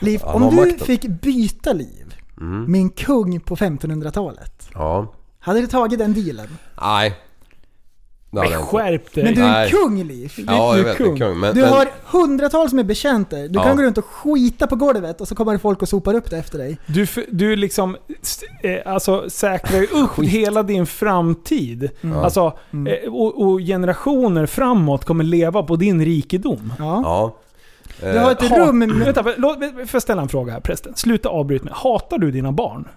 [0.00, 0.86] Liv, om du makten.
[0.86, 2.06] fick byta liv
[2.40, 2.64] Mm.
[2.68, 4.68] med en kung på 1500-talet.
[4.74, 5.06] Ja.
[5.40, 6.48] Hade du tagit den dealen?
[6.82, 7.14] Nej.
[8.32, 8.56] Jag inte.
[8.58, 9.24] Skärp dig.
[9.24, 9.70] Men du är en Nej.
[9.70, 10.32] kung Liv.
[10.36, 10.96] Ja, du jag är vet.
[10.96, 11.06] kung.
[11.06, 11.18] Kung.
[11.18, 11.40] kung.
[11.40, 13.48] Men, Du men, har hundratals med betjänter.
[13.48, 13.62] Du Ja.
[13.62, 16.30] kan gå runt och skita på golvet och så kommer det folk och sopar upp
[16.30, 16.78] det efter dig.
[16.86, 17.96] Du, f- du liksom
[18.62, 21.90] eh, alltså, säkrar ju upp hela din framtid.
[22.22, 26.72] Alltså, eh, och, och generationer framåt kommer leva på din rikedom.
[26.78, 27.00] Ja.
[27.04, 27.36] Ja.
[28.12, 28.88] Du har ett Eh, rum med...
[28.90, 30.92] Vänta, låt, får jag ställa en fråga här prästen?
[30.96, 31.74] Sluta avbryta mig.
[31.76, 32.88] Hatar du dina barn?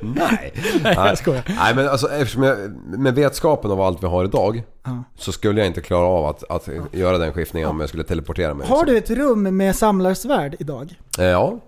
[0.00, 0.52] Nej.
[0.82, 1.42] Nej, jag skojar.
[1.48, 2.58] Nej men alltså eftersom jag,
[2.98, 5.02] med vetskapen av allt vi har idag Ja.
[5.18, 8.54] så skulle jag inte klara av att, att göra den skiftningen om jag skulle teleportera
[8.54, 8.66] mig.
[8.68, 8.92] Har liksom.
[8.94, 10.94] du ett rum med samlarsvärd idag?
[11.18, 11.58] Eh, Ja.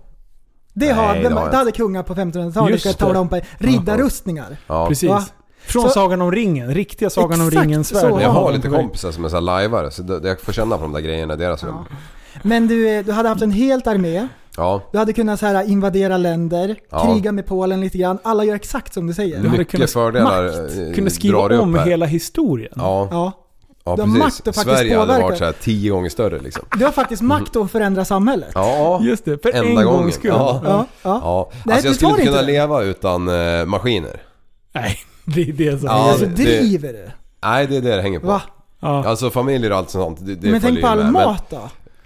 [0.74, 3.20] Det, Nej, har, det det, har det hade kungar på 1500-talet, Just ska jag tala
[3.20, 3.40] om.
[3.58, 4.56] Riddarrustningar.
[4.66, 4.88] ja.
[4.88, 5.10] Precis.
[5.10, 5.24] Va?
[5.64, 6.74] Från Så- Sagan om ringen.
[6.74, 8.10] Riktiga Sagan om ringen svärd.
[8.12, 10.76] Jag Ja, har lite kompisar som är så här lajvare så det- jag får känna
[10.76, 11.74] på de där grejerna i deras rum.
[12.42, 14.28] Men du, eh, du hade haft en helt armé.
[14.56, 14.82] Ja.
[14.92, 17.04] Du hade kunnat så här invadera länder, Ja.
[17.14, 18.18] kriga med Polen lite grann.
[18.22, 19.36] Alla gör exakt som du säger.
[19.40, 20.78] Du hade Mycket kunnat- fördelar makt.
[20.88, 22.72] eh, Kunde skriva det om hela historien.
[22.76, 23.32] Ja, Ja.
[23.84, 24.18] ja Du har precis.
[24.18, 25.26] makt att faktiskt Sverige hade påverka.
[25.26, 26.64] varit så här tio gånger större liksom.
[26.78, 28.50] Du har faktiskt makt att förändra samhället.
[28.54, 30.30] Ja, Just det, för Enda en gångs skull.
[30.34, 30.60] Ja.
[30.64, 31.20] Ja, ja.
[31.24, 31.50] ja.
[31.64, 32.42] Nej, Alltså jag skulle inte kunna det.
[32.46, 34.22] leva utan eh, maskiner.
[34.72, 35.86] Nej, det är det som...
[35.88, 37.10] Ja, alltså det- driver du?
[37.44, 38.26] Nej, det är det det hänger på.
[38.26, 38.42] Va?
[38.80, 39.04] Ja.
[39.08, 41.12] Alltså familjer och allt sånt, det, det Men tänk på all med.
[41.12, 41.60] Mat då.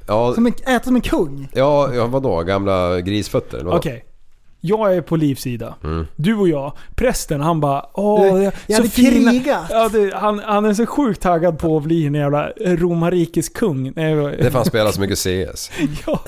[0.06, 1.48] Ja, Som en, äta som en kung.
[1.54, 2.42] ja, ja, vadå?
[2.42, 3.56] Gamla grisfötter?
[3.58, 3.78] eller vadå?
[3.78, 4.05] Okej.
[4.66, 5.74] Jag är på Livs sida.
[5.84, 6.06] Mm.
[6.16, 6.72] Du och jag.
[6.94, 9.66] Prästen han bara Åh, jag, jag så hade fina- krigat.
[9.70, 13.92] Ja, det, han, han är så sjukt taggad på att bli en jävla romarrikes kung.
[13.96, 15.70] Nej, Det är fan spelar så mycket CS.
[16.06, 16.20] ja,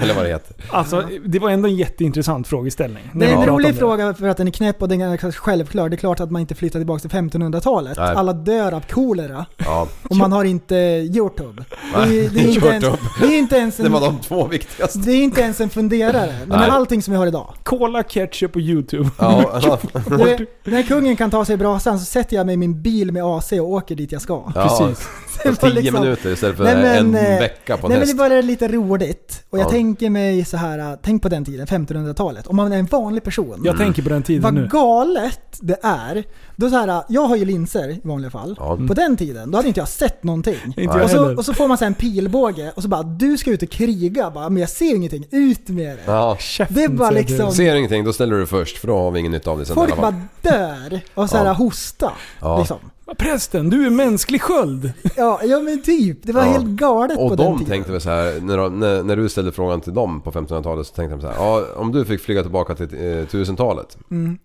[0.00, 0.56] Eller vad det heter.
[0.70, 3.02] alltså, det var ändå en jätteintressant frågeställning.
[3.14, 3.78] Det är en rolig det.
[3.78, 5.88] fråga för att den är knäpp och den är självklar.
[5.88, 7.96] Det är klart att man inte flyttar tillbaka till 1500-talet.
[7.98, 8.14] Nej.
[8.16, 9.46] Alla dör av kolera.
[9.56, 11.64] Ja, Och man har inte Youtube.
[11.94, 13.08] Det är, Nej, det är, inte, ens, Youtube.
[13.20, 14.14] det är inte ens det var en...
[14.14, 14.98] de två viktigaste.
[14.98, 16.32] Det är inte ens en funderare.
[16.46, 16.70] Men Nej.
[16.70, 17.54] allting som vi har idag.
[17.78, 19.10] Cola, ketchup och YouTube.
[19.18, 19.60] Ja,
[20.06, 23.12] vet, när kungen kan ta sig i brasan så sätter jag mig i min bil
[23.12, 24.52] med AC och åker dit jag ska.
[24.54, 24.62] ja.
[24.62, 25.08] Precis.
[25.44, 27.98] Det var Tio liksom- minuter istället för Nej, men, en eh, vecka på en Nej
[27.98, 28.12] men häst.
[28.12, 29.42] det bara är lite roligt.
[29.50, 29.70] Och jag Ja.
[29.70, 32.46] tänker mig så här, äh, tänk på den tiden, 1500-talet.
[32.46, 33.62] Om man är en vanlig person.
[33.64, 34.68] Jag tänker på den tiden Vad nu.
[34.72, 36.24] galet det är.
[36.56, 38.56] Då så här, äh, jag har ju linser i vanliga fall.
[38.58, 38.78] Ja.
[38.88, 40.56] På den tiden, då hade inte jag sett någonting.
[40.66, 41.38] Inte jag och, så, heller.
[41.38, 43.70] och så får man så här en pilbåge och så bara du ska ut och
[43.70, 44.30] kriga.
[44.30, 46.02] Bara, men jag ser ingenting, ut med det.
[46.06, 46.36] Ja.
[46.40, 49.20] Käften, Det är bara liksom- Ser ingenting, då ställer du först för då har vi
[49.20, 51.52] ingen nytta av det sen Folk bara dör och så här Ja.
[51.52, 52.12] hosta.
[52.40, 52.58] Ja.
[52.58, 52.78] Liksom.
[53.18, 54.92] Prästen, du är mänsklig sköld.
[55.16, 56.18] Ja, ja men typ.
[56.22, 56.48] Det var Ja.
[56.52, 57.70] helt galet på Och den de tiden.
[57.70, 60.86] tänkte väl så här, när, de, när, när du ställde frågan till dem på 1500-talet
[60.86, 63.96] så tänkte de så här, ja om du fick flyga tillbaka till eh, 1000-talet,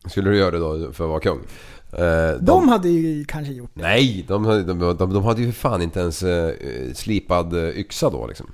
[0.05, 1.39] skulle du göra det då för att vara kung?
[1.91, 3.81] Eh, de, De hade ju kanske gjort det.
[3.81, 6.51] Nej, de, hade- de, de, de hade ju för fan inte ens eh,
[6.93, 8.47] slipad eh, yxa då liksom.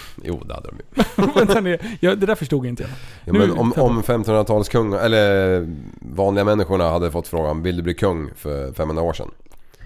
[0.24, 1.32] Jo, det hade de ju.
[1.38, 2.90] Vänta nu, ja, det där förstod inte jag.
[3.24, 5.66] Ja, Nu men om, om 1500-talets kungar, eller
[6.00, 9.30] vanliga människorna hade fått frågan Vill du bli kung för 500 år sedan?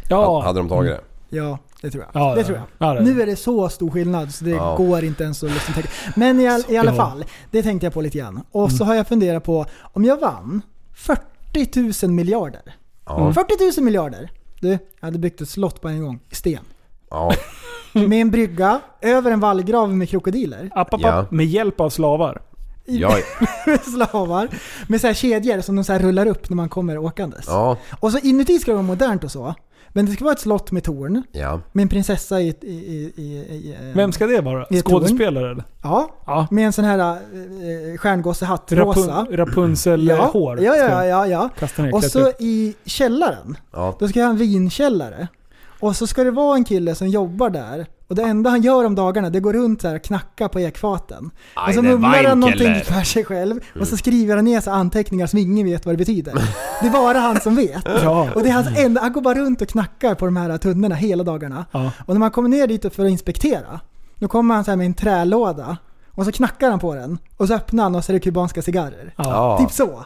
[0.09, 0.43] Ja.
[0.43, 1.01] Hade de tagit det?
[1.37, 2.23] Ja, det tror jag.
[2.23, 2.47] Ja, det ja.
[2.47, 2.89] tror jag.
[2.89, 4.77] Ja, det- Nu är det så stor skillnad så det Ja.
[4.77, 5.89] går inte ens att liksom tänka.
[6.17, 6.97] Men i, all, i alla Ja.
[6.97, 8.41] fall, det tänkte jag på lite grann.
[8.51, 8.77] Och Mm.
[8.77, 10.63] så har jag funderat på, om jag vann
[10.95, 12.63] 40 000 miljarder.
[13.07, 13.33] Ja.
[13.33, 14.31] 40 000 miljarder!
[14.61, 16.65] Du, jag hade byggt ett slott på en gång, i sten.
[17.11, 17.33] Ja.
[17.93, 20.71] Med en brygga, över en vallgrav med krokodiler.
[20.75, 21.13] App, app, Ja.
[21.13, 22.43] app, med hjälp av slavar.
[22.87, 23.17] Ja.
[23.97, 24.49] slavar.
[24.89, 27.45] Med så här kedjor som de så här rullar upp när man kommer åkandes.
[27.49, 27.77] Ja.
[28.01, 29.55] Och så inuti ska det vara modernt och så.
[29.89, 31.23] Men det ska vara ett slott med torn.
[31.33, 31.61] Ja.
[31.73, 32.49] Med en prinsessa i...
[32.49, 34.67] i, i, i, i eh, Vem ska det vara?
[34.83, 35.65] Skådespelare eller?
[35.83, 36.47] Ja, Ja.
[36.51, 39.11] med en sån här äh, stjärngossehatt, rosa.
[39.31, 40.61] Rapun Rapunzel-hår.
[40.61, 41.69] Ja, ja, ska ja, ja, ja.
[41.83, 43.97] Ner, Och så i källaren, Ja.
[43.99, 45.29] då ska jag ha en vinkällare.
[45.85, 48.85] Och så ska det vara en kille som jobbar där och det enda han gör
[48.85, 51.31] om dagarna det går runt så här och knackar på ekfaten.
[51.55, 54.71] Aj, och så mumlar han någonting för sig själv och så skriver han ner så
[54.71, 56.35] anteckningar som ingen vet vad det betyder.
[56.81, 57.85] Det är bara han som vet.
[58.03, 58.29] Ja.
[58.35, 60.95] Och det är hans enda, han går bara runt och knackar på de här tunnorna
[60.95, 61.65] hela dagarna.
[61.71, 61.91] Ja.
[62.07, 63.81] Och när man kommer ner dit för att inspektera,
[64.19, 65.77] då kommer han så med en trälåda
[66.11, 68.63] och så knackar han på den och så öppnar han och så är det kubanska
[68.63, 69.15] cigarrer.
[69.17, 69.59] Ja.
[69.61, 70.05] Typ så.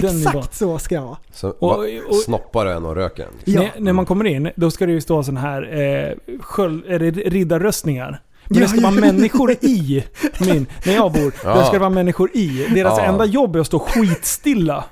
[0.00, 0.16] Den.
[0.26, 1.16] Exakt så ska jag vara.
[1.32, 1.78] Så Och-
[2.08, 3.28] och- snoppar du en och röker en.
[3.44, 3.60] Ja.
[3.60, 6.98] När, när man kommer in, då ska det ju stå sån här eh, sköld, är
[6.98, 8.20] det riddarröstningar.
[8.48, 10.04] Men det ska vara människor i
[10.40, 11.32] min, när jag bor.
[11.44, 11.54] Ja.
[11.54, 12.66] Där ska det vara människor i.
[12.74, 13.04] Deras Ja.
[13.04, 14.84] enda jobb är att stå skitstilla.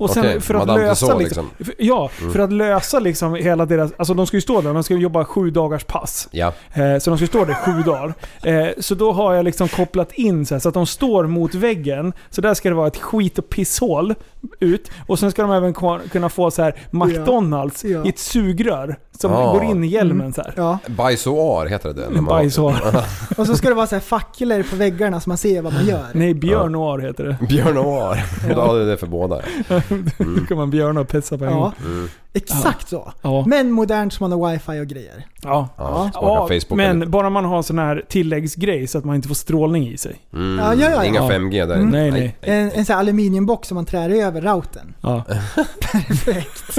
[0.00, 3.34] Och sen Okej, för att Madame lösa Tussauds, liksom, för- Ja, för att lösa liksom
[3.34, 3.92] hela deras...
[3.96, 6.28] Alltså de ska ju stå där, de ska ju jobba sju dagars pass.
[6.30, 6.52] Ja.
[6.74, 8.14] Eh, så de ska stå där sju dagar.
[8.42, 11.54] Eh, så då har jag liksom kopplat in så, här, så att de står mot
[11.54, 12.12] väggen.
[12.30, 14.14] Så där ska det vara ett skit och pisshål
[14.60, 14.90] ut.
[15.06, 15.74] Och sen ska de även
[16.12, 18.04] kunna få så här McDonalds Ja.
[18.04, 18.96] i ett sugrör.
[19.20, 19.52] Som Ja.
[19.52, 20.52] går in i hjälmen så här.
[20.56, 20.78] Ja.
[20.86, 22.00] Bajsoar heter det.
[22.00, 22.74] när man- Bajshår.
[23.38, 25.86] Och så ska det vara så här facklor på väggarna så man ser vad man
[25.86, 26.04] gör.
[26.12, 27.46] Nej, björnoar heter det.
[27.46, 28.24] Björn Noir.
[28.54, 29.40] Då hade det för båda.
[30.18, 31.72] Då kan man björna och pissa på en gång.
[31.78, 33.12] Ja, exakt så.
[33.22, 33.44] Ja.
[33.46, 35.26] Men modernt som man har wifi och grejer.
[35.42, 35.68] Ja.
[35.76, 37.10] Ja, kan Facebooka men lite.
[37.10, 40.20] bara man har sån här tilläggsgrej så att man inte får strålning i sig.
[40.32, 40.58] Mm.
[40.58, 41.30] Ja, ja, ja, Inga ja.
[41.30, 41.76] 5G där.
[41.78, 42.36] Nej, nej.
[42.40, 44.94] En, en sån här aluminiumbox som man trär över routern.
[45.00, 45.22] Ja.
[45.92, 46.78] Perfekt.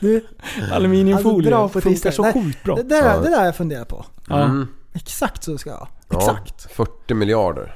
[0.00, 0.24] Du,
[0.72, 2.76] Aluminiumfolie Alltså, funkar så sjukt bra.
[2.76, 4.04] det, där, det där har jag funderat på.
[4.28, 4.42] Ja.
[4.44, 4.68] Mm.
[4.94, 5.88] Exakt så ska jag ha.
[6.10, 6.72] Ja, Exakt.
[6.72, 7.74] 40 miljarder.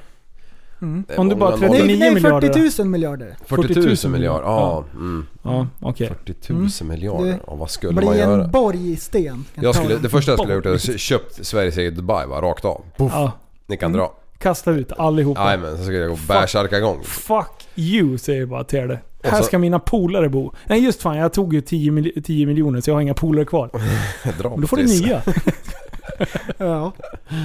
[0.79, 3.35] Det är Om du bara många- 39 Nej, nej, miljarder 40 000 miljarder.
[3.45, 4.43] 40 000 miljarder.
[4.45, 4.83] Ja.
[4.93, 5.25] Mm.
[5.43, 6.07] Ja, okej.
[6.25, 7.25] 40 000 miljarder.
[7.25, 8.43] Det Ja, vad skulle Blir man göra?
[8.43, 9.45] en borg i sten.
[9.55, 12.25] Kan Jag skulle, det första jag skulle ha gjort är att köpt Sveriges eget Dubai
[12.27, 12.81] va, rakt av.
[12.97, 13.31] Puff, Ja.
[13.67, 14.13] ni kan dra.
[14.37, 15.45] Kasta ut allihopa.
[15.45, 16.99] Jajamän, så skulle jag gå bärsärka igång.
[17.03, 18.99] Fuck you säger jag bara till det.
[19.23, 20.53] Här så- ska mina polare bo.
[20.65, 23.45] Nej just fan, jag tog ju 10, mil- 10 miljoner så jag har inga polare
[23.45, 23.69] kvar.
[24.41, 25.21] Dra Men då får du nya.
[26.57, 26.93] Ja.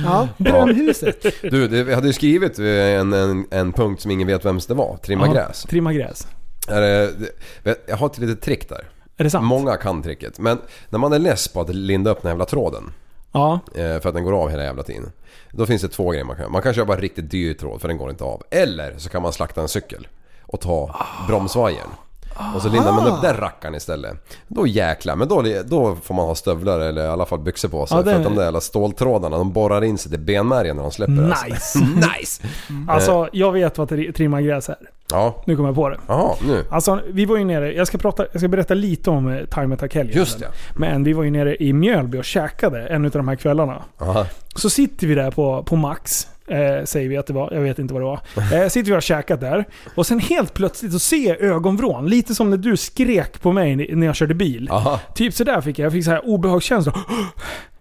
[0.05, 1.27] ja, drömhuset.
[1.43, 4.75] Du, det, vi hade ju skrivit en, en, en punkt som ingen vet vems det
[4.75, 4.97] var.
[4.97, 5.63] Trimma Ja, gräs.
[5.63, 6.27] Trimma gräs.
[6.69, 7.13] Är det,
[7.63, 8.89] det, jag har ett litet trick där.
[9.17, 9.45] Är det sant?
[9.45, 10.39] Många kan tricket.
[10.39, 10.59] Men
[10.89, 12.93] när man är less på att linda upp den här jävla tråden.
[13.33, 13.61] Ja.
[13.75, 15.13] eh, För att den går av hela jävla tiden.
[15.51, 17.97] Då finns det två grejer man kan Man kan köpa riktigt dyr tråd för den
[17.99, 18.43] går inte av.
[18.51, 20.07] Eller så kan man slakta en cykel
[20.43, 20.97] och ta
[21.29, 21.89] bromsvajern.
[22.55, 24.15] Och så lindar man upp den rackaren istället.
[24.49, 27.87] Då jäklar, men då, då får man ha stövlar eller i alla fall byxor på
[27.87, 27.97] sig.
[27.97, 30.93] Ja, För att de där jävla ståltrådarna de borrar in sig till benmärgen när de
[30.93, 31.23] släpper.
[31.31, 31.79] alltså.
[31.79, 31.79] Nice.
[32.19, 32.43] nice!
[32.89, 34.77] Alltså, jag vet vad tri- trimma gräs är.
[35.11, 35.99] Ja, Nu kommer jag på det.
[36.07, 36.65] jaha nu.
[36.71, 39.75] Alltså, vi var ju nere, jag ska, prata, jag ska berätta lite om eh, Time
[39.75, 40.47] Attack helgen Just det.
[40.77, 43.83] Men vi var ju nere i Mjölby och käkade en av de här kvällarna.
[44.01, 44.27] Aha.
[44.55, 47.53] Så sitter vi där på, på Max, eh, säger vi att det var.
[47.53, 48.21] Jag vet inte vad det var.
[48.63, 49.65] Eh, sitter vi och har käkat där.
[49.95, 52.07] Och sen helt plötsligt så ser jag ögonvrån.
[52.07, 54.69] Lite som när du skrek på mig när jag körde bil.
[54.71, 55.01] Aha.
[55.15, 55.87] Typ sådär fick jag.
[55.87, 56.95] Jag fick så här obehagskänsla.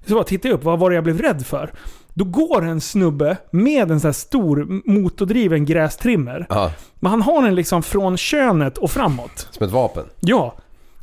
[0.08, 1.72] Så bara tittade jag upp, vad var det jag blev rädd för?
[2.14, 6.48] Då går en snubbe med en sån här stor motordriven grästrimmer.
[6.50, 6.72] Aha.
[7.00, 9.48] Men han har den liksom från könet och framåt.
[9.52, 10.04] Som ett vapen.
[10.20, 10.56] Ja.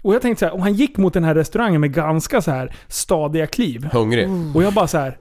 [0.02, 2.50] Och jag tänkte så här, och han gick mot den här restaurangen med ganska så
[2.50, 3.88] här stadiga kliv.
[3.92, 4.28] Hungrig.
[4.54, 5.18] Och jag bara så här.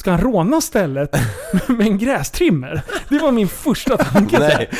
[0.00, 1.16] Ska han råna stället
[1.66, 2.82] med en grästrimmer?
[3.08, 4.38] Det var min första tanke.
[4.38, 4.70] Nej.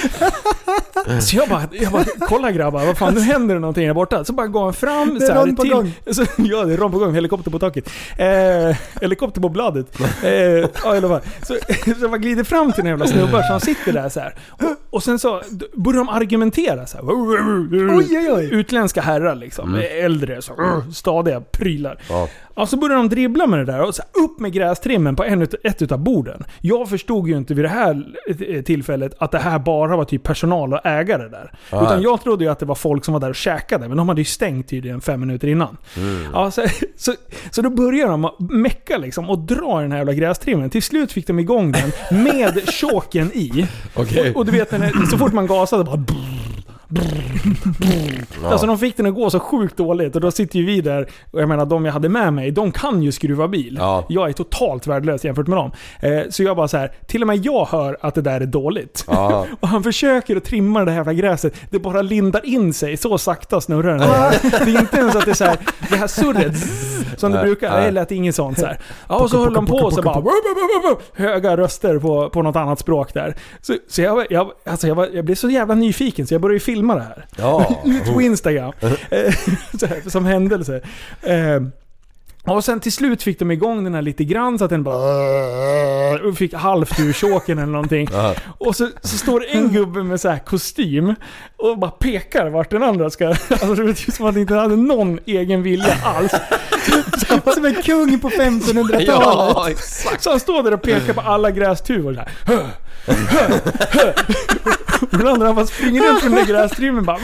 [1.21, 4.25] Så jag bara, jag bara, kolla grabbar, vad fan nu händer det någonting där borta.
[4.25, 5.93] Så bara går han fram Det är rond på till, gång.
[6.13, 7.15] Så, ja, det är rond på gång.
[7.15, 7.91] Helikopter på taket.
[8.19, 10.01] Eh, helikopter på bladet.
[10.23, 11.21] Eh, ja, i alla fall.
[11.43, 11.57] Så,
[12.01, 14.35] så man glider fram till den jävla snubbar som sitter där så här.
[14.51, 15.43] Och, och sen så
[15.75, 17.05] börjar de argumentera så här.
[17.07, 18.49] Oj, oj, oj.
[18.53, 19.83] Utländska herrar liksom.
[19.91, 21.99] Äldre, så, stadiga prylar.
[22.09, 22.29] Ja.
[22.61, 25.43] Ja, så började de dribbla med det där och så upp med grästrimmen på en,
[25.43, 26.45] ett utav borden.
[26.61, 30.23] Jag förstod ju inte vid det här eh, tillfället att det här bara var typ
[30.23, 31.53] personal och ägare där.
[31.71, 31.85] Ah.
[31.85, 34.09] Utan jag trodde ju att det var folk som var där och käkade, men de
[34.09, 35.77] hade ju stängt tydligen fem minuter innan.
[36.33, 36.63] Ja, så,
[36.97, 37.15] så,
[37.51, 40.71] så då började de mecka liksom och dra den här jävla grästrimmen.
[40.71, 41.93] Till slut fick de igång den
[42.25, 43.69] med choken i.
[43.95, 44.31] Okej.
[44.31, 44.71] Och, och du vet,
[45.11, 46.05] så fort man gasade bara...
[48.45, 51.09] Alltså de fick den att gå så sjukt dåligt och då sitter ju vi där,
[51.31, 53.77] och jag menar de jag hade med mig, de kan ju skruva bil.
[53.81, 54.07] Ja.
[54.09, 55.71] Jag är totalt värdelös jämfört med dem.
[56.01, 58.47] Eh, så jag bara så här, till och med jag hör att det där är
[58.47, 59.05] dåligt.
[59.09, 59.47] Ja.
[59.61, 63.19] och han försöker att trimma det här jävla gräset, det bara lindar in sig, så
[63.19, 64.09] sakta snurrar den.
[64.65, 65.57] det är inte ens att det är så här,
[65.91, 67.85] det här surret zzz, som det brukar, nej.
[67.85, 68.79] det lät inget sånt så här.
[69.09, 70.23] Ja, och så höll de på så bara
[71.15, 73.37] höga röster på, på något annat språk där.
[73.61, 76.61] Så, så jag, jag, alltså jag, var, jag blev så jävla nyfiken så jag började
[76.61, 77.27] filma det här.
[77.37, 77.83] Ja.
[77.85, 78.73] Ut på Instagram.
[79.11, 79.35] Eh,
[80.07, 80.81] som händelse.
[82.45, 86.35] Och sen till slut fick de igång den här lite grann så att den bara...
[86.35, 88.09] Fick halvt ur choken eller någonting.
[88.59, 91.15] Och så, så står en gubbe med så här kostym
[91.57, 93.29] och bara pekar vart den andra ska...
[93.29, 96.33] Alltså det var som att han inte hade någon egen vilja alls.
[97.55, 99.07] Som en kung på 1500-talet.
[99.07, 100.23] Ja, exakt.
[100.23, 102.31] Så han står där och pekar på alla grästuvor så här.
[102.47, 102.67] Hö,
[103.07, 103.59] hö,
[103.91, 104.13] hö.
[105.01, 107.19] Och den andra han bara springer runt med den där grästrimmen bara.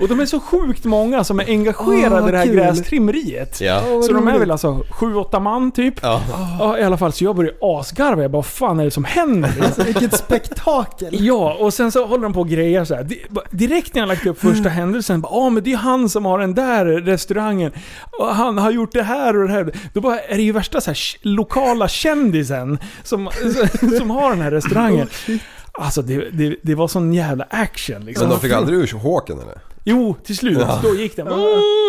[0.00, 2.54] Och de är så sjukt många som är engagerade i det här kul.
[2.54, 3.60] grästrimmeriet.
[3.60, 3.82] Ja.
[4.02, 4.42] Så de är roligt.
[4.42, 5.94] väl alltså 7-8 man typ.
[6.02, 6.22] Ja.
[6.58, 7.12] Ja, i alla fall.
[7.12, 8.22] Så jag började asgarva.
[8.22, 9.54] Jag bara, vad fan är det som händer?
[9.64, 11.08] Alltså, vilket spektakel.
[11.26, 13.04] Ja, och sen så håller de på och grejer så här.
[13.04, 16.24] Di- Direkt när jag lagt upp första händelsen, bara, ah, men det är han som
[16.24, 17.72] har den där restaurangen.
[18.18, 19.72] Och han har gjort det här och det här.
[19.92, 23.30] Då bara, är det ju värsta så här, lokala kändisen som,
[23.98, 25.08] som har den här restaurangen.
[25.80, 28.28] Alltså det, det, det var sån jävla action liksom.
[28.28, 29.58] Men de fick aldrig ur håken eller?
[29.90, 30.58] Jo, till slut.
[30.82, 31.26] Då gick den.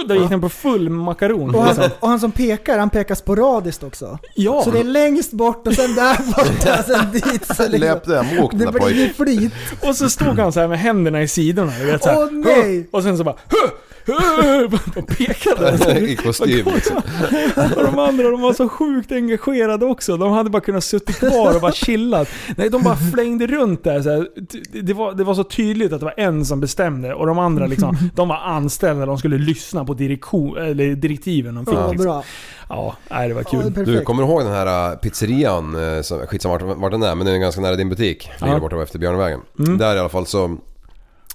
[0.07, 1.55] Då gick den på full makaron.
[1.55, 1.91] Och han, Liksom.
[1.99, 4.17] och han som pekar, han pekar sporadiskt också.
[4.35, 4.61] Ja.
[4.63, 7.23] Så det är längst bort och sen där borta, sen dit.
[7.55, 9.39] Så liksom, Löpte amok den det där blir pojken.
[9.39, 9.53] flit.
[9.89, 11.71] Och så stod han så här med händerna i sidorna.
[12.01, 12.87] Åh, nej!
[12.91, 13.69] Och sen så bara "Huh, huh",
[14.95, 15.99] och pekade.
[16.09, 16.97] I kostym liksom.
[17.77, 20.17] Och de andra de var så sjukt engagerade också.
[20.17, 22.27] De hade bara kunnat sitta kvar och bara chillat.
[22.57, 24.01] Nej, de bara flängde runt där.
[24.01, 24.25] Så.
[24.81, 27.65] Det, var, det var så tydligt att det var en som bestämde och de andra
[27.67, 29.05] liksom, de var anställda.
[29.05, 31.75] De skulle lyssna på direktiven de fick.
[31.75, 32.05] Ja, liksom.
[32.05, 32.23] bra.
[32.69, 33.61] Ja, nej, det var Ja, kul.
[33.73, 33.85] perfekt.
[33.85, 35.75] Du, kommer du ihåg den här äh, pizzerian?
[35.97, 38.29] äh, Skitsamma vart den är, men den är ganska nära din butik.
[38.41, 38.59] Ligger Ja.
[38.59, 39.39] borta efter Björnvägen.
[39.59, 39.77] Mm.
[39.77, 40.57] Där i alla fall så...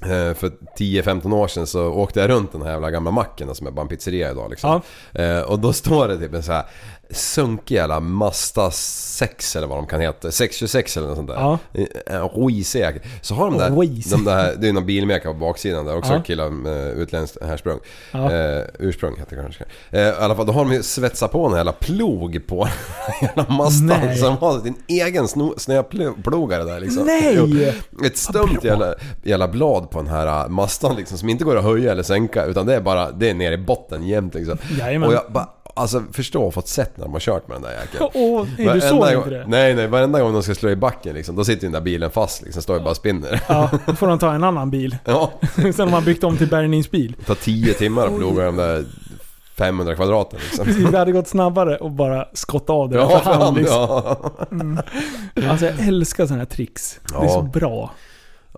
[0.03, 3.67] eh, För 10-15 år sedan så åkte jag runt den här jävla gamla macken som
[3.67, 4.81] är bara en pizzeria idag liksom.
[5.13, 6.65] Eh, Och då står det typ en så här
[7.15, 10.31] sunkig jävla Mazda 6 eller vad de kan heta.
[10.31, 11.35] 626 eller något sånt där.
[11.37, 11.59] Ja.
[12.07, 12.77] En Ruiz
[13.23, 13.71] Så har de där,
[14.11, 16.23] de där, det är någon bilmärke på baksidan där också, Ja.
[16.23, 17.79] killar med utländskt härsprung.
[18.13, 18.33] Ja.
[18.33, 19.65] Eh, ursprung heter det kanske.
[19.91, 22.69] Eh, I alla fall, då har de ju svetsat på en jävla plog på
[23.21, 24.01] hela Mazdan.
[24.21, 25.29] De har sin egen
[25.59, 27.07] snöplogare där liksom.
[27.07, 27.75] Nej!
[28.07, 31.65] Ett stumt jävla, jävla blad på den här uh, Mazdan liksom som inte går att
[31.65, 34.59] höja eller sänka utan det är bara, det är nere i botten jämt liksom.
[34.79, 35.09] Jajamän.
[35.09, 38.11] Och jag bara, alltså förstå fått sett när de har kört med den där jäkeln.
[38.15, 39.45] Åh, nej, du såg inte det?
[39.49, 39.87] Nej, nej.
[39.87, 42.63] Varenda gång de ska slå i backen liksom, då sitter den där bilen fast liksom.
[42.63, 43.41] Står ju bara och spinner.
[43.49, 44.97] Ja, då får de ta en annan bil.
[45.05, 45.33] Ja.
[45.55, 47.15] Sen har man byggt om till bärgningsbil.
[47.19, 48.85] Det tar 10 timmar att ploga de där
[49.59, 50.65] 500 kvadraten liksom.
[50.65, 53.79] Precis, det hade gått snabbare och bara skotta av det Ja, för hand fan, liksom.
[55.35, 55.51] ja.
[55.51, 57.01] Alltså jag älskar sådana här tricks.
[57.09, 57.29] Det är Ja.
[57.29, 57.91] så bra.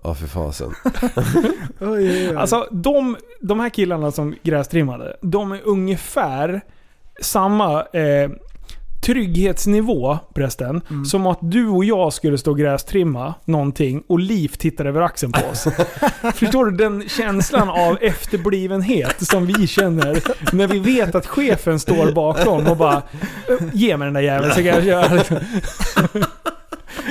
[0.03, 0.73] Ja, för fasen.
[0.85, 2.35] Oj, oj, oj.
[2.35, 6.61] Alltså de, de här killarna som grästrimmade, de är ungefär
[7.21, 8.29] samma eh,
[9.05, 14.85] trygghetsnivå förresten, som att du och jag skulle stå och grästrimma någonting och Liv tittar
[14.85, 15.67] över axeln på oss.
[16.35, 20.23] Förstår du den känslan av efterblivenhet som vi känner
[20.55, 23.01] när vi vet att chefen står bakom och bara
[23.73, 25.21] Ge mig den där jäveln så kan jag köra.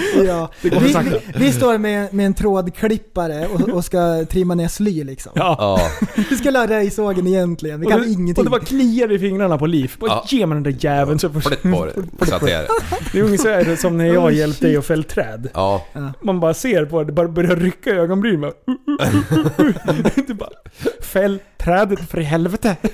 [0.27, 0.51] ja.
[0.63, 1.11] Det går för vi, sakta.
[1.11, 5.33] vi, vi står med, med en trådklippare och, och ska trimma ner sly liksom.
[5.35, 5.81] Ja.
[6.31, 8.37] Vi skulle ha röjsågen egentligen, vi Och kan det, ingenting.
[8.37, 9.95] och det bara kliar i fingrarna på Liv.
[9.99, 10.25] Bara, Ja.
[10.29, 11.93] Ge mig den där jäveln så Flytt på det.
[12.27, 12.69] Så att det är det.
[13.13, 15.49] Det är ungefär som när jag hjälpte dig att fälla träd.
[15.55, 15.87] Ja.
[16.23, 18.53] Man bara ser på det, det bara börjar rycka i ögonbrynen.
[21.01, 22.77] Fäll trädet för i helvete.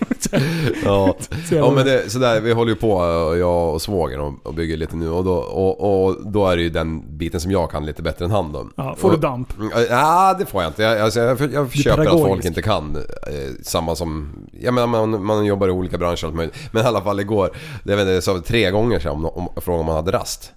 [0.84, 1.16] Ja,
[1.50, 4.76] ja men det, sådär, vi håller ju på och jag och svågern och, och bygger
[4.76, 7.86] lite nu och då, och, och då är det ju den biten som jag kan
[7.86, 8.66] lite bättre än han då.
[8.76, 9.58] Ja, får du damp?
[9.58, 10.82] Mm, Ja, det får jag inte.
[10.82, 13.02] Jag, alltså, jag, jag, jag köper att folk inte kan eh,
[13.62, 14.28] samma som...
[14.60, 16.56] Jag menar, man, man jobbar i olika branscher och allt möjligt.
[16.70, 17.50] Men i alla fall igår,
[17.84, 20.52] jag vet inte, jag sa tre gånger sedan om, om, frågade om man hade rast.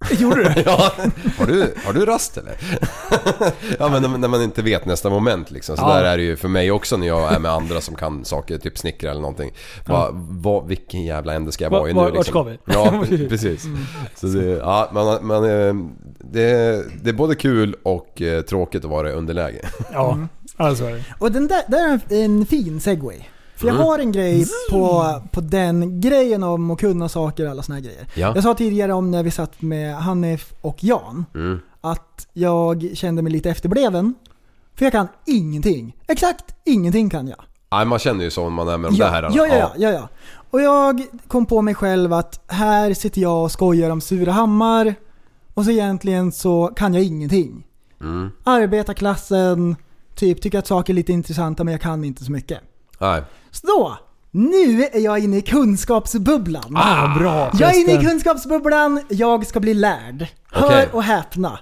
[0.18, 0.62] Gjorde du?
[0.66, 0.92] Ja,
[1.38, 2.56] har du, har du rast eller?
[3.78, 5.76] ja men när- när man inte vet nästa moment liksom.
[5.76, 5.94] Så Ja.
[5.94, 8.58] där är det ju för mig också när jag är med andra som kan saker,
[8.58, 9.50] typ snickra eller någonting.
[9.86, 12.32] Va, va, vilken jävla ände ska jag Va- vara i nu vart liksom?
[12.32, 12.58] ska vi?
[12.64, 13.64] Ja, precis.
[14.14, 15.74] Så det, ja, man, man, eh,
[16.18, 19.60] det, det är både kul och eh, tråkigt att vara i underläge.
[19.92, 20.18] Ja,
[20.56, 20.84] alltså.
[21.18, 23.18] Och den där, där är en fin segway.
[23.58, 23.86] För jag Mm.
[23.86, 27.82] har en grej på, på den grejen om att kunna saker och alla såna här
[27.82, 28.06] grejer.
[28.14, 28.32] Ja.
[28.34, 31.58] Jag sa tidigare om när vi satt med Hanif och Jan, Mm.
[31.80, 34.14] att jag kände mig lite efterbliven.
[34.74, 35.96] För jag kan ingenting.
[36.06, 37.38] Exakt ingenting kan jag.
[37.70, 39.34] Nej, man känner ju så om man är med de där herrarna.
[39.36, 40.08] ja, ja, ja, ja, ja.
[40.50, 44.94] Och jag kom på mig själv att här sitter jag och skojar om Surahammar
[45.54, 47.66] och så egentligen så kan jag ingenting.
[48.00, 48.30] Mm.
[48.44, 49.76] Arbetarklassen,
[50.14, 52.58] typ tycker att saker är lite intressanta men jag kan inte så mycket.
[52.98, 53.22] Nej.
[53.66, 53.96] Så
[54.30, 56.76] nu är jag inne i kunskapsbubblan.
[56.76, 60.26] Ah, bra jag är inne i kunskapsbubblan, jag ska bli lärd.
[60.52, 60.88] Hör Okej.
[60.92, 61.58] och häpna.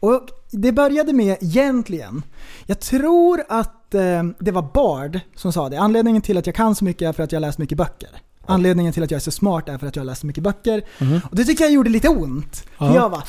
[0.00, 0.20] Och
[0.50, 2.22] det började med egentligen,
[2.66, 5.80] jag tror att eh, det var Bard som sa det.
[5.80, 8.08] Anledningen till att jag kan så mycket är för att jag läst mycket böcker.
[8.46, 10.82] Anledningen till att jag är så smart är för att jag läst så mycket böcker.
[11.30, 12.64] Och det tycker jag gjorde lite ont.
[12.78, 12.94] För Ja.
[12.94, 13.22] jag var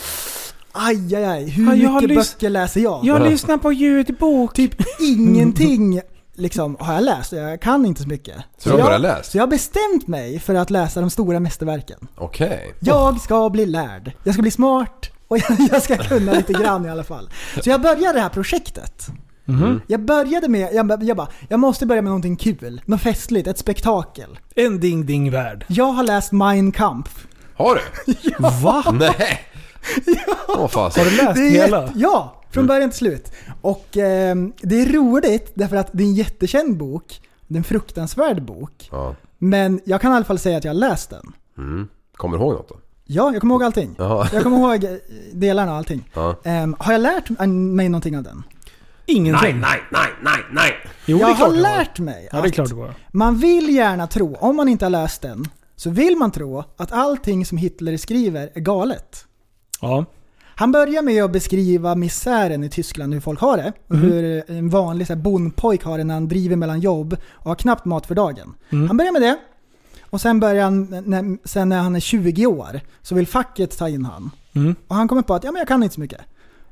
[0.74, 1.50] Aj, aj, aj.
[1.50, 3.00] Hur Ja, mycket böcker läser jag?
[3.04, 4.54] Jag lyssnar på ljudbok.
[4.54, 6.02] Typ ingenting
[6.36, 7.32] liksom, har jag läst.
[7.32, 8.36] Jag kan inte så mycket.
[8.58, 9.32] Så du har jag, bara läst?
[9.32, 12.08] Så jag har bestämt mig för att läsa de stora mästerverken.
[12.16, 12.74] Okej.
[12.80, 14.12] Jag ska bli lärd.
[14.24, 15.12] Jag ska bli smart.
[15.28, 17.30] Och jag, jag ska kunna lite grann i alla fall.
[17.64, 19.08] Så jag började det här projektet.
[19.46, 19.82] Mhm.
[19.88, 22.82] Jag började med, jag, jag bara, jag måste börja med någonting kul.
[22.86, 24.40] Något festligt, ett spektakel.
[24.56, 25.66] En ding ding värld.
[25.68, 27.28] Jag har läst Mein Kampf.
[27.56, 27.82] Har du?
[28.64, 28.84] Va?
[29.00, 29.51] Nej!
[30.48, 31.04] Åh fasen.
[31.04, 31.90] Har du läst Det är hela?
[31.96, 33.32] ja, från början till slut.
[33.62, 37.22] Och eh, det är roligt därför att det är en jättekänd bok.
[37.48, 38.90] Det är en fruktansvärd bok.
[38.92, 39.16] Ja.
[39.38, 41.32] Men jag kan i alla fall säga att jag har läst den.
[41.58, 41.88] Mm.
[42.16, 42.76] Kommer du ihåg något då?
[43.06, 43.96] Ja, jag kommer ihåg allting.
[43.98, 44.28] Jaha.
[44.34, 44.90] Jag kommer ihåg eh,
[45.34, 46.10] delarna och allting.
[46.14, 46.36] Ja.
[46.44, 48.44] Ehm, har jag lärt mig någonting av den?
[49.06, 49.60] Ingenting.
[49.60, 50.72] nej, nej, nej, nej!
[51.06, 51.70] Jo, det är jag klart har det var.
[51.78, 52.94] lärt mig Ja, det är klart det var.
[53.12, 55.46] man vill gärna tro, om man inte har läst den,
[55.76, 59.26] så vill man tro att allting som Hitler skriver är galet.
[59.82, 60.06] Ja.
[60.56, 63.74] Han börjar med att beskriva misären i Tyskland, hur folk har det.
[63.88, 64.02] Mhm.
[64.02, 67.56] hur en vanlig så här, bondpojk har det när han driver mellan jobb och har
[67.56, 68.54] knappt mat för dagen.
[68.70, 68.88] Mm.
[68.88, 69.38] Han börjar med det.
[70.10, 73.90] Och sen börjar han, när, sen när han är 20 år, så vill facket ta
[73.90, 74.32] in han.
[74.54, 74.76] Mm.
[74.88, 76.22] Och han kommer på att ja, men jag kan inte så mycket.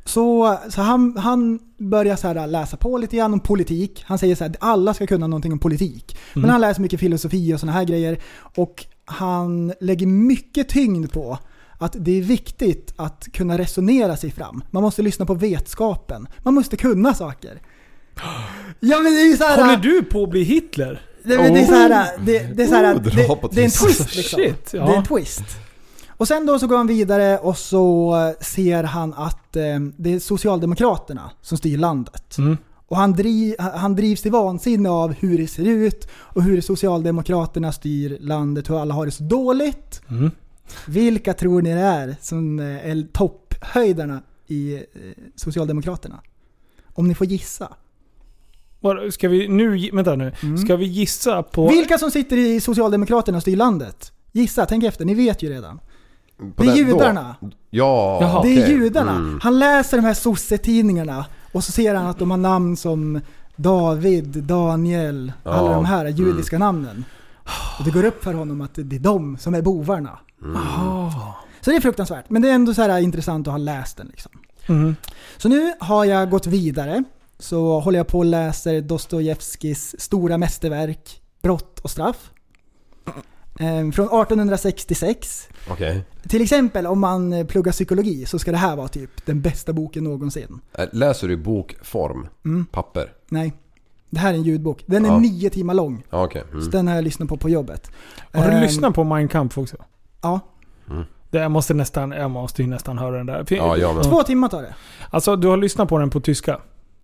[0.06, 4.04] Så, så han, han börjar så här läsa på lite grann om politik.
[4.08, 6.18] Han säger så här, alla ska kunna någonting om politik.
[6.34, 6.52] Men Mm.
[6.52, 8.20] han läser mycket filosofi och sådana här grejer.
[8.56, 11.38] Och han lägger mycket tyngd på
[11.80, 14.64] att det är viktigt att kunna resonera sig fram.
[14.72, 16.28] Man måste lyssna på vetskapen.
[16.44, 17.62] Man måste kunna saker.
[18.80, 21.02] Ja men det är så här, Håller du på att bli Hitler?
[21.24, 23.10] det, men det är så här, det, det är så här, Oh, det,
[23.52, 23.82] det är en twist.
[23.82, 24.40] twist liksom.
[24.40, 24.86] Shit, ja.
[24.86, 25.44] Det är en twist.
[26.10, 29.64] Och sen då så går han vidare och så ser han att eh,
[29.98, 32.38] det är Socialdemokraterna som styr landet.
[32.38, 32.58] Mm.
[32.88, 37.72] Och han, driv, han drivs till vansinne av hur det ser ut och hur Socialdemokraterna
[37.72, 40.02] styr landet, hur alla har det så dåligt.
[40.10, 40.32] Mm.
[40.88, 44.82] Vilka tror ni det är som eh, är topphöjdarna i eh,
[45.36, 46.22] Socialdemokraterna?
[46.94, 47.70] Om ni får gissa.
[49.12, 50.32] Ska vi nu, vänta nu.
[50.66, 51.62] Ska vi gissa på...
[51.62, 51.74] Mm.
[51.74, 54.12] Vilka som sitter i Socialdemokraterna och styr landet?
[54.32, 55.80] Gissa, tänk efter, ni vet ju redan.
[56.56, 56.92] På Det är den- då?
[56.94, 57.36] judarna.
[57.70, 58.42] Ja, Jaha.
[58.44, 59.16] Det är judarna.
[59.16, 59.40] Mm.
[59.44, 63.22] Han läser de här sossetidningarna och så ser han att de har namn som
[63.56, 67.06] David, Daniel, alla Ja, de här judiska namnen.
[67.80, 70.20] Och det går upp för honom att det är de som är bovarna.
[70.56, 71.34] Ah.
[71.62, 72.30] Så det är fruktansvärt.
[72.30, 74.08] Men det är ändå så här intressant att ha läst den.
[74.08, 74.32] Liksom.
[74.68, 74.96] Mm.
[75.38, 77.04] Så nu har jag gått vidare.
[77.40, 82.32] Så håller jag på och läser Dostojevskijs stora mästerverk Brott och straff.
[83.60, 85.48] Ehm, Från 1866.
[85.70, 86.06] Okej.
[86.28, 90.04] Till exempel om man pluggar psykologi så ska det här vara typ den bästa boken
[90.04, 90.62] någonsin.
[90.78, 92.28] Äh, Läser du i bokform?
[92.46, 92.66] Mm.
[92.66, 93.14] Papper?
[93.30, 93.54] Nej.
[94.10, 94.84] Det här är en ljudbok.
[94.86, 95.18] Den är Ja.
[95.20, 96.04] nio timmar lång.
[96.10, 96.44] Ja, okej.
[96.52, 96.70] Så Mm.
[96.72, 97.92] den har jag lyssnat på på jobbet.
[98.34, 99.78] Har du Ehm, lyssnat på Mein Kampf också?
[100.22, 100.40] Ja.
[101.32, 103.44] Det, jag, måste nästan, jag måste ju nästan höra den där.
[103.46, 104.04] För- Ja, jag med.
[104.04, 104.76] Två timmar tar det.
[105.10, 106.60] Alltså, du har lyssnat på den på tyska?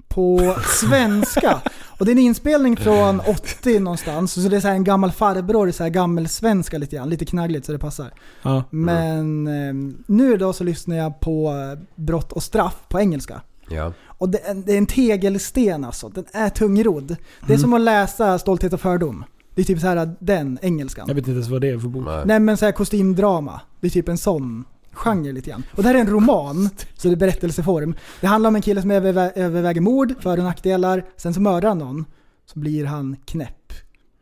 [0.08, 1.62] På svenska.
[2.00, 4.34] Och det är en inspelning från 80 någonstans.
[4.44, 7.10] Så det är så här en gammal farbror, så här gammelsvenska lite grann.
[7.10, 8.12] Lite knaggligt så det passar.
[8.42, 8.64] Ja.
[8.70, 13.42] Men ehm, nu då så lyssnar jag på eh, Brott och straff på engelska.
[13.70, 13.94] Ja.
[14.18, 16.10] Och det är, det är en tegelsten alltså.
[16.10, 17.08] Den är tungrodd.
[17.08, 17.60] Det är Mm.
[17.60, 19.24] som att läsa Stolthet och fördom.
[19.56, 21.06] Det är typ så här den engelskan.
[21.08, 22.06] Jag vet inte ens vad det är för bok.
[22.06, 22.24] Nej.
[22.26, 23.62] Nej men så här kostymdrama.
[23.80, 25.64] Det är typ en sån genre lite grann.
[25.76, 27.96] Och det här är en roman, så det är berättelseform.
[28.22, 31.06] Det handlar om en kille som övervä- överväger mord, för och nackdelar.
[31.18, 32.06] Sen så mördar han någon.
[32.46, 33.55] Så blir han knäpp.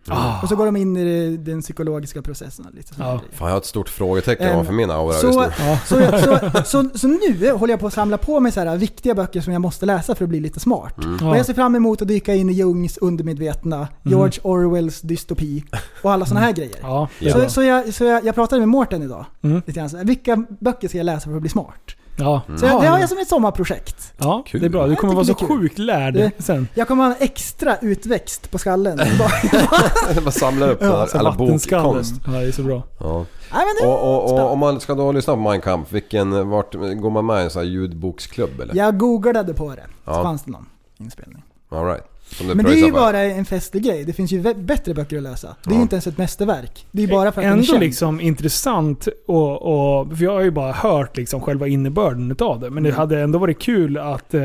[0.09, 0.41] Ah.
[0.41, 2.65] Och så går de in i den psykologiska processen.
[2.73, 3.21] Lite Ja.
[3.31, 5.45] Fan, jag har ett stort frågetecken Ehm, ovanför min aura så- just nu.
[5.65, 5.79] Ja.
[5.85, 5.95] Så,
[6.63, 9.41] så, så, så nu håller jag på att samla på mig så här viktiga böcker
[9.41, 11.03] som jag måste läsa för att bli lite smart.
[11.03, 11.27] Mm.
[11.29, 15.63] Och jag ser fram emot att dyka in i Jungs undermedvetna, George Orwells dystopi
[16.01, 16.75] och alla såna här grejer.
[16.81, 19.25] Ja, Så, så, jag, så jag, jag pratade med Mårten idag.
[19.41, 19.55] Mm.
[19.55, 21.81] Lite grann, så här, vilka böcker ska jag läsa för att bli smart?
[22.17, 22.41] Ja.
[22.59, 24.13] Så jag, det har jag som ett sommarprojekt.
[24.17, 24.61] Ja, Kul.
[24.61, 24.87] det är bra.
[24.87, 26.67] Du kommer vara så sjukt lärd Det- sen.
[26.73, 28.99] Jag kommer ha en extra utväxt på skallen.
[30.23, 31.71] Man samlar upp Ja, all, Så alla bokkonst.
[32.25, 32.83] Ja, det är så bra.
[32.99, 33.25] Ja.
[33.53, 36.49] Nej, men det, Och, och, och om man ska då lyssna på Mein Kampf, vilken,
[36.49, 38.75] vart, går man med i en sån här ljudboksklubb eller?
[38.75, 39.85] jag googlade på det.
[40.05, 40.23] Så Ja.
[40.23, 40.65] fanns det någon
[40.97, 41.43] inspelning.
[41.69, 42.03] All right.
[42.55, 44.03] Men det är ju bara en festlig grej.
[44.03, 45.55] Det finns ju bättre böcker att läsa.
[45.63, 45.77] Det är Ja.
[45.77, 46.85] ju inte ens ett mästerverk.
[46.91, 50.17] Det är bara för att den är Ändå liksom intressant och, och...
[50.17, 52.69] För jag har ju bara hört liksom själva innebörden utav det.
[52.69, 52.99] Men det Mm.
[52.99, 54.41] hade ändå varit kul att eh,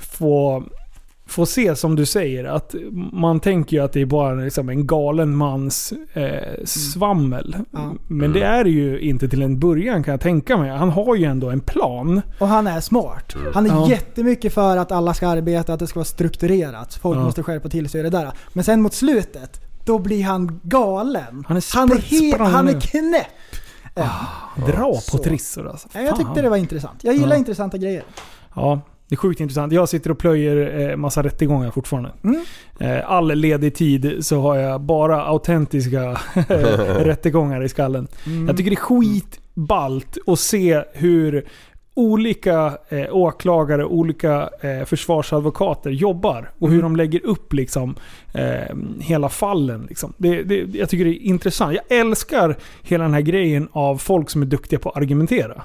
[0.00, 0.64] få,
[1.32, 2.44] få se som du säger.
[2.44, 2.74] Att
[3.12, 7.56] man tänker ju att det är bara liksom en galen mans eh, svammel.
[7.76, 7.98] Mm.
[8.08, 10.70] Men det är det ju inte till en början kan jag tänka mig.
[10.70, 12.22] Han har ju ändå en plan.
[12.38, 13.34] Och han är smart.
[13.54, 13.88] Han är Ja.
[13.88, 16.94] jättemycket för att alla ska arbeta, att det ska vara strukturerat.
[16.94, 17.24] Folk Ja.
[17.24, 18.32] måste skärpa till sig och det där.
[18.52, 21.44] Men sen mot slutet, då blir han galen.
[21.48, 23.26] Han är han, är he- han är knäpp.
[23.94, 24.66] än.
[24.66, 25.88] Dra på trissor alltså.
[25.94, 26.26] Nej, Jag Fan.
[26.26, 27.04] tyckte det var intressant.
[27.04, 28.02] Jag gillar intressanta grejer.
[28.54, 28.80] Ja,
[29.12, 29.72] det är sjukt intressant.
[29.72, 32.12] Jag sitter och plöjer eh, massa rättegångar fortfarande.
[32.24, 32.44] Mm.
[32.78, 36.18] Eh, all ledig tid så har jag bara autentiska
[36.98, 38.08] rättegångar i skallen.
[38.26, 38.46] Mm.
[38.46, 41.44] Jag tycker det är skitballt att se hur
[41.94, 46.50] olika eh, åklagare, olika eh, försvarsadvokater jobbar.
[46.58, 47.94] Och hur de lägger upp liksom,
[48.34, 49.86] eh, hela fallen.
[49.88, 50.12] Liksom.
[50.16, 51.74] Det, det, jag tycker det är intressant.
[51.88, 55.62] Jag älskar hela den här grejen av folk som är duktiga på att argumentera.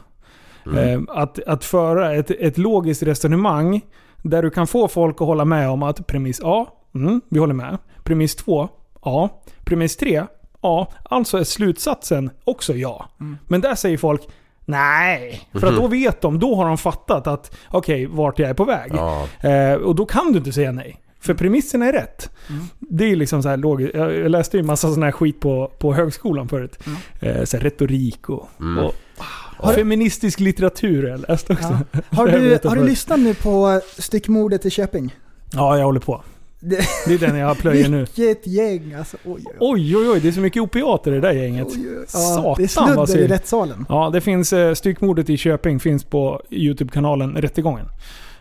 [0.76, 3.82] Eh, att, att föra ett, ett logiskt resonemang
[4.22, 7.54] där du kan få folk att hålla med om att premiss A, mm, vi håller
[7.54, 7.78] med.
[8.04, 8.70] Premiss 2,
[9.04, 9.42] ja.
[9.66, 10.24] Premiss 3,
[10.62, 10.92] ja.
[11.04, 13.10] Alltså är slutsatsen också ja.
[13.48, 14.22] Men där säger folk
[14.70, 18.54] Nej, för att då vet de, då har de fattat att okej, vart jag är
[18.54, 18.92] på väg.
[18.96, 19.28] Ja.
[19.50, 21.02] Eh, och då kan du inte säga nej.
[21.20, 22.32] För premissen är rätt.
[22.80, 23.96] Det är liksom så här logiskt.
[23.96, 26.80] Jag läste ju massa sån här skit på, på högskolan förut.
[27.22, 28.50] Eh, så här retorik och,
[28.80, 31.78] och ah, feministisk litteratur jag läste också.
[31.92, 32.00] Ja.
[32.18, 35.16] Har, har du, har du lyssnat nu på styckmordet i Köping?
[35.54, 36.24] Ja, jag håller på.
[36.60, 37.98] Det, Det är den jag plöjer nu.
[38.16, 39.18] vilket gäng alltså.
[39.26, 39.98] Oj, oj, oj.
[39.98, 40.20] Oj, oj.
[40.20, 41.68] Det är så mycket opiater i det där gänget.
[41.70, 42.06] Oj, oj.
[42.14, 43.86] Ja, det är Satan vad sludder i rättssalen.
[43.90, 47.86] Ja, det finns eh, styckmordet i Köping finns på YouTube-kanalen Rättegången.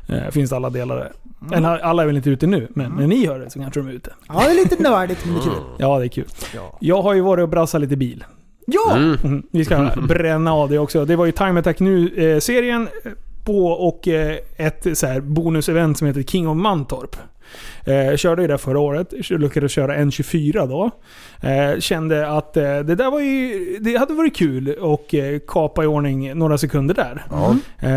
[0.09, 1.13] Eh, finns alla delar där.
[1.57, 3.89] Eller alla är väl inte ute nu, men när ni hör det så kanske de
[3.89, 4.11] är ute.
[4.29, 5.63] Ja, det är lite nördigt men det är kul.
[5.79, 6.25] Ja, det är kul.
[6.81, 8.25] Jag har ju varit och brassat lite bil.
[8.67, 8.97] Ja!
[8.97, 9.43] Mhm.
[9.51, 11.05] Vi ska bränna av det också.
[11.05, 12.89] Det var ju Time Attack Nu-serien
[13.45, 17.17] på och eh, ett så här bonusevent som heter King of Mantorp.
[17.85, 19.13] Eh, Jag körde ju det förra året.
[19.31, 20.91] Jag lyckades köra en 24 då.
[21.41, 23.77] Eh, Kände att eh, det där var ju...
[23.81, 27.25] Det hade varit kul och eh, kapa i ordning några sekunder där.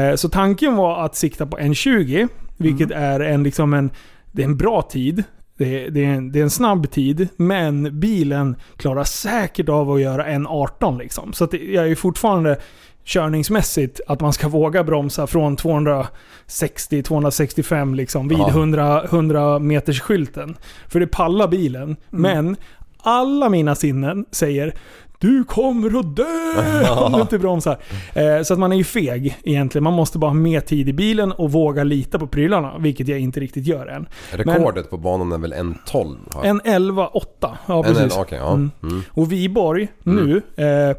[0.09, 2.27] Eh, Så tanken var att sikta på en 20
[2.57, 3.89] vilket är en, liksom en,
[4.31, 5.23] det är en bra tid.
[5.59, 9.91] Det är, det, är en, det är en snabb tid, men bilen klarar säkert av
[9.91, 11.33] att göra en 18 liksom.
[11.33, 12.59] Så jag är fortfarande
[13.03, 18.49] körningsmässigt att man ska våga bromsa från 260-265 liksom vid Ja.
[18.49, 20.57] 100, 100 meters skylten.
[20.87, 21.95] För det pallar bilen.
[22.09, 22.55] Men
[22.97, 24.73] alla mina sinnen säger
[25.19, 27.77] du kommer att dö om du inte bromsar.
[28.13, 29.83] Eh, så att man är ju feg egentligen.
[29.83, 32.77] Man måste bara ha mer tid i bilen och våga lita på prylarna.
[32.79, 34.07] Vilket jag inte riktigt gör än.
[34.31, 36.17] Rekordet på banan är väl en 12?
[36.31, 37.57] har jag- En 11-8.
[37.67, 38.15] Ja, precis.
[38.15, 38.53] en, okej, ja.
[38.53, 38.71] Mm.
[38.83, 39.01] Mm.
[39.11, 40.97] Och Viborg nu, eh,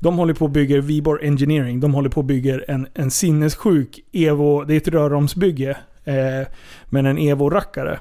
[0.00, 1.80] de håller på att bygga Viborg Engineering.
[1.80, 5.70] De håller på att bygga en, en sinnessjuk Evo, det är ett röromsbygge,
[6.04, 6.48] eh,
[6.84, 7.98] men en Evo-rackare.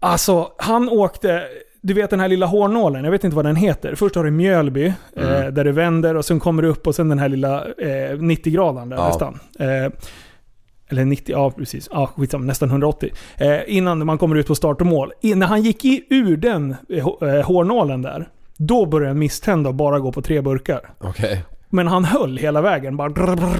[0.00, 1.42] Alltså, han åkte,
[1.84, 3.94] du vet den här lilla hårnålen, jag vet inte vad den heter.
[3.94, 4.86] Först har du Mjölby,
[5.16, 8.16] eh, där det vänder och sen kommer du upp och sen den här lilla eh,
[8.18, 9.06] 90-graden där Ja.
[9.08, 9.38] nästan.
[9.58, 9.92] Eh,
[10.88, 11.88] eller 90, ja precis.
[11.92, 13.10] Ja, skitsamma, nästan 180.
[13.36, 15.12] Eh, innan man kommer ut på start och mål.
[15.20, 16.98] In, när han gick i, ur den eh,
[17.28, 20.80] eh, hårnålen där, då började en misstända och bara gå på tre burkar.
[21.00, 21.44] Okej.
[21.74, 22.96] Men han höll hela vägen.
[22.96, 23.08] Bara,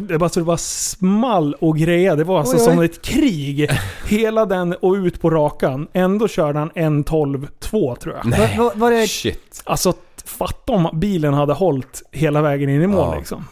[0.01, 2.17] det bara så det var small och grejer.
[2.17, 2.65] Det var alltså Oj, oj.
[2.71, 3.71] som ett krig.
[4.09, 5.89] Hela den och ut på rakan.
[5.93, 8.39] Ändå körde han en 12-2 tror jag.
[8.39, 9.63] Var, var, var det, Shit.
[9.65, 9.93] Alltså
[10.25, 13.17] fatta om bilen hade hållit hela vägen in i mål Ja.
[13.19, 13.45] liksom.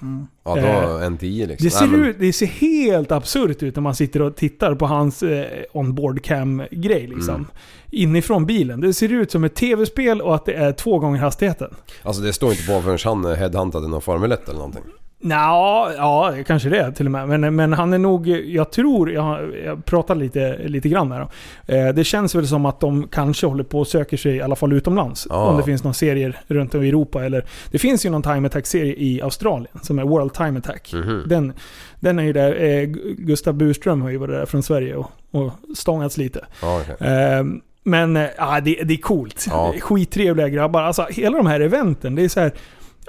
[0.44, 1.64] Ja, då Eh, en 10 liksom.
[1.64, 4.74] Det ser, Nej, men- ut, det ser helt absurt ut när man sitter och tittar
[4.74, 7.34] på hans eh, onboard cam-grej liksom.
[7.34, 7.46] Mm.
[7.90, 8.80] Inifrån bilen.
[8.80, 11.74] Det ser ut som ett tv-spel och att det är två gånger hastigheten.
[12.02, 14.82] Alltså det står inte på förrän han är headhuntad i någon Formel 1 eller någonting.
[15.22, 17.28] Nja, ja kanske det till och med.
[17.40, 21.28] Men, men han är nog, jag tror, jag, jag pratar lite, lite grann dem.
[21.66, 24.56] Eh, det känns väl som att de kanske håller på och söker sig i alla
[24.56, 25.26] fall utomlands.
[25.30, 25.46] Ja.
[25.50, 27.24] Om det finns någon serier runt om i Europa.
[27.24, 30.90] Eller, det finns ju någon Time Attack-serie i Australien som är World Time Attack.
[30.94, 31.22] Mhm.
[31.26, 31.52] Den,
[32.00, 35.10] den är ju där, eh, Gu- Gustav Burström har ju varit där från Sverige och,
[35.30, 36.44] och stångats lite.
[36.62, 37.08] Ja, okej.
[37.08, 37.44] Eh,
[37.82, 39.46] men ja, det, det är coolt.
[39.50, 39.74] Ja.
[39.80, 40.82] Skittrevliga grabbar.
[40.82, 42.52] Alltså hela de här eventen, det är så här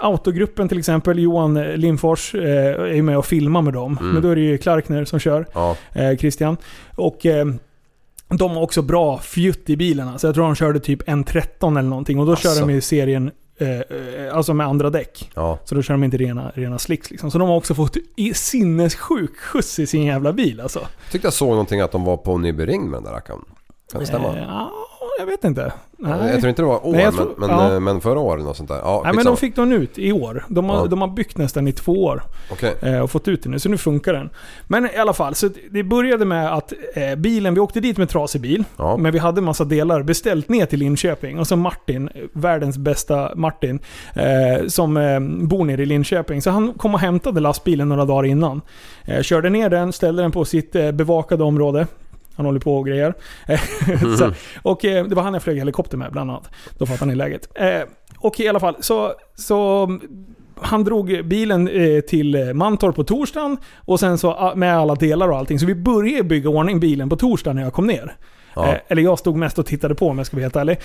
[0.01, 2.41] Autogruppen till exempel, Johan Lindfors eh,
[2.81, 3.97] är ju med och filmar med dem.
[4.01, 4.13] Mm.
[4.13, 5.75] Men då är det ju Clarkner som kör, Ja.
[5.93, 6.57] eh, Christian.
[6.95, 7.45] Och eh,
[8.29, 10.17] de har också bra fjutt i bilarna.
[10.17, 12.19] Så jag tror de körde typ en 13 eller någonting.
[12.19, 12.65] Och då kör Asså.
[12.67, 15.31] de i serien, eh, alltså med andra däck.
[15.35, 15.59] Ja.
[15.65, 17.31] Så då kör de inte rena, rena slicks liksom.
[17.31, 17.97] Så de har också fått
[18.33, 20.87] sinnessjuk skjuts i sin jävla bil alltså.
[21.11, 23.39] Tyckte jag såg någonting att de var på Nybyring med den där rackaren.
[23.91, 24.27] Kan det stämma?
[24.27, 24.71] Eh, ja,
[25.19, 25.73] jag vet inte.
[26.03, 26.29] Nej.
[26.31, 27.73] Jag tror inte det var år, Nej, tror- men, men, ja.
[27.73, 28.77] eh, men förra året något sånt där.
[28.83, 30.45] Ja, Nej men de fick den ut i år.
[30.49, 30.85] De har, Ja.
[30.85, 32.23] de har byggt nästan i två år.
[32.51, 32.73] Okej.
[32.81, 34.29] eh, och fått ut den nu, så nu funkar den.
[34.67, 38.09] Men i alla fall, så det började med att eh, bilen, vi åkte dit med
[38.09, 38.63] trasig bil.
[38.77, 38.97] Ja.
[38.97, 41.39] Men vi hade massa delar beställt ner till Linköping.
[41.39, 43.79] Och så Martin, eh, världens bästa Martin,
[44.15, 46.41] eh, som eh, bor nere i Linköping.
[46.41, 48.61] Så han kom och hämtade lastbilen några dagar innan.
[49.05, 51.87] Eh, körde ner den, ställde den på sitt eh, bevakade område.
[52.41, 53.13] Han håller på och grejer.
[53.47, 53.59] Eh,
[54.17, 54.31] så,
[54.61, 56.49] och eh, det var han jag flög helikopter med bland annat.
[56.77, 57.47] Då fattade ni läget.
[57.55, 57.81] Eh,
[58.17, 59.89] och i alla fall, så, så
[60.61, 65.29] han drog bilen eh, till Mantorp på torsdagen och sen så ah, med alla delar
[65.29, 65.59] och allting.
[65.59, 68.15] Så vi började bygga ordning bilen på torsdagen när jag kom ner.
[68.55, 68.75] Ja.
[68.87, 70.77] Eller jag stod mest och tittade på om jag ska vara helt ärlig.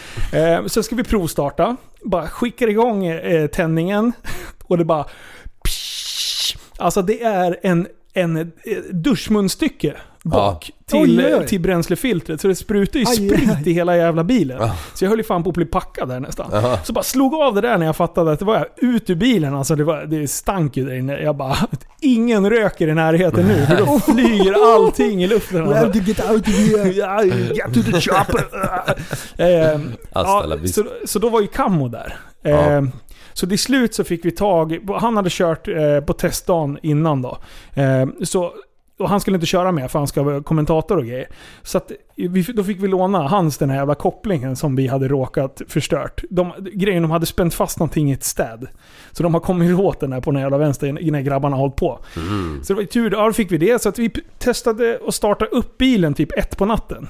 [0.70, 1.77] Så ska vi provstarta.
[2.03, 3.05] Bara skickar igång
[3.53, 4.12] tändningen
[4.65, 5.05] och det bara...
[6.78, 8.53] Alltså det är en, en
[8.91, 9.95] duschmunstycke
[10.28, 12.40] bak till, Oj, oj, till bränslefiltret.
[12.40, 13.62] Så det sprutar ju Aj, sprit aj.
[13.70, 14.69] i hela jävla bilen.
[14.94, 16.55] Så jag höll ju fan på att bli packad där nästan.
[16.55, 16.78] Aha.
[16.85, 19.55] Så bara slog av det där när jag fattade att det var ut ur bilen.
[19.55, 21.19] Alltså det, var, det stank ju där inne.
[21.23, 21.57] Jag bara,
[22.01, 23.66] ingen röker i närheten nu.
[23.66, 25.69] För då flyger allting i luften.
[25.69, 26.01] We have Alltså.
[26.01, 26.93] to get out of here.
[26.93, 28.44] Ja, Get to the chopper!
[29.36, 29.81] Eh,
[30.15, 32.16] ja, så, så då var ju Kammo där.
[32.44, 32.82] Eh, Ja.
[33.32, 37.39] Så till slut så fick vi tag Han hade kört eh, på testdagen innan då.
[37.74, 38.53] Eh, så,
[38.98, 41.28] och han skulle inte köra med för han ska vara kommentator och grejer.
[41.62, 45.09] Så att vi, då fick vi låna hans den här jävla kopplingen som vi hade
[45.09, 46.24] råkat förstört.
[46.31, 48.66] De, grejen, de hade spänt fast någonting i ett städ.
[49.12, 51.77] Så de har kommit åt den här på den jävla vänster när grabbarna har hållit
[51.77, 51.98] på.
[52.62, 53.82] Så det var ju tur, ja, då fick vi det.
[53.82, 57.09] Så att vi testade att starta upp bilen typ ett på natten.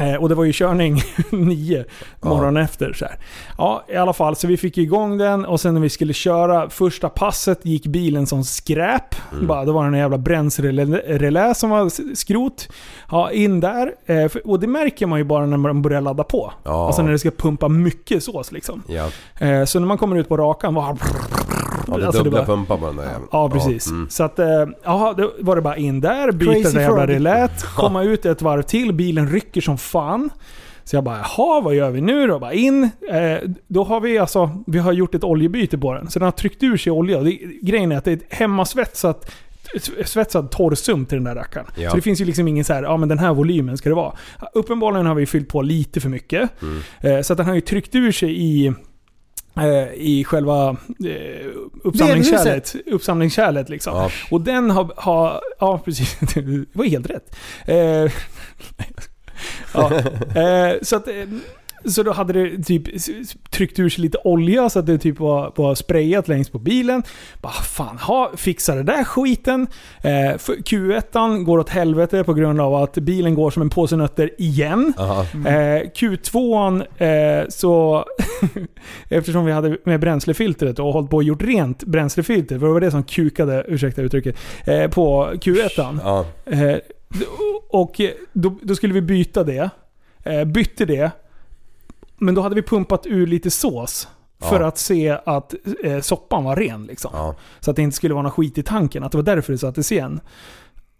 [0.00, 1.84] Eh, och det var ju körning nio
[2.20, 2.92] morgonen efter.
[2.92, 3.14] Så här.
[3.58, 4.36] Ja, i alla fall.
[4.36, 8.26] Så vi fick igång den och sen när vi skulle köra första passet gick bilen
[8.26, 9.14] som skräp.
[9.42, 12.68] Bara, det var en jävla bränslerelä som var skrot.
[13.10, 13.92] Ja, in där.
[14.06, 16.52] Eh, för, och det märker man ju bara när man börjar ladda på.
[16.64, 16.86] Ja.
[16.86, 18.82] Alltså när det ska pumpa mycket sås liksom.
[18.88, 19.08] Ja,
[19.38, 20.98] Eh, så när man kommer ut på rakan var
[21.86, 23.26] ja det Alltså, det dubbla var- pumpar på den där jäveln.
[23.32, 23.90] Ja, precis.
[23.90, 24.06] mm.
[24.10, 24.46] Så att, eh,
[24.84, 28.42] jaha, då var det bara in där, byta Crazy det jävla relät, komma ut ett
[28.42, 30.30] varv till, bilen rycker som fan.
[30.84, 32.38] Så jag bara, jaha, vad gör vi nu då?
[32.38, 32.90] Bara in.
[33.10, 33.38] Eh,
[33.68, 36.10] då har vi alltså, vi har gjort ett oljebyte på den.
[36.10, 37.20] Så den har tryckt ur sig olja.
[37.20, 37.30] Det,
[37.62, 39.30] grejen är att det är ett hemmasvetsat
[40.04, 41.66] svetsad torrsump till den där rackaren.
[41.76, 41.90] Ja.
[41.90, 43.94] Så det finns ju liksom ingen så här, ja men den här volymen ska det
[43.94, 44.12] vara.
[44.54, 46.50] Uppenbarligen har vi fyllt på lite för mycket.
[46.62, 46.80] Mm.
[47.00, 48.72] Eh, så att den har ju tryckt ur sig i
[49.94, 50.76] i själva
[51.06, 51.46] eh,
[51.84, 52.74] uppsamlingskärlet.
[52.86, 53.96] Uppsamlingskärlet liksom.
[53.96, 54.10] Ja.
[54.30, 55.40] Och den har, har...
[55.58, 56.18] Ja, precis.
[56.34, 57.36] Det var helt rätt.
[57.64, 57.76] Eh,
[59.74, 59.92] ja,
[60.40, 61.08] eh, så att...
[61.88, 62.82] Så då hade det typ
[63.50, 67.02] tryckt ur sig lite olja så att det typ var, var sprayat längst på bilen.
[67.40, 69.66] Bara fan, ha, fixa det där skiten.
[70.02, 73.96] Eh, för Q1 går åt helvete på grund av att bilen går som en påse
[73.96, 74.92] nötter igen.
[74.98, 75.20] Aha.
[75.32, 78.04] Eh, Q2 eh, så...
[79.08, 82.80] eftersom vi hade med bränslefiltret och hållit på och gjort rent bränslefiltret, för det var
[82.80, 85.98] det som kukade, ursäkta uttrycket, eh, på Q1.
[86.04, 86.26] Ja.
[86.46, 86.78] Eh,
[87.68, 88.00] och
[88.32, 89.70] då, då skulle vi byta det.
[90.24, 91.10] Eh, bytte det.
[92.18, 94.08] Men då hade vi pumpat ur lite sås.
[94.42, 94.66] För Ja.
[94.66, 97.10] att se att eh, soppan var ren liksom.
[97.14, 97.34] Ja.
[97.60, 99.02] Så att det inte skulle vara någon skit i tanken.
[99.04, 100.20] Att det var därför det sattes igen.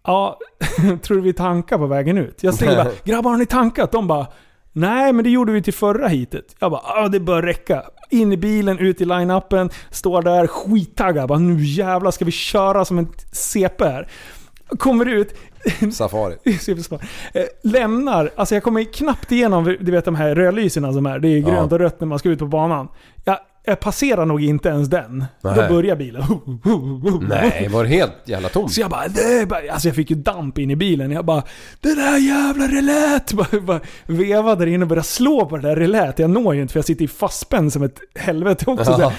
[0.03, 0.39] Ja,
[1.01, 2.43] tror du vi tankar på vägen ut?
[2.43, 3.91] Jag säger bara, grabbar har ni tankat?
[3.91, 4.27] De bara,
[4.71, 6.55] nej men det gjorde vi till förra hitet.
[6.59, 7.83] Jag bara, ja det bör räcka.
[8.09, 11.29] In i bilen, ut i line-upen, står där skittaggad.
[11.29, 14.07] Bara, nu jävlar ska vi köra som en CP här.
[14.79, 15.35] Kommer ut,
[15.93, 16.35] Safari.
[17.33, 21.19] Eh, lämnar, alltså jag kommer knappt igenom du vet de här rödlyserna som är.
[21.19, 21.75] Det är grönt Ja.
[21.75, 22.87] och rött när man ska ut på banan.
[23.25, 25.25] Jag, jag passerar nog inte ens den.
[25.41, 25.69] Då Nej.
[25.69, 26.23] börjar bilen.
[27.29, 28.73] Nej, var det helt jävla tomt?
[28.73, 29.03] Så jag bara,
[29.71, 31.11] alltså jag fick ju damp in i bilen.
[31.11, 31.43] Jag bara,
[31.81, 33.33] det där jävla relät!
[33.33, 36.19] Bara, bara vevade där inne och började slå på det där relät.
[36.19, 38.93] Jag når ju inte för jag sitter i fastspänd som ett helvete också.
[38.93, 39.13] Så Ja.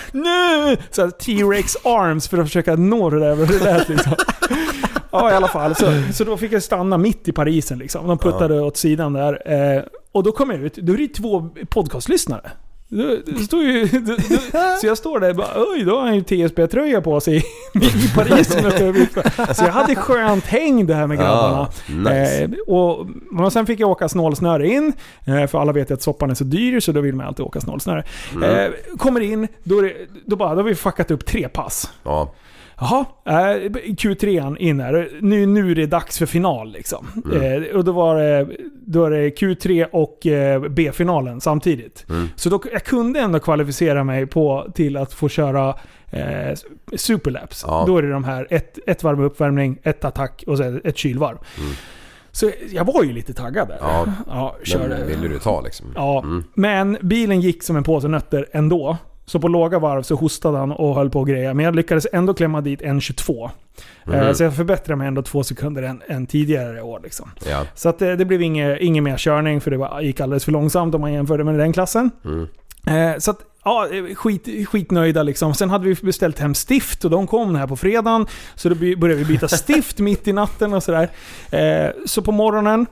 [0.91, 4.13] Så här T-Rex arms för att försöka nå det där relät liksom.
[5.21, 5.75] Ja i alla fall.
[5.75, 8.07] Så, så då fick jag stanna mitt i Parisen liksom.
[8.07, 9.53] De puttade åt sidan där.
[9.77, 9.83] Eh,
[10.13, 12.51] och då kom jag ut, då är det två podcastlyssnare.
[12.91, 16.07] Det, det står ju, det, det, så jag står där och bara oj, då har
[16.07, 17.37] han ju TSB-tröja på sig
[17.75, 18.53] i Paris.
[19.57, 21.69] Så jag hade skönt häng det här med grabbarna.
[21.87, 22.43] Ja, nice.
[22.45, 23.07] Eh, och,
[23.41, 24.93] och sen fick jag åka snålsnöre in.
[25.25, 27.47] Eh, för alla vet ju att soppan är så dyr så då vill man alltid
[27.47, 28.05] åka snålsnöre.
[28.43, 29.93] Eh, kommer in, då, det,
[30.27, 31.93] då, bara, då har vi fuckat upp tre pass.
[32.03, 32.33] Ja.
[32.81, 35.09] Jaha, eh, Q3 in här.
[35.21, 37.07] Nu, nu är det dags för final liksom.
[37.33, 38.49] Eh, och då var det,
[38.87, 42.07] då är det Q3 och eh, B-finalen samtidigt.
[42.37, 45.75] Så då, jag kunde ändå kvalificera mig på, till att få köra
[46.11, 46.57] eh,
[46.97, 47.65] superlaps.
[47.67, 47.85] Ja.
[47.87, 51.39] Då är det de här ett, ett varv uppvärmning, ett attack och så ett kylvarv.
[52.33, 53.79] Så jag var ju lite taggad där.
[53.81, 54.07] Ja.
[54.27, 54.97] ja körde.
[54.97, 55.87] Den ville du ta liksom.
[55.95, 56.25] Ja,
[56.55, 58.97] men bilen gick som en påse nötter ändå.
[59.29, 61.55] Så på låga varv så hostade han och höll på och greja.
[61.55, 63.51] Men jag lyckades ändå klämma dit en 22.
[64.13, 67.01] Eh, Så jag förbättrade mig ändå två sekunder än, än tidigare år.
[67.03, 67.31] Liksom.
[67.51, 67.63] Ja.
[67.75, 70.53] Så att, eh, det blev ingen, ingen mer körning för det var, gick alldeles för
[70.53, 72.11] långsamt om man jämförde med den klassen.
[72.87, 75.55] Eh, så att, ja, skit, skitnöjda liksom.
[75.55, 78.27] Sen hade vi beställt hem stift och de kom här på fredagen.
[78.55, 81.09] Så då började vi byta stift mitt i natten och sådär.
[82.07, 82.87] Så på morgonen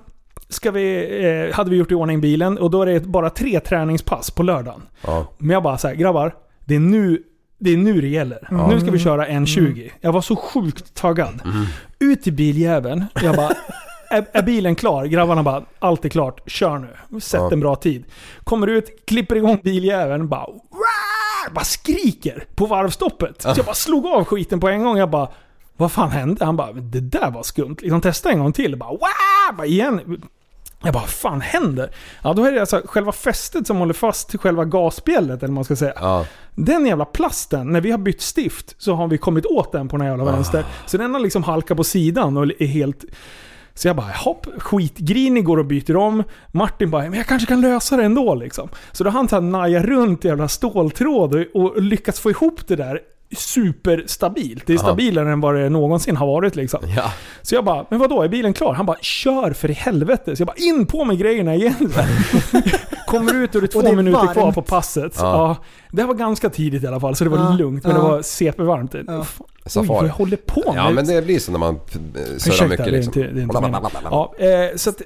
[0.49, 3.61] ska vi, eh, hade vi gjort i ordning bilen och då är det bara tre
[3.61, 4.83] träningspass på lördagen.
[5.07, 5.27] Ja.
[5.39, 6.35] Men jag bara så här, grabbar.
[6.65, 7.23] Det är nu
[7.59, 8.49] det är nu det gäller.
[8.71, 9.91] Nu ska vi köra 1.20.
[10.01, 11.41] Jag var så sjukt taggad.
[11.99, 13.05] Ut i biljäveln.
[13.23, 13.51] Jag bara,
[14.11, 15.05] är, är bilen klar?
[15.05, 16.51] Grabbarna bara, allt är klart.
[16.51, 17.21] Kör nu.
[17.21, 17.53] Sätt Ja.
[17.53, 18.05] en bra tid.
[18.45, 23.43] Kommer ut, klipper igång biljäveln, bara, "Wah!" bara skriker på varvstoppet.
[23.43, 24.97] Så jag bara slog av skiten på en gång.
[24.99, 25.29] Jag bara,
[25.77, 26.45] vad fan hände?
[26.45, 27.77] Han bara, det där var skumt.
[27.81, 28.77] Liksom testa en gång till.
[28.79, 29.57] Bara, Wah!
[29.57, 30.21] bara igen.
[30.87, 31.91] Jag bara, vad fan händer?
[32.23, 35.65] Ja, då är det alltså själva fästet som håller fast själva gasspjället, eller vad man
[35.65, 35.93] ska säga.
[35.97, 36.27] Ja.
[36.55, 39.97] Den jävla plasten, när vi har bytt stift så har vi kommit åt den på
[39.97, 40.65] den jävla vänster.
[40.87, 43.05] Så den har liksom halkat på sidan och är helt...
[43.75, 46.25] Så jag bara, hopp, skitgrinig, går och byter om.
[46.53, 48.69] Martin bara, men jag kanske kan lösa det ändå liksom.
[48.93, 52.67] Så då har han här naja runt i jävla ståltråd och, och lyckats få ihop
[52.67, 53.01] det där
[53.37, 54.67] superstabilt.
[54.67, 54.87] Det är Aha.
[54.87, 56.81] stabilare än vad det någonsin har varit liksom.
[56.97, 57.13] Ja.
[57.43, 58.75] Så jag bara, men vadå, är bilen klar?
[58.75, 60.37] Han bara, kör för i helvete.
[60.37, 61.75] Så jag bara, in på med grejerna igen.
[63.07, 64.55] Kommer ut och det är två Och det är minuter kvar varmt.
[64.55, 65.13] på passet.
[65.19, 65.23] Ja.
[65.23, 65.57] Ja.
[65.97, 67.85] Det här var ganska tidigt i alla fall, så det var Ja, lugnt.
[67.85, 68.03] Men ja.
[68.03, 68.95] det var CP-varmt.
[69.07, 69.21] Ja.
[69.21, 69.27] Oj,
[69.67, 69.87] Safari.
[69.89, 70.81] vad jag håller på med.
[70.81, 73.23] Ja men det blir så när man eh, surrar Ursäkta, mycket det är liksom.
[73.23, 75.03] inte, det är inte ja, eh, så att,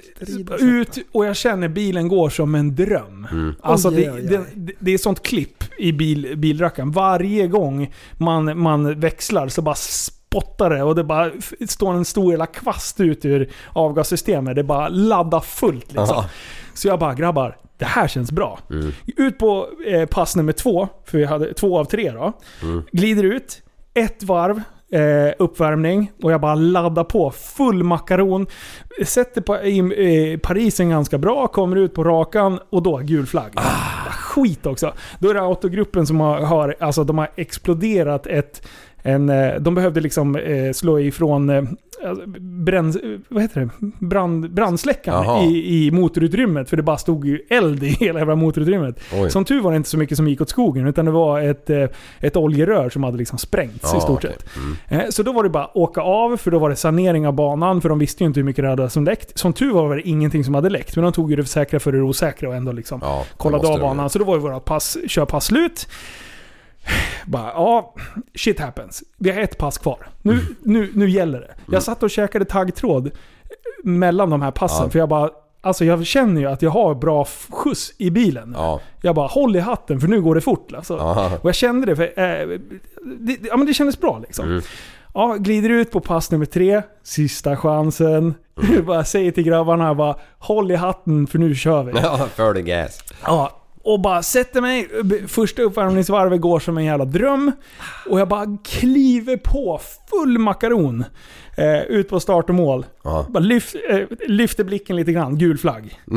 [0.59, 3.27] ut och jag känner bilen går som en dröm.
[3.31, 3.55] Mm.
[3.61, 4.27] Alltså Oj, det, oj, oj.
[4.27, 6.91] det, det, det är sånt klipp i bil, bilrackaren.
[6.91, 11.31] Varje gång man, man växlar så bara spottar det och det bara
[11.67, 14.55] står en stor jävla kvast ut ur avgassystemet.
[14.55, 16.07] Det bara laddar fullt liksom.
[16.09, 16.25] Ja.
[16.73, 18.59] Så jag bara, grabbar, det här känns bra.
[18.69, 18.91] Mm.
[19.17, 22.33] Ut på eh, pass nummer två, för vi hade två av tre då.
[22.61, 22.83] Mm.
[22.91, 23.61] Glider ut,
[23.93, 28.47] ett varv, eh, uppvärmning och jag bara laddar på full makaron.
[29.05, 29.79] Sätter på, i,
[30.33, 33.51] eh, Parisen ganska bra, kommer ut på rakan och då gul flagg.
[33.55, 34.11] Ah.
[34.11, 34.93] Skit också.
[35.19, 38.67] Då är det autogruppen som har, har, alltså de har exploderat ett
[39.03, 41.63] en, eh, de behövde liksom eh, slå ifrån eh,
[42.07, 42.23] alltså,
[43.29, 43.69] vad heter det?
[44.05, 46.69] Brand, brandsläckaren i, i motorutrymmet.
[46.69, 48.99] För det bara stod ju eld i hela jävla motorutrymmet.
[49.13, 49.29] Oj.
[49.29, 51.69] Som tur var det inte så mycket som gick åt skogen, utan det var ett,
[51.69, 51.85] eh,
[52.19, 54.45] ett oljerör som hade liksom sprängts Ja, i stort sett.
[54.89, 55.01] Mm.
[55.05, 57.81] Eh, Så då var det bara åka av, för då var det sanering av banan,
[57.81, 59.37] för de visste ju inte hur mycket det hade som läckt.
[59.39, 61.79] Som tur var var det ingenting som hade läckt, men de tog ju det säkra
[61.79, 64.09] för det osäkra och ändå liksom Ja, kollade av banan.
[64.09, 65.87] Så då var ju våra pass, körpass slut.
[67.25, 67.93] Bara, ja,
[68.35, 69.03] shit happens.
[69.17, 70.07] Vi har ett pass kvar.
[70.21, 70.45] Nu, Mm.
[70.61, 71.53] nu, nu gäller det.
[71.71, 73.11] Jag satt och käkade taggtråd
[73.83, 74.89] mellan de här passen, Ja.
[74.89, 75.29] för jag bara,
[75.61, 78.53] alltså jag känner ju att jag har bra skjuts i bilen.
[78.57, 78.79] Ja.
[79.01, 80.71] Jag bara, håll i hatten för nu går det fort.
[80.73, 80.97] Alltså.
[80.97, 81.31] Ja.
[81.41, 82.59] Och jag kände det, för eh,
[83.19, 84.45] det, ja, men det kändes bra liksom.
[84.49, 84.61] Mm.
[85.13, 88.33] Ja, glider ut på pass nummer tre, sista chansen.
[88.63, 88.85] Mm.
[88.85, 91.91] Bara säger till grabbarna, bara, håll i hatten för nu kör vi.
[91.95, 93.03] Ja, för the gas.
[93.25, 94.87] Ja, och bara sätter mig.
[95.27, 97.51] Första uppvärmningsvarvet går som en jävla dröm.
[98.09, 101.05] Och jag bara kliver på full makaron.
[101.57, 102.85] Eh, ut på start och mål.
[103.03, 105.37] Bara lyft, eh, lyfter blicken lite grann.
[105.37, 105.99] Gul flagg.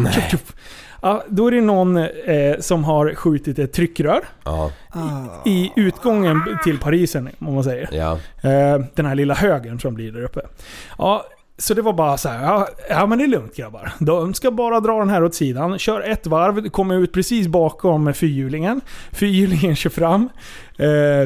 [1.02, 4.70] Ja, då är det någon eh, som har skjutit ett tryckrör Ja.
[4.90, 5.48] Ah.
[5.48, 7.88] i utgången till Parisen, om man säger.
[7.92, 8.12] Ja.
[8.50, 10.40] Eh, den här lilla högen som blir där uppe.
[10.98, 11.26] Ja,
[11.58, 13.92] så det var bara så här, ja, ja men det är lugnt grabbar.
[13.98, 15.78] De ska bara dra den här åt sidan.
[15.78, 18.80] Kör ett varv, kommer ut precis bakom fyrhjulingen.
[19.12, 20.28] Fyrhjulingen kör fram.
[20.78, 21.20] Eh,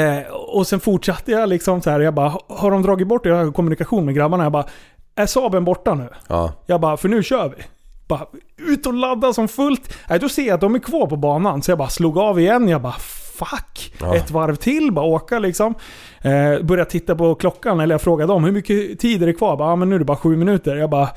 [0.00, 2.00] eh, och sen fortsatte jag liksom så här.
[2.00, 3.28] Jag bara, har de dragit bort det?
[3.28, 4.42] Jag har kommunikation med grabbarna.
[4.42, 4.66] Jag bara,
[5.14, 6.08] är Saaben borta nu?
[6.28, 6.52] Ja.
[6.66, 7.64] Jag bara, för nu kör vi.
[8.08, 8.26] Bara
[8.56, 9.94] ut och ladda som fullt.
[10.08, 11.62] Nej, då ser jag att de är kvar på banan.
[11.62, 12.68] Så jag bara slog av igen.
[12.68, 12.96] Jag bara,
[13.38, 13.94] fuck.
[14.00, 14.16] Ja.
[14.16, 15.74] Ett varv till, bara åka liksom.
[16.20, 19.56] Eh, började titta på klockan, eller jag frågade dem hur mycket tid är det kvar?
[19.56, 20.76] Bara, ah, men nu är det bara sju minuter.
[20.76, 21.08] Jag bara,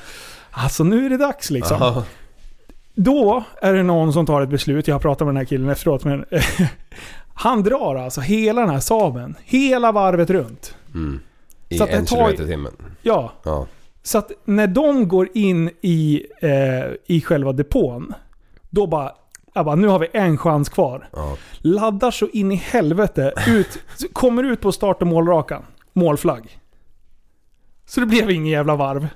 [0.51, 1.77] alltså nu är det dags liksom.
[1.79, 2.03] Ja.
[2.95, 4.87] Då är det någon som tar ett beslut.
[4.87, 6.03] Jag har pratat med den här killen efteråt.
[6.03, 6.25] Men
[7.33, 9.35] han drar alltså hela den här Saaben.
[9.43, 10.75] Hela varvet runt.
[10.93, 11.19] Mm.
[11.69, 12.71] I Så en kilometer i timmen.
[13.01, 13.67] Ja, Ja.
[14.03, 18.13] Så att när de går in i, eh, i själva depån,
[18.69, 19.11] då bara,
[19.53, 21.09] jag bara, nu har vi en chans kvar.
[21.13, 21.37] Ja.
[21.57, 23.79] Laddar så in i helvete, ut,
[24.13, 25.63] kommer ut på start och målrakan.
[25.93, 26.59] Målflagg.
[27.85, 29.07] Så det blev ingen jävla varv.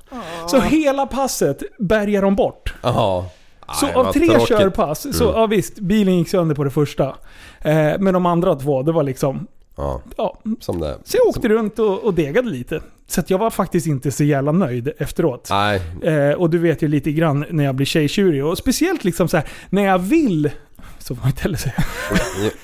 [0.47, 2.73] Så hela passet bärgar de bort.
[2.81, 3.25] Jaha.
[3.79, 4.47] Så av tre tråkigt.
[4.47, 5.35] körpass, så Mm.
[5.39, 7.15] ja visst, bilen gick sönder på det första.
[7.61, 9.47] Eh, men de andra två, det var liksom,
[9.77, 10.37] Ja, ja.
[10.59, 10.97] som det.
[11.03, 12.81] Så jag åkte runt och, och degade lite.
[13.13, 15.47] Så jag var faktiskt inte så jävla nöjd efteråt.
[16.03, 18.45] Eh, och du vet ju lite grann när jag blir tjejtjurig.
[18.45, 20.51] Och speciellt liksom så här, när jag vill...
[20.99, 21.73] Så får man inte heller säga.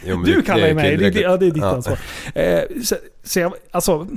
[0.05, 0.97] Jo, Du kallar ju mig.
[0.97, 1.69] Det, ja, det är ditt Ja.
[1.75, 1.99] ansvar.
[2.35, 4.07] Eh, så, så jag, alltså,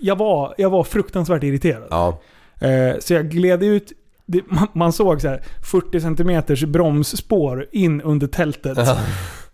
[0.00, 1.86] jag var, jag var fruktansvärt irriterad.
[1.90, 2.20] Ja.
[2.60, 3.92] Eh, så jag gled ut.
[4.26, 8.78] Det, man, man såg så här 40 cm bromsspår in under tältet.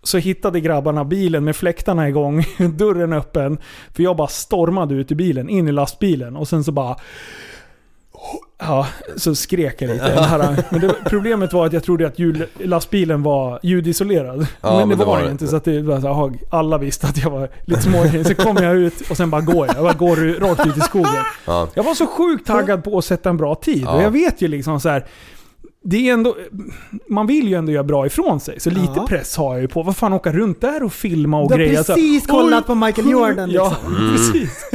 [0.03, 2.45] Så hittade grabbarna bilen med fläktarna igång,
[2.77, 3.57] dörren öppen.
[3.95, 6.95] För jag bara stormade ut i bilen, in i lastbilen och sen så bara...
[8.59, 10.05] Ja, så skrek jag lite.
[10.15, 14.47] Den här, men det, problemet var att jag trodde att hjul, lastbilen var ljudisolerad.
[14.61, 15.43] Ja, men det men det var var det det inte.
[15.43, 15.51] inte.
[15.51, 18.25] Så att det var så här, alla visste att jag var lite smågrej.
[18.25, 19.75] Sen kom jag ut och sen bara går jag.
[19.75, 21.23] Jag bara går rakt ut i skogen.
[21.45, 21.67] Ja.
[21.73, 23.83] Jag var så sjukt taggad på att sätta en bra tid.
[23.83, 23.95] Ja.
[23.95, 25.05] Och jag vet ju liksom så här.
[25.83, 26.35] Det är ändå,
[27.09, 28.59] man vill ju ändå göra bra ifrån sig.
[28.59, 29.05] Så lite Ja.
[29.07, 29.83] press har jag ju på.
[29.83, 31.83] Vad fan åka runt där och filma och Du har grejer.
[31.83, 33.95] Så här, precis kollat oj, på Michael Jordan Ja, liksom.
[34.11, 34.65] precis.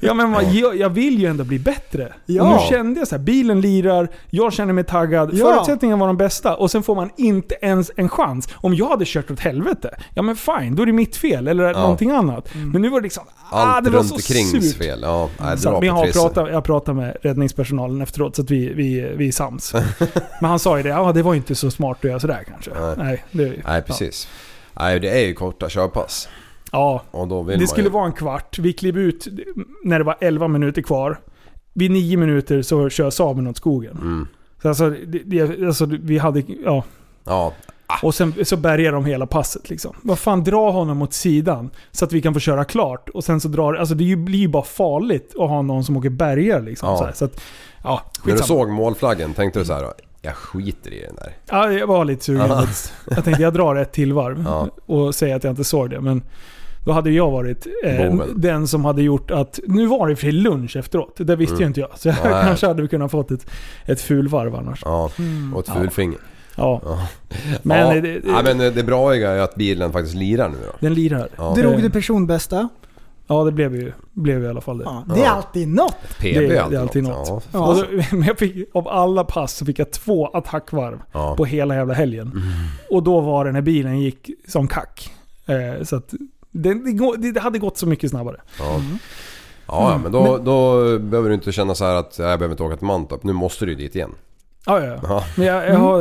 [0.00, 2.12] Ja men vad- jag, jag vill ju ändå bli bättre.
[2.26, 2.42] Ja.
[2.42, 5.44] Och nu kände jag så här, bilen lirar, jag känner mig taggad, Ja.
[5.54, 8.48] förutsättningarna var de bästa och sen får man inte ens en chans.
[8.54, 11.72] Om jag hade kört åt helvete, ja men fine, då är det mitt fel eller
[11.74, 12.48] någonting annat.
[12.72, 14.76] Men nu var det liksom, ah, Allt det var så surt.
[14.78, 14.98] fel.
[15.02, 18.72] Ja, nej, Så, men jag har pratat, jag pratat med räddningspersonalen efteråt så att vi,
[18.74, 19.72] vi, vi är sams.
[20.40, 22.70] men han sa ju det, ja det var inte så smart att göra sådär kanske.
[22.70, 22.94] Nej.
[22.96, 24.28] Nej, det, Nej, precis.
[24.78, 26.28] Nej, det är ju korta körpass.
[26.72, 27.02] Ja,
[27.58, 27.92] det skulle ju...
[27.92, 28.58] vara en kvart.
[28.58, 29.28] Vi klev ut
[29.84, 31.20] när det var 11 minuter kvar.
[31.72, 33.96] Vid 9 minuter så kör Saben åt skogen.
[34.00, 34.28] Mm.
[34.62, 36.84] Så alltså, det, det, alltså, vi hade, ja.
[37.24, 37.52] Ja,
[38.02, 39.96] Och sen så bärgar de hela passet liksom.
[40.02, 41.70] Vad fan, dra honom åt sidan.
[41.92, 43.08] Så att vi kan få köra klart.
[43.08, 46.10] Och sen så drar, alltså det blir ju bara farligt att ha någon som åker
[46.10, 46.88] bergar liksom.
[46.88, 46.98] Ja.
[46.98, 47.40] Så, här, så att,
[47.82, 48.60] ja, när du skitsamma.
[48.60, 49.82] såg målflaggen tänkte du så här.
[49.82, 49.92] då,
[50.22, 51.32] Jag skiter i den där.
[51.50, 52.46] Ja, jag var lite sugen.
[52.48, 52.66] Ja.
[53.10, 54.68] Jag tänkte jag drar ett till varv Ja.
[54.86, 56.00] och säger att jag inte såg det.
[56.00, 56.22] Men
[56.84, 59.60] då hade jag varit eh, den som hade gjort att...
[59.66, 61.14] Nu var det för lunch efteråt.
[61.16, 61.60] Det visste Mm.
[61.62, 61.90] ju inte jag.
[61.98, 62.44] Så jag Nej.
[62.44, 63.50] kanske hade kunnat fått ett,
[63.86, 64.82] ett fulvarv annars.
[64.84, 65.54] Ja, Mm.
[65.54, 66.18] och ett fulfinger.
[66.56, 66.80] Ja.
[66.84, 67.06] Ja.
[67.62, 67.94] Men ja.
[67.94, 70.72] det- det- ja, men det bra är att bilen faktiskt lirar nu då.
[70.80, 71.28] Den lirar.
[71.36, 71.54] Ja.
[71.56, 72.68] Drog du personbästa?
[73.28, 74.84] Ja, det blev ju, blev ju i alla fall det.
[74.84, 75.96] Ja, det är alltid något.
[76.18, 77.28] PB det är alltid, alltid något.
[77.28, 77.48] något.
[77.52, 77.76] Ja.
[77.90, 81.34] Då, men jag fick, av alla pass så fick jag två attackvarv Ja.
[81.36, 82.32] på hela jävla helgen.
[82.90, 85.10] Och då var det när bilen gick som kack.
[85.46, 86.14] Eh, så att
[86.50, 86.74] det,
[87.18, 88.36] det, det hade gått så mycket snabbare.
[88.58, 88.74] Ja.
[88.74, 88.98] Mm.
[89.66, 92.52] Ja, ja, men då, då behöver du inte känna så här att "Nej, jag behöver
[92.52, 93.24] inte åka till Mantorp.
[93.24, 94.10] Nu måste du dit igen.
[94.66, 95.24] Ja, ja, ja.
[95.36, 96.00] Men jag, jag har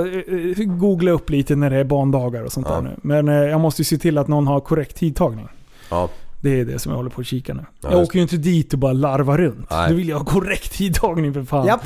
[0.59, 2.75] eh, googlat upp lite när det är bandagar och sånt Ja.
[2.75, 2.95] där nu.
[3.01, 5.47] Men eh, jag måste ju se till att någon har korrekt tidtagning.
[5.89, 6.09] Ja.
[6.41, 7.65] Det är det som jag håller på att kika nu.
[7.81, 9.69] Ja, jag åker ju inte dit och bara larvar runt.
[9.71, 9.89] Nej.
[9.89, 11.67] Då vill jag ha korrekt tidtagning för fan.
[11.67, 11.81] Japp.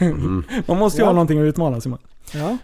[0.00, 0.44] Mm.
[0.66, 1.06] Man måste ju Ja.
[1.06, 1.98] ha någonting att utmana sig med.
[2.32, 2.58] Ja.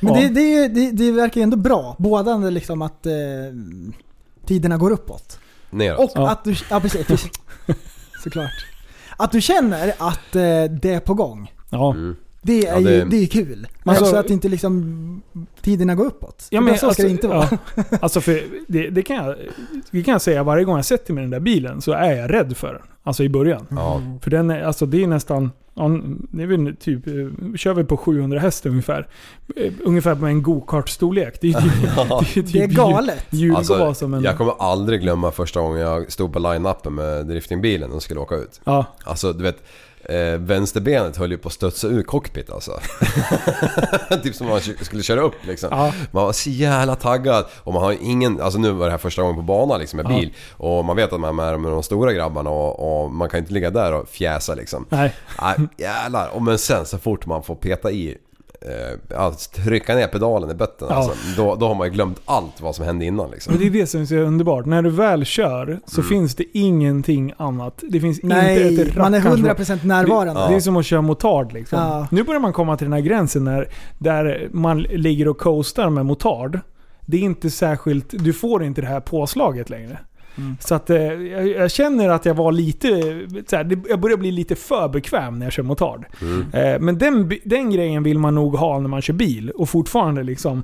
[0.00, 0.20] Men Ja.
[0.20, 1.96] det, det, det, det verkar ju ändå bra.
[1.98, 3.12] Både liksom att eh,
[4.46, 5.38] tiderna går uppåt.
[5.70, 5.98] Neråt.
[6.00, 6.30] Och Ja.
[6.30, 6.54] att du...
[6.70, 7.06] Ja precis.
[8.24, 8.66] Såklart.
[9.16, 10.42] Att du känner att eh,
[10.80, 11.52] det är på gång.
[11.70, 11.92] Ja.
[11.94, 12.16] Mm.
[12.42, 13.66] Det är Ja, det- ju det är kul.
[13.84, 15.22] Alltså- Alltså, att inte liksom
[15.62, 16.46] tiderna går uppåt.
[16.50, 17.48] Ja, men så ska det inte vara.
[17.74, 19.36] Ja, alltså för det, det, kan jag,
[19.90, 22.12] det kan jag säga varje gång jag sätter mig i den där bilen så är
[22.12, 22.82] jag rädd för den.
[23.02, 23.66] Alltså i början.
[23.70, 24.02] Ja.
[24.22, 25.90] För den är, alltså det är nästan, ja,
[26.32, 27.12] det är väl typ, eh,
[27.56, 29.06] kör vi på 700 häst ungefär.
[29.56, 31.38] Eh, Ungefär med en go-kart-storlek.
[31.40, 33.26] Det är typ, det är typ Det är galet.
[33.30, 34.22] Hjulgas Alltså, som en...
[34.22, 38.34] jag kommer aldrig glömma första gången jag stod på line-upen med driftingbilen och skulle åka
[38.34, 38.60] ut.
[38.64, 39.62] Ja, Alltså du vet,
[40.04, 42.80] eh, vänsterbenet höll ju på att studsa ur cockpit alltså.
[44.22, 45.68] typ som man skulle köra upp liksom.
[45.72, 48.98] ja, Man var så jävla taggad och man har ingen, alltså nu var det här
[48.98, 50.16] första gången på bana liksom med Ja.
[50.20, 50.32] bil.
[50.50, 53.52] Och man vet att man är med, de stora grabbarna och, och man kan inte
[53.52, 54.86] ligga där och fjäsa liksom.
[54.88, 55.14] nej.
[55.42, 56.28] Nej, jävlar.
[56.34, 58.16] Och men sen så fort man får peta i,
[58.66, 60.96] eh, alltså, trycka ner pedalen i botten Ja.
[60.96, 63.52] alltså, då, då har man ju glömt allt vad som hände innan liksom.
[63.52, 64.66] Men det är det som är så underbart.
[64.66, 66.08] När du väl kör så Mm.
[66.08, 67.82] finns det ingenting annat.
[67.88, 70.40] Det finns inte Nej, ett man är rackarns- 100% närvarande.
[70.42, 71.78] Det, det är som att köra motard liksom.
[71.78, 72.06] Ja.
[72.10, 73.68] Nu börjar man komma till den här gränsen när,
[73.98, 76.60] där man ligger och coastar med motard.
[77.06, 79.98] Det är inte särskilt, du får inte det här påslaget längre.
[80.38, 80.56] Mm.
[80.60, 82.88] Så att eh, jag, jag känner att jag var lite,
[83.46, 86.04] så här, jag börjar bli lite för bekväm när jag kör motard.
[86.22, 86.46] Mm.
[86.52, 90.22] Eh, men den, den grejen vill man nog ha när man kör bil och fortfarande
[90.22, 90.62] liksom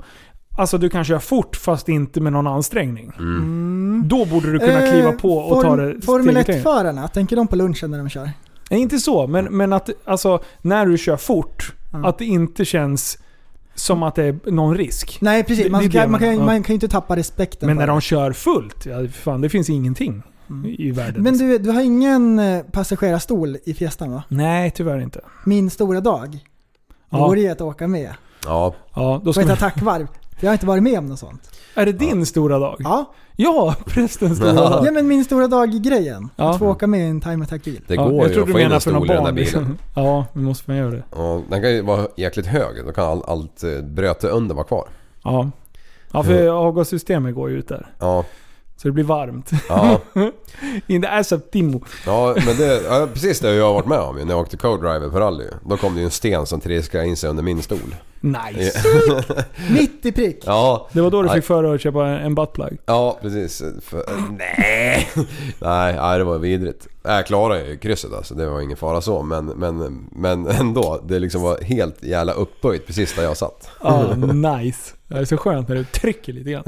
[0.58, 3.12] Alltså du kan köra fort fast inte med någon ansträngning.
[3.18, 4.02] Mm.
[4.06, 6.60] Då borde du kunna Eh, kliva på och ta det Formel steget längre.
[6.62, 8.30] 1-förarna, tänker de på lunchen när de kör?
[8.70, 9.26] Nej, inte så.
[9.26, 12.04] Men, men att alltså, när du kör fort, Mm.
[12.04, 13.18] att det inte känns
[13.78, 15.18] som att det är någon risk.
[15.20, 17.66] Nej precis, Det- man, det det kan, man, kan, man kan ju inte tappa respekten
[17.66, 17.92] Men när det.
[17.92, 20.74] de kör fullt, ja, fan, det finns ingenting Mm.
[20.78, 21.22] i världen.
[21.22, 24.22] Men du, du har ingen eh, passagerarstol i Fiestan va?
[24.28, 25.20] Nej, tyvärr inte.
[25.46, 26.32] Min stora dag.
[27.10, 27.26] Då Ja.
[27.26, 28.14] går det att åka med.
[28.44, 30.06] Ja, Ja, då På ska ett man, attackvarv.
[30.40, 31.50] Jag har inte varit med om något sånt.
[31.74, 32.76] är det din stora dag?
[32.78, 34.68] Ja, Ja, prästens stora Ja.
[34.70, 34.86] dag.
[34.86, 36.28] ja men min stora dag-grejen.
[36.36, 36.50] Ja.
[36.50, 37.80] Att få åka med i en time attack-bil.
[37.86, 39.14] det Ja, går jag ju trodde att du få in en stol i den där
[39.16, 39.44] barn, bilen.
[39.44, 39.78] liksom.
[39.94, 41.02] Ja, vi måste man göra det.
[41.16, 44.64] Och den kan ju vara jäkligt hög, då kan all, allt eh, bröte under vara
[44.66, 44.88] kvar.
[45.24, 45.50] Ja.
[46.12, 47.86] Ja, för avgassystemet går ju ut där.
[47.98, 48.24] Ja,
[48.76, 49.50] Så det blir varmt.
[49.68, 50.00] ja,
[50.86, 51.80] In the ass of Timo.
[52.06, 54.56] ja men det, ja, precis det har jag varit med om ju, när jag åkte
[54.56, 55.44] co-driver på rally.
[55.68, 57.94] Då kom det ju en sten som treskade in sig under min stol.
[58.20, 58.82] Nice.
[59.70, 60.42] Mitt i prick.
[60.46, 62.78] Ja, Det var då du fick för dig att köpa en buttplug.
[62.86, 63.62] ja precis.
[63.82, 64.04] För,
[64.38, 65.08] nej.
[65.60, 66.86] nej, nej, det var vidrigt.
[67.02, 69.22] Jag klarade ju krysset alltså, det var ingen fara så.
[69.22, 73.70] Men, men, men ändå, det liksom var helt jävla uppböjt precis där jag satt.
[73.82, 74.94] Ja, nice.
[75.08, 76.64] Det är så skönt när du trycker lite grann.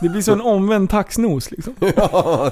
[0.00, 1.74] Det blir så en omvänd taxnos liksom.
[1.96, 2.50] Ja.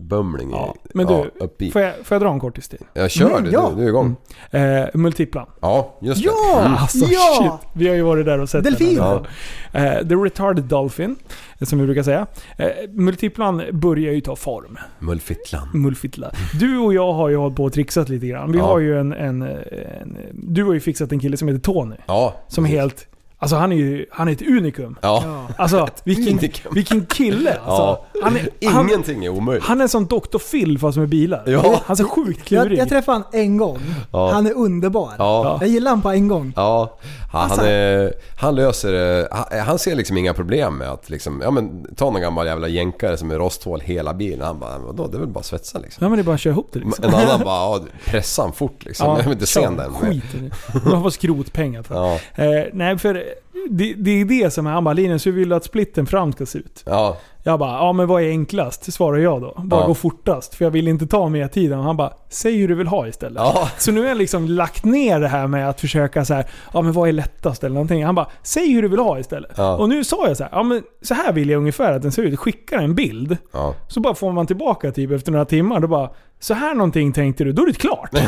[0.00, 1.70] Stenbumling Ja, men du, ja, upp i.
[1.70, 2.78] Får jag, får jag dra en kortis till?
[2.94, 3.70] Jag kör Mm, det, ja.
[3.70, 4.16] du, du är igång.
[4.50, 5.46] Eh, multiplan.
[5.60, 6.26] Ja, just det.
[6.28, 6.76] Ja!
[6.80, 7.60] Alltså ja!
[7.62, 7.70] shit.
[7.74, 8.96] Vi har ju varit där och sett Delfin.
[8.96, 9.24] den.
[9.72, 9.96] här.
[10.00, 11.16] Eh, The Retarded Dolphin,
[11.62, 12.26] som vi brukar säga.
[12.58, 14.78] Eh, multiplan börjar ju ta form.
[14.98, 15.68] Mulfitlan.
[15.74, 16.30] Mulfitla.
[16.60, 18.52] Du och jag har ju hållit på och trixat lite grann.
[18.52, 18.64] Vi Ja.
[18.64, 20.16] har ju en, en, en...
[20.32, 21.96] Du har ju fixat en kille som heter Tony.
[22.06, 22.34] Ja.
[22.48, 23.06] Som är helt...
[23.42, 24.06] Alltså han är ju...
[24.10, 24.96] Han är ett unikum.
[25.02, 25.22] Ja.
[25.26, 25.46] Ja.
[25.56, 26.74] Alltså vilken, unikum.
[26.74, 27.82] vilken kille alltså.
[27.82, 28.04] Ja.
[28.22, 29.64] Han, är, han, Ingenting är omöjligt.
[29.66, 30.38] han är som Dr.
[30.50, 31.42] Phil fast med bilar.
[31.46, 31.80] Ja.
[31.86, 32.78] Han är så sjukt Jag, klurig.
[32.78, 33.78] jag träffade han en gång.
[34.12, 34.30] Ja.
[34.32, 35.10] Han är underbar.
[35.18, 35.58] Ja.
[35.60, 36.52] Jag gillar han på en gång.
[36.56, 36.98] Ja,
[37.32, 39.28] han, Alltså- han, är, han löser.
[39.30, 42.68] Han, han ser liksom inga problem med att liksom, ja men ta någon gammal jävla
[42.68, 44.46] jänkare som är rosthål hela bilen.
[44.46, 46.04] Han bara, vadå det är väl bara att svetsa liksom.
[46.04, 47.04] Ja men det är bara att köra ihop det liksom.
[47.04, 49.06] En annan bara, ja, pressa han fort liksom.
[49.08, 49.94] jag vill inte se den.
[49.94, 50.90] Skit i det.
[50.90, 52.14] Man får skrotpengar för Ja,
[52.44, 53.24] eh, Nej för
[53.70, 56.32] det, det är det som är han bara Linus, hur vill du att splitten fram
[56.32, 56.82] ska se ut?
[56.86, 58.92] ja, Jag bara, ja men vad är enklast?
[58.92, 59.54] Svarar jag då.
[59.64, 59.86] Bara Ja.
[59.86, 60.54] gå fortast.
[60.54, 61.72] För jag vill inte ta mer tid.
[61.72, 63.42] Han bara, säg hur du vill ha istället.
[63.42, 63.68] ja.
[63.78, 66.82] Så nu har jag liksom lagt ner det här med att försöka så här, ja
[66.82, 68.04] men vad är lättast eller någonting.
[68.04, 69.50] Han bara, säg hur du vill ha istället.
[69.56, 69.76] Ja.
[69.76, 72.12] Och nu sa jag så här, ja men så här vill jag ungefär att den
[72.12, 72.38] ser ut.
[72.38, 73.36] Skicka en bild.
[73.52, 73.74] ja.
[73.88, 75.80] Så bara får man tillbaka typ efter några timmar.
[75.80, 77.52] Då bara, så här någonting tänkte du.
[77.52, 78.10] Då är det klart.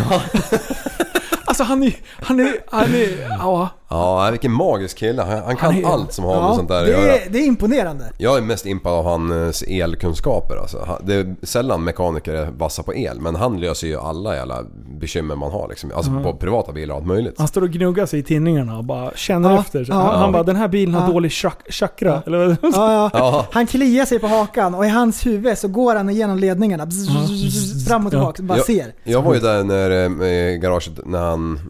[1.44, 3.68] alltså han är, han är, han är, ja.
[3.92, 5.22] Ja, vilken magisk kille.
[5.22, 7.14] Han, kan Han är- allt som har med Ja, sånt där att det, göra.
[7.16, 8.04] är, det är imponerande.
[8.18, 10.98] Jag är mest impad av hans elkunskaper alltså.
[11.04, 14.58] Det är sällan mekaniker är vassa på el, men han löser ju alla jävla
[15.00, 15.90] bekymmer man har liksom.
[15.94, 17.34] Alltså på privata bilar och allt möjligt.
[17.38, 19.84] Han står och gnuggar sig i tinningarna och bara känner Ja, efter.
[19.84, 20.16] Så ja, han, ja.
[20.16, 21.12] han bara, den här bilen har Ja.
[21.12, 22.22] dålig chak- chakra.
[22.26, 22.72] Eller vad?
[23.14, 23.46] Ja.
[23.52, 26.86] Han kliar sig på hakan och i hans huvud så går han igenom ledningarna.
[26.86, 28.42] Bzz, bzz, bzz, bzz, fram och tillbaka.
[28.42, 28.92] Bara jag, ser.
[29.04, 31.60] Jag var ju där när, eh, i garaget när han...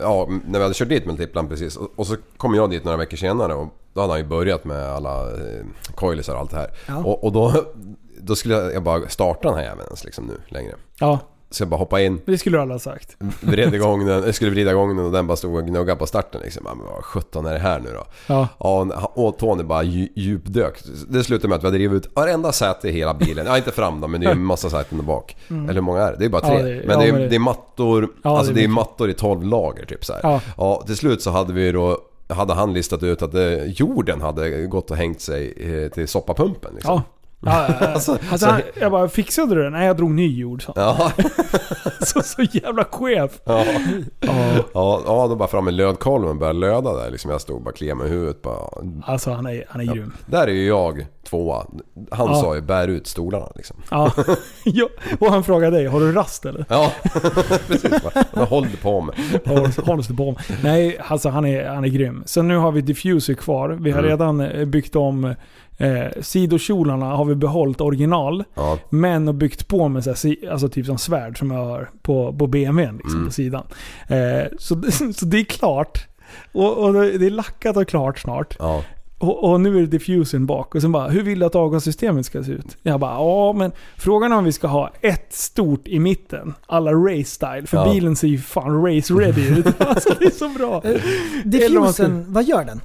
[0.00, 1.76] Ja, när vi hade kört dit multiplan precis.
[1.76, 4.64] Och, och så kom jag dit några veckor senare och då hade han ju börjat
[4.64, 5.64] med alla eh,
[5.94, 6.70] coilisar och allt det här.
[6.86, 6.96] Ja.
[6.96, 7.52] Och, och då,
[8.20, 10.74] då skulle jag, jag bara starta den här jäveln ens liksom nu längre.
[10.98, 11.18] Ja,
[11.52, 13.16] Så jag bara hoppa in, det skulle du alla ha sagt.
[13.40, 16.06] vred igång den, jag skulle vrida igång den och den bara stod och gnuggade på
[16.06, 16.62] starten liksom.
[16.66, 18.04] Ja, Men vad 17 är det här nu då?
[18.26, 18.48] Ja.
[18.58, 20.82] Ja, och Tony bara dju- djupdök.
[21.08, 23.46] Det slutade med att vi hade rivit ut varenda säte i hela bilen.
[23.46, 25.36] Ja, inte fram då, men det är ju en massa säten där bak.
[25.48, 26.18] Eller hur många är det?
[26.18, 26.54] Det är bara tre.
[26.60, 26.66] Mm.
[26.66, 28.74] Ja, det- men det är, det- är mattor, alltså det är det är mycket.
[28.74, 30.20] mattor i 12 lager typ så här.
[30.22, 30.40] Ja.
[30.56, 30.82] ja.
[30.86, 31.98] Till slut så hade vi då
[32.28, 35.54] hade han listat ut att eh, jorden hade gått och hängt sig
[35.84, 36.94] eh, till soppapumpen liksom.
[37.42, 37.66] Ja.
[37.68, 37.86] Ja, ja, ja.
[37.94, 39.70] Alltså, Alltså, så- han, jag bara, fixade du det?
[39.70, 40.62] Nej, jag drog ny jord.
[40.64, 41.12] Så, Ja,
[42.00, 43.30] så, så jävla chef.
[43.44, 43.64] ja,
[44.20, 44.32] Ja.
[44.74, 47.30] ja, ja, då bara fram med lödkolven och började löda där liksom.
[47.30, 48.68] Jag stod och bara kliade mig i huvudet bara.
[49.04, 50.12] Alltså han är, han är grym.
[50.26, 51.66] Där är ju jag tvåa.
[52.10, 52.34] Han Ja.
[52.34, 53.76] sa ju bär ut stolarna liksom.
[53.90, 54.12] Ja.
[54.64, 54.88] ja.
[55.20, 56.64] Och han frågade dig, har du rast eller?
[56.68, 56.92] Ja,
[57.66, 57.90] precis.
[58.34, 59.14] Bara, håller du på med?
[59.96, 60.36] Du stått på mig?
[60.62, 62.22] Nej, alltså han är, han är grym.
[62.26, 63.68] Så nu har vi diffuser kvar.
[63.80, 64.10] Vi har Mm.
[64.10, 65.34] redan eh, byggt om
[65.80, 68.44] eh, sidokjolarna har vi behållit original.
[68.54, 71.90] Ja, Men och byggt på med så här, alltså typ som svärd som jag har
[72.02, 73.26] på, på BMWn liksom, Mm.
[73.26, 73.62] på sidan.
[74.08, 74.82] Eh, så,
[75.14, 76.06] så det är klart.
[76.52, 78.56] Och, och det är lackat och klart snart.
[78.58, 78.82] ja.
[79.18, 80.74] Och, och nu är det diffusen bak.
[80.74, 82.76] Och sen bara, hur vill du att avgassystemet ska se ut?
[82.82, 86.54] Jag bara, ja men frågan är om vi ska ha ett stort i mitten.
[86.66, 87.66] Alla race style.
[87.66, 87.92] För Ja.
[87.92, 89.66] bilen ser ju fan race ready ut.
[89.80, 90.82] alltså det är så bra.
[90.84, 92.80] Eh, man ska- Diffusen, vad gör den?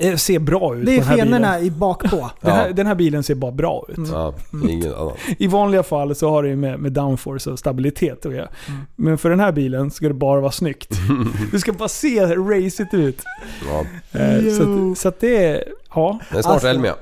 [0.00, 1.28] Det ser bra ut Det är på den här bilen.
[1.40, 2.30] fenorna i bakpå.
[2.40, 2.72] Den här, Ja.
[2.72, 4.08] den här bilen ser bara bra ut.
[4.12, 4.34] ja
[4.68, 5.12] ingen annan.
[5.38, 8.48] I vanliga fall så har det ju med, med downforce och stabilitet att göra.
[8.68, 8.80] Mm.
[8.96, 10.90] Men för den här bilen ska det bara vara snyggt.
[11.52, 13.22] Det ska bara se racigt ut.
[13.68, 13.84] Ja.
[14.20, 14.62] Eh, så,
[14.92, 15.64] att, så att det är...
[15.94, 16.18] Ja.
[16.30, 16.94] Det är snart Alltså- Elmia.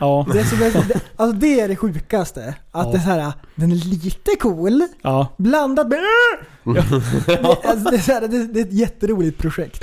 [0.00, 0.26] Ja.
[0.32, 0.56] Det, är så,
[0.88, 2.54] det, alltså det är det sjukaste.
[2.72, 2.92] Att Ja.
[2.92, 5.26] det är så här, den är lite cool, Ja.
[5.36, 5.98] blandat med...
[6.64, 6.80] Det,
[7.64, 9.82] alltså det, är så här, det, det är ett jätteroligt projekt.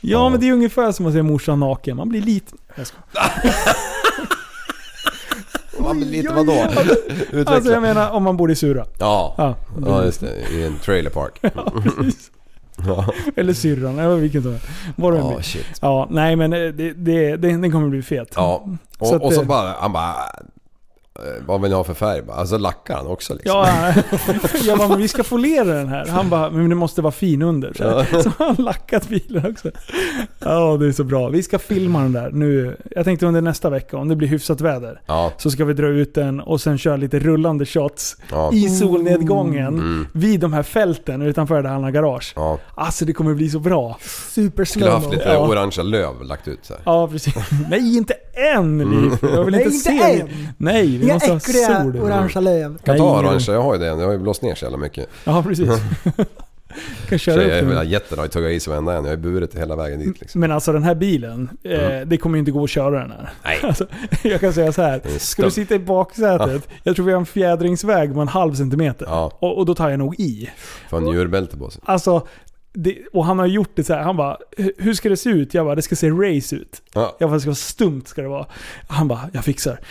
[0.00, 1.96] Ja, men det är ungefär som att se morsan naken.
[1.96, 2.52] Man blir lite...
[2.76, 2.96] Jag ska.
[5.80, 6.52] Man blir lite vadå?
[7.32, 7.54] Utveckla.
[7.54, 8.86] Alltså jag menar om man bor i Sura.
[8.98, 9.34] Ja.
[9.38, 9.54] Ja.
[9.86, 10.50] ja, just det.
[10.52, 11.40] I en trailer park.
[11.96, 12.30] precis.
[12.86, 13.04] Ja,
[13.36, 14.66] Eller syrran, eller vilken som helst.
[14.96, 15.42] Vad det blir.
[15.42, 15.66] shit.
[15.80, 18.32] Ja, nej men det, det, det, den kommer bli fet.
[18.36, 18.64] Ja.
[18.98, 20.14] Så att Och, och så det- bara, han bara...
[21.18, 22.22] eh, vad vill ni ha för färg?
[22.30, 23.52] Alltså lackar han också liksom?
[23.52, 23.94] Ja,
[24.66, 26.06] jag bara, men vi ska foliera den här.
[26.06, 27.72] Han bara, men det måste vara fin under.
[27.72, 29.70] Så, så har han lackat bilen också.
[30.38, 31.28] Ja, det är så bra.
[31.28, 32.76] Vi ska filma den där nu.
[32.90, 35.00] Jag tänkte under nästa vecka, om det blir hyfsat väder.
[35.06, 35.32] Ja.
[35.38, 38.52] Så ska vi dra ut den och sen köra lite rullande shots Ja.
[38.52, 40.06] i solnedgången Mm.
[40.12, 42.32] vid de här fälten utanför där han har garage.
[42.36, 42.58] Ja.
[42.74, 43.96] Alltså det kommer bli så bra.
[44.30, 45.38] Super Skulle haft lite Ja.
[45.48, 46.82] orangea löv lagt ut så här.
[46.86, 47.34] Ja, precis.
[47.70, 48.14] Nej, inte
[48.54, 49.12] än Liv.
[49.22, 50.20] Jag vill Nej, inte, inte se.
[50.20, 50.28] än.
[50.58, 51.96] Nej, vi Inga måste ha äckliga sol.
[52.00, 52.78] orangea löv.
[52.84, 53.86] Kan ta Nej, orangea, jag har ju det.
[53.96, 55.08] Det har ju blåst ner så jävla mycket.
[55.24, 55.68] Ja, precis.
[57.08, 59.04] kan köra Så upp jag är jättenöjd, tagit i sig varenda en.
[59.04, 60.40] Jag har burit hela vägen dit liksom.
[60.40, 63.30] Men alltså den här bilen, eh, det kommer ju inte gå att köra den här.
[63.44, 63.58] Nej.
[63.62, 63.86] Alltså,
[64.22, 65.00] jag kan säga så här.
[65.18, 69.06] Ska du sitta i baksätet, jag tror vi har en fjädringsväg på en halv centimeter.
[69.10, 69.32] Ja.
[69.38, 70.50] Och, och då tar jag nog i.
[70.90, 71.82] Får en djurbälte på sig.
[71.84, 72.26] Alltså,
[72.76, 74.02] det, och han har gjort det så här.
[74.02, 74.36] han bara
[74.78, 75.54] Hur ska det se ut?
[75.54, 76.82] Jag bara, det ska se race ut.
[76.94, 77.16] Ja.
[77.18, 78.46] Jag bara, det ska vara stumt ska det vara.
[78.88, 79.80] Han bara, jag fixar.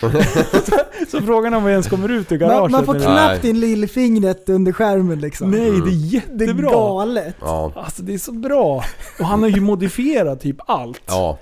[0.65, 0.77] så,
[1.09, 2.71] så frågan om vi ens kommer ut ur garaget.
[2.71, 5.51] Man, man får knappt in lillfingret under skärmen liksom.
[5.51, 6.69] Nej, det är det är jättebra.
[6.69, 7.35] galet.
[7.41, 7.71] Ja.
[7.75, 8.83] Alltså det är så bra.
[9.19, 11.01] Och han har ju modifierat typ allt.
[11.07, 11.39] Ja.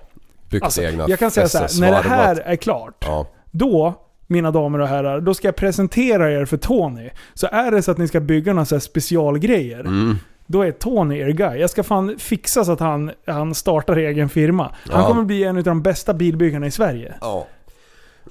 [0.49, 3.27] Byggt Alltså, egna jag kan säga så här, när det här är klart, Ja.
[3.51, 3.93] då,
[4.27, 7.09] mina damer och herrar, då ska jag presentera er för Tony.
[7.33, 10.17] Så är det så att ni ska bygga några så specialgrejer, Mm.
[10.51, 11.57] Då är Tony er guy.
[11.59, 14.71] Jag ska fan fixa så att han, han startar egen firma.
[14.89, 15.07] Han Ja.
[15.07, 17.13] kommer bli en av de bästa bilbyggarna i Sverige.
[17.21, 17.47] Ja.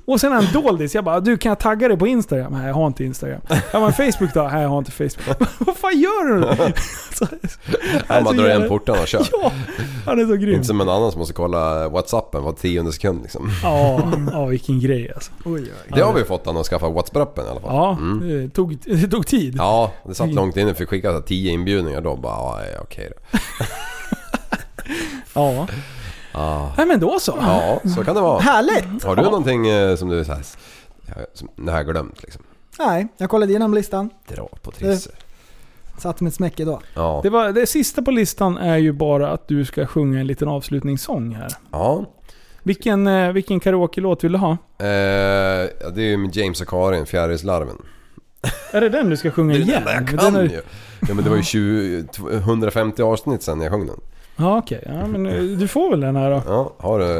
[0.05, 0.95] Och sen en doldis.
[0.95, 2.53] Jag bara, du kan jag tagga dig på Instagram?
[2.53, 3.41] Nej, jag har inte Instagram.
[3.73, 4.43] Jag bara, Facebook då?
[4.53, 5.49] Nej, jag har inte Facebook.
[5.59, 6.43] Vad fan gör du?
[7.15, 7.27] Så-
[8.09, 9.27] Han bara drar igen portarna och kör.
[9.43, 9.53] Ja,
[10.07, 10.55] han är så grym.
[10.55, 13.51] Inte som en annan som måste kolla Whatsappen var tionde sekund liksom.
[13.63, 14.03] Ja,
[14.33, 15.31] ja, vilken grej alltså.
[15.45, 15.69] Oj, oj.
[15.95, 17.75] Det har vi fått han att skaffa Whatsappen i alla fall.
[17.75, 18.29] Ja, Mm.
[18.29, 19.55] det, tog, det tog tid.
[19.59, 20.75] Ja, det satt långt inne.
[20.75, 22.17] Fick skicka så här 10 inbjudningar då.
[22.17, 23.39] Bara, ja, okej då.
[25.35, 25.67] Ja.
[26.33, 26.73] Ja.
[26.77, 27.35] Nej men då så.
[27.41, 28.41] ja, så kan det vara.
[28.41, 29.05] Härligt!
[29.05, 30.43] Har du någonting eh, som du så här,
[31.35, 32.43] som, det har glömt liksom?
[32.79, 34.11] Nej, jag kollade igenom listan.
[34.29, 35.11] Dra på Trisse.
[35.99, 36.83] Satt med ett smäck idag.
[36.95, 37.21] Ja.
[37.23, 40.49] Det, var, det sista på listan är ju bara att du ska sjunga en liten
[40.49, 41.49] avslutningssång här.
[41.73, 42.05] Ja.
[42.63, 44.57] Vilken, eh, vilken karaoke-låt vill du ha?
[44.79, 47.77] Eh, ja, det är ju med James och Karin, Fjärilslarven.
[48.73, 49.79] Är det den du ska sjunga Det är den igen?
[49.79, 50.61] enda jag Den kan är- ju.
[51.09, 52.05] Ja men det var ju 20,
[52.39, 54.01] 150 avsnitt sen jag sjöng den.
[54.41, 56.43] Ja okej, ja, men eh, du får väl den här då.
[56.47, 57.19] Ja, har du...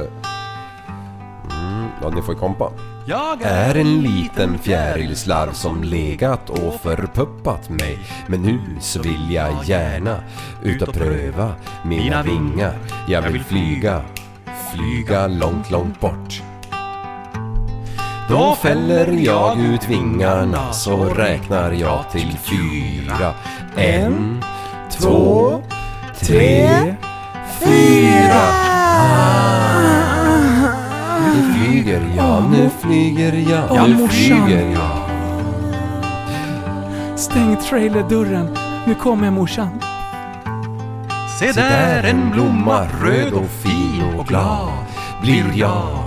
[1.51, 2.73] Mm, ja, ni får ju kompa.
[3.07, 7.99] Jag är en liten fjärilslarv som legat och förpuppat mig.
[8.27, 10.17] Men nu så vill jag gärna
[10.63, 11.53] ut och pröva
[11.85, 12.75] mina vingar.
[13.09, 14.03] Jag vill flyga,
[14.75, 16.43] flyga långt, långt bort.
[18.29, 23.35] Då fäller jag ut vingarna så räknar jag till fyra.
[23.77, 24.45] En,
[24.91, 25.63] två,
[26.21, 26.95] tre,
[27.61, 28.43] fyra.
[31.35, 35.11] Nu flyger jag, nu flyger jag, Ja, nu flyger jag.
[37.19, 38.57] Stäng trailerdörren.
[38.87, 39.81] Nu kommer morsan.
[41.41, 44.85] Se där en blomma röd och fin och glad
[45.23, 45.99] blir jag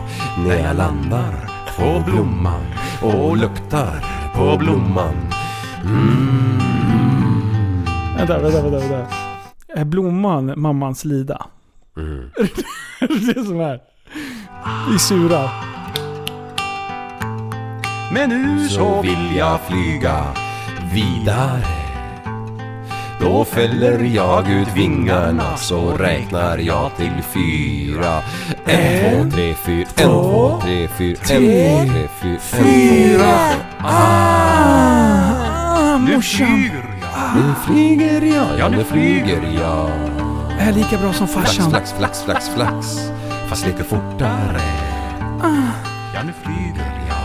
[0.45, 2.65] när jag landar på blomman
[3.01, 4.05] och luktar
[4.35, 5.33] på blomman.
[8.17, 8.79] Vänta, vänta, vänta.
[8.79, 9.22] vänta.
[9.75, 11.45] Är blomman mammans lida?
[11.97, 12.29] Mm.
[12.99, 13.79] det är det som är.
[14.91, 15.49] Vi surar.
[18.13, 20.25] Men nu så vill jag flyga
[20.93, 21.63] vidare.
[23.19, 28.21] Då fäller jag ut vingarna så räknar jag till fyra.
[28.65, 29.87] En, två, tre, fyra.
[29.95, 31.17] En, två, tre, fyra.
[31.29, 32.39] En, två, tre, fyra.
[32.39, 33.49] Fyra.
[33.79, 35.43] Ah,
[35.97, 36.92] morsan.
[37.35, 39.89] Nu flyger jag, ja nu flyger jag.
[40.59, 41.69] Är lika bra som Flax, farsan.
[41.69, 42.87] flax, flax, flax, flax.
[43.47, 44.61] Fast lite fortare.
[46.13, 47.17] Ja nu flyger jag.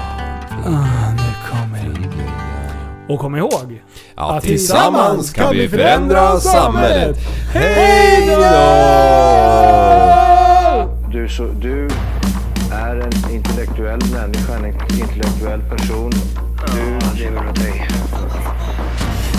[0.74, 3.12] Ah, nu kommer det.
[3.14, 3.82] Och kom ihåg.
[4.16, 7.18] Ja, Att tillsammans kan vi förändra samhället.
[7.52, 8.48] Hej då!
[11.12, 11.88] Du, så, du
[12.72, 14.66] är en intellektuell människa, en
[15.00, 16.10] intellektuell person.
[16.74, 17.88] Du lever dig.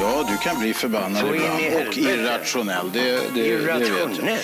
[0.00, 2.86] Ja, du kan bli förbannad Så ibland och irrationell.
[2.92, 3.80] Det, det, det vet jag.
[3.80, 4.38] Irrationell.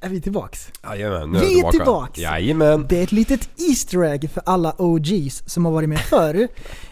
[0.00, 0.70] är vi tillbaks.
[0.82, 1.70] Jajamän, nu Vi är tillbaka.
[1.72, 2.18] tillbaks.
[2.18, 2.86] Jajamän.
[2.88, 6.48] Det är ett litet Easter egg för alla OGs som har varit med förr.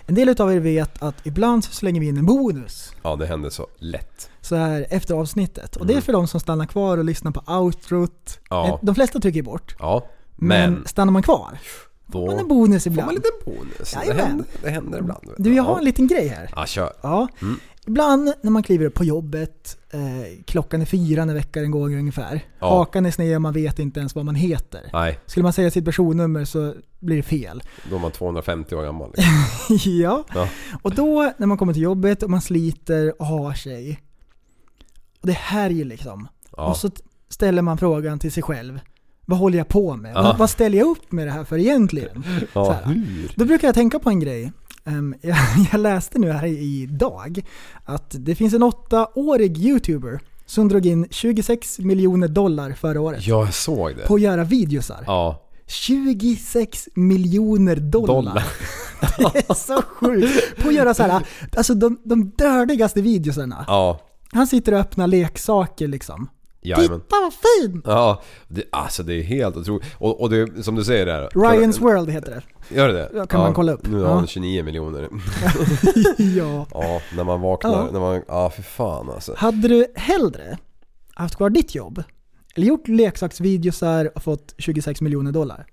[0.06, 2.92] En del utav er vet att ibland så slänger vi in en bonus.
[3.02, 4.30] Ja, det händer så lätt.
[4.40, 5.76] Så här efter avsnittet.
[5.76, 8.38] Och det är för de som stannar kvar och lyssnar på outrot.
[8.50, 8.66] Ja.
[8.68, 9.76] Eh, De flesta trycker bort.
[9.78, 10.06] Ja,
[10.36, 11.58] Men, men stannar man kvar,
[12.06, 13.14] då man en bonus får man ibland.
[13.18, 13.96] liten bonus.
[14.06, 15.28] Det händer, det händer ibland.
[15.38, 16.50] Du, jag har en liten grej här.
[16.56, 16.92] Ja, kör.
[17.02, 17.28] Ja.
[17.42, 17.56] Mm.
[17.88, 20.00] Ibland när man kliver upp på jobbet, eh,
[20.46, 22.40] klockan är fyra när veckan går ungefär.
[22.58, 22.68] Ja.
[22.68, 24.90] Hakan är sned och man vet inte ens vad man heter.
[24.92, 27.62] Nej, Skulle man säga sitt personnummer så blir det fel.
[27.90, 29.12] då är man 250 år gammal.
[29.16, 29.92] liksom.
[29.92, 30.24] ja.
[30.34, 30.48] Ja.
[30.82, 34.00] Och då när man kommer till jobbet och man sliter och har sig.
[35.20, 36.28] Och det är helg liksom.
[36.56, 36.66] Ja.
[36.66, 36.90] Och så
[37.28, 38.80] ställer man frågan till sig själv.
[39.28, 40.12] Vad håller jag på med?
[40.14, 40.22] Ja.
[40.22, 42.22] Vad, vad ställer jag upp med det här för egentligen?
[42.52, 42.92] så ja.
[43.34, 44.52] Då brukar jag tänka på en grej.
[44.84, 45.36] Ehm, jag,
[45.72, 47.40] jag läste nu här idag
[47.84, 53.44] att det finns en åttaårig YouTuber som drog in 26 miljoner dollar förra året Ja,
[53.44, 54.06] jag såg det.
[54.06, 55.04] på att göra videosar.
[55.06, 58.14] Ja, 26 miljoner dollar.
[58.14, 58.44] dollar.
[59.32, 60.62] Det är så sjukt.
[60.62, 61.26] På att göra så här,
[61.56, 63.64] alltså de, de dördigaste videosarna.
[63.68, 64.00] Ja,
[64.32, 66.28] Han sitter och öppnar leksaker liksom.
[66.66, 67.00] Jajamän.
[67.00, 67.82] Titta vad fin!
[67.84, 69.84] Ja, det, alltså det är helt otroligt.
[69.98, 71.28] Och, och det, som du säger där.
[71.34, 72.74] Ryans World heter det.
[72.74, 73.10] Gör det det?
[73.14, 73.86] Ja, kan man kolla upp.
[73.88, 74.14] Nu har Ja.
[74.14, 75.08] han 29 miljoner.
[76.18, 76.66] ja.
[76.70, 77.70] Ja, när man vaknar.
[77.72, 77.88] Ja.
[77.92, 79.34] När man, ja, för fan alltså.
[79.36, 80.58] Hade du hellre
[81.14, 82.02] haft kvar ditt jobb?
[82.54, 85.66] Eller gjort leksaksvideosar och fått 26 miljoner dollar?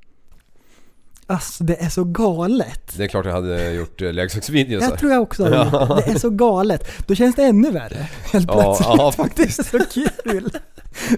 [1.27, 2.93] Alltså det är så galet.
[2.97, 4.83] Det är klart jag hade gjort eh, leksaksvideos.
[4.83, 6.11] Jag tror jag också hade det.
[6.11, 6.87] Är så galet.
[7.07, 8.07] Då känns det ännu värre.
[8.33, 8.87] Helt Ja, plötsligt.
[9.17, 9.79] ja, Det är så
[10.23, 10.49] kul.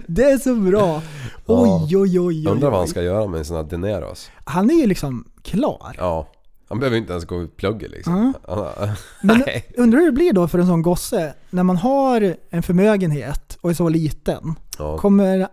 [0.06, 1.02] Det är så bra.
[1.46, 2.46] Oj, oj, oj, oj.
[2.48, 4.30] Undrar vad han ska göra med sina dineros.
[4.44, 5.94] Han är ju liksom klar.
[5.98, 6.28] Ja.
[6.68, 8.34] Han behöver inte ens gå i plugget liksom.
[8.48, 8.66] Han,
[9.22, 9.42] Men
[9.76, 13.70] undrar hur det blir då för en sån gosse när man har en förmögenhet och
[13.70, 14.54] är så liten.
[14.78, 14.98] Ja.
[14.98, 15.48] Kommer,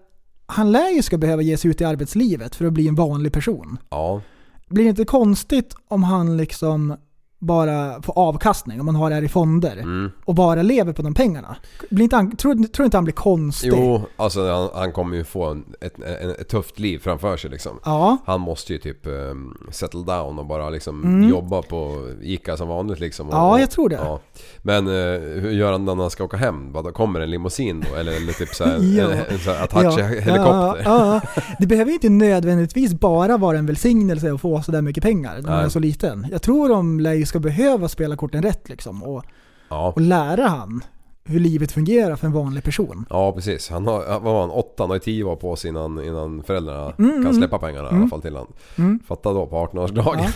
[0.45, 3.34] han lär ju ska behöva ge sig ut i arbetslivet för att bli en vanlig
[3.34, 3.77] person.
[3.89, 4.21] ja.
[4.69, 6.98] Blir det inte konstigt om han liksom
[7.44, 10.11] bara får avkastning, om man har det här i fonder, Mm.
[10.26, 11.56] och bara lever på de pengarna?
[11.90, 13.70] Blir inte han, tror, tror inte han blir konstig?
[13.76, 17.49] Jo, alltså han, han kommer ju få en, ett, en, ett tufft liv framför sig
[17.52, 17.80] liksom.
[17.86, 22.68] Ja, Han måste ju typ um, settle down och bara liksom jobba på Ica som
[22.68, 23.28] vanligt liksom.
[23.28, 23.45] Och, Mm.
[23.45, 23.95] Ja, jag tror det.
[23.95, 24.20] Ja.
[24.61, 24.94] Men eh,
[25.41, 26.74] hur gör han när han ska åka hem?
[26.74, 27.95] Då kommer en limousin då?
[27.95, 29.03] Eller, eller typ såhär, Ja.
[29.11, 30.82] en, en sån här Apache-helikopter?
[30.86, 31.22] Ja.
[31.60, 35.49] Det behöver ju inte nödvändigtvis bara vara en välsignelse att få sådär mycket pengar när
[35.49, 36.28] man är så liten.
[36.32, 39.26] Jag tror de lär ska behöva spela korten rätt liksom och,
[39.69, 39.93] Ja.
[39.95, 40.84] och lära han
[41.25, 43.05] hur livet fungerar för en vanlig person.
[43.09, 43.69] Ja, precis.
[43.69, 46.81] Han har, vad var han, åtta, han har tio år på sig innan, innan föräldrarna
[46.81, 47.33] mm, kan mm, mm.
[47.33, 47.85] släppa pengarna mm.
[47.85, 48.09] i alla mm.
[48.09, 48.53] fall till honom.
[48.75, 48.99] Mm.
[49.07, 50.29] Fatta då på 18-årsdagen.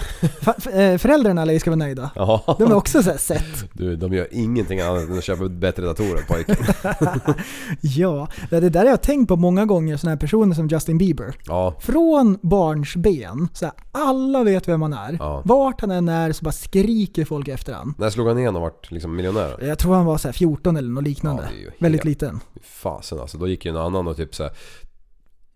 [0.46, 0.72] Ja.
[0.72, 2.10] Eh, föräldrarna eller ska vara nöjda.
[2.16, 2.56] Ja.
[2.60, 3.74] De är också så sett.
[3.74, 6.56] Du, de gör ingenting annat än att köpa bättre datorer, pojken.
[7.82, 11.36] ja, det där har jag tänkt på många gånger, sådana här personer som Justin Bieber.
[11.48, 11.76] Ja.
[11.80, 15.18] Från barnsben, så här, alla vet vem han är.
[15.20, 15.42] Ja.
[15.46, 17.96] Vart han än är så bara skriker folk efter honom.
[17.98, 19.56] När slog han igenom och vart liksom miljonär?
[19.62, 21.50] Jag tror han var så 14 eller något liknande.
[21.66, 22.40] Ja, Väldigt liten.
[22.62, 24.52] Fasen alltså, då gick ju en annan och typ så här,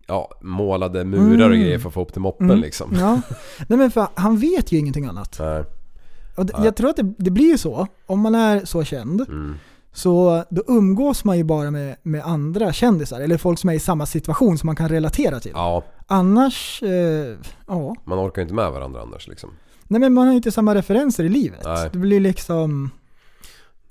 [0.06, 1.60] ja, målade murar och mm.
[1.60, 2.60] grejer för att få upp till moppen mm.
[2.60, 2.90] liksom.
[2.94, 3.20] Ja.
[3.68, 5.36] Nej men för han vet ju ingenting annat.
[5.40, 5.64] Nej.
[6.36, 6.64] Och Nej.
[6.64, 9.20] Jag tror att det, det, blir ju så, om man är så känd.
[9.20, 9.54] Mm.
[9.92, 13.78] Så då umgås man ju bara med, med andra kändisar, eller folk som är i
[13.78, 15.52] samma situation som man kan relatera till.
[15.54, 15.84] Ja.
[16.06, 17.36] Annars, eh,
[17.66, 17.94] ja.
[18.04, 19.50] Man orkar ju inte med varandra annars liksom.
[19.88, 21.60] Nej men man har ju inte samma referenser i livet.
[21.64, 21.88] Nej.
[21.92, 22.90] Det blir liksom...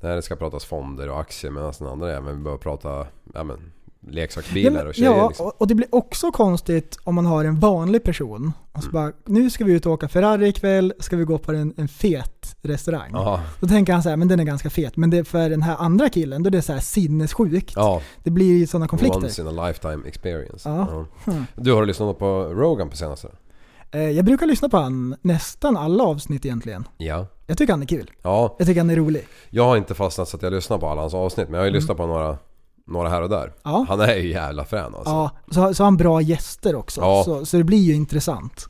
[0.01, 3.07] Det här ska pratas fonder och aktier medan den andra är men vi börjar prata
[3.33, 3.57] ja, men,
[4.03, 5.51] Ja, leksaksbilar men- och tjejer ja, liksom.
[5.57, 8.93] och- det blir också konstigt om man har en vanlig person och så Mm.
[9.03, 11.87] bara, nu ska vi ut och åka Ferrari ikväll, ska vi gå på en, en
[11.87, 13.09] fet restaurang.
[13.13, 14.97] Ja, Då tänker han så här, men den är ganska fet.
[14.97, 17.73] Men det för den här andra killen, då är det så här sinnessjukt.
[17.75, 18.01] ja.
[18.23, 19.17] Det blir ju sådana konflikter.
[19.23, 20.69] Once in a lifetime experience.
[20.69, 21.05] Ja.
[21.25, 21.45] Hmm.
[21.55, 23.27] Du, har lyssnat på Rogan på senaste?
[23.91, 26.87] Eh, Jag brukar lyssna på han nästan alla avsnitt egentligen.
[26.97, 27.25] Ja.
[27.51, 28.11] Jag tycker han är kul.
[28.21, 29.27] Ja, Jag tycker han är rolig.
[29.49, 31.65] jag har inte fastnat så att jag lyssnar på alla hans avsnitt men jag har
[31.65, 32.37] ju lyssnat på några,
[32.87, 33.43] några här och där.
[33.43, 33.53] Mm.
[33.63, 33.85] Ja.
[33.89, 35.11] Han är ju jävla frän alltså.
[35.11, 37.01] Ja, så, så har han bra gäster också.
[37.01, 37.23] Ja.
[37.25, 38.67] Så, så det blir ju intressant.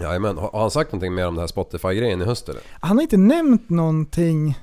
[0.00, 0.38] Jajamän.
[0.38, 2.62] Har har han sagt någonting mer om det här Spotify-grejen i höst eller?
[2.80, 4.58] Han har inte nämnt någonting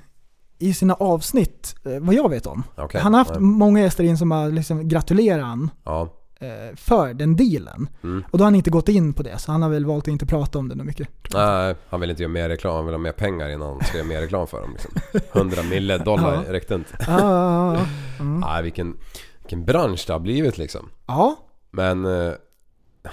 [0.60, 2.64] i sina avsnitt, eh, vad jag vet om.
[2.78, 3.40] Okej, han har haft nej.
[3.42, 6.08] många gäster in som har liksom gratulerat han Ja.
[6.40, 7.88] Eh, för den dealen.
[8.04, 8.24] Mm.
[8.32, 10.08] Och då har han inte gått in på det, så han har väl valt att
[10.08, 11.08] inte prata om det mycket.
[11.34, 12.76] Nej, han vill inte göra mer reklam.
[12.76, 14.72] Han vill ha mer pengar innan han ska göra mer reklam för dem.
[14.74, 14.92] Liksom.
[15.32, 16.54] 100 mille dollar Ja.
[16.54, 16.98] räckte inte.
[17.08, 17.86] Ah, ah, ah.
[18.20, 18.40] Mm.
[18.40, 18.98] Nej, vilken,
[19.40, 20.90] vilken bransch det har blivit liksom.
[21.08, 21.36] Ja,
[21.72, 22.34] Men, eh,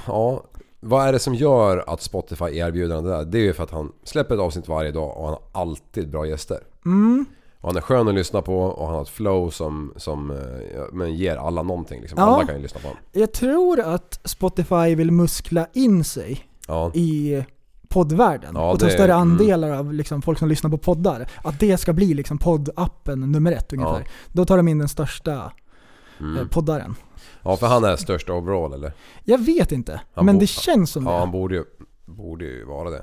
[0.06, 0.44] ja.
[0.80, 3.24] Vad är det som gör att Spotify erbjuder det där?
[3.24, 6.10] Det är ju för att han släpper ett avsnitt varje dag och han har alltid
[6.10, 6.58] bra gäster.
[6.84, 7.26] mm.
[7.66, 10.36] Och han är skön att lyssna på och han har ett flow som, som eh,
[10.76, 12.18] ja, men ger alla någonting liksom.
[12.18, 12.24] Ja.
[12.24, 13.02] Alla kan ju lyssna på honom.
[13.12, 16.90] Jag tror att Spotify vill muskla in sig Ja.
[16.94, 17.44] i
[17.88, 19.18] poddvärlden Ja, och ta större mm.
[19.18, 21.30] andelar av liksom folk som lyssnar på poddar.
[21.44, 24.00] Att det ska bli liksom poddappen nummer ett ungefär.
[24.04, 24.10] Ja.
[24.32, 25.50] Då tar de in den största eh,
[26.20, 26.48] Mm.
[26.48, 26.94] poddaren.
[27.42, 28.92] ja, för han är störst overall eller?
[29.24, 31.18] Jag vet inte, Han men det känns som Ja, det.
[31.18, 31.64] han borde ju,
[32.04, 33.02] borde ju vara det.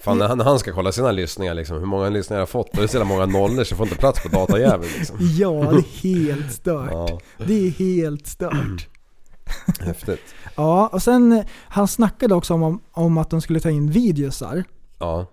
[0.00, 2.50] Fan när han, när han ska kolla sina lyssningar liksom, hur många lyssningar jag har
[2.50, 4.92] fått, då är det så jävla många nollor så jag får inte plats på datajäveln
[4.98, 5.16] liksom.
[5.38, 6.90] Ja, det är helt stört.
[6.92, 8.88] Ja, Det är helt stört.
[9.80, 10.20] häftigt.
[10.56, 14.64] Ja, och sen han snackade också om, om att de skulle ta in videosar.
[14.98, 15.26] Ja,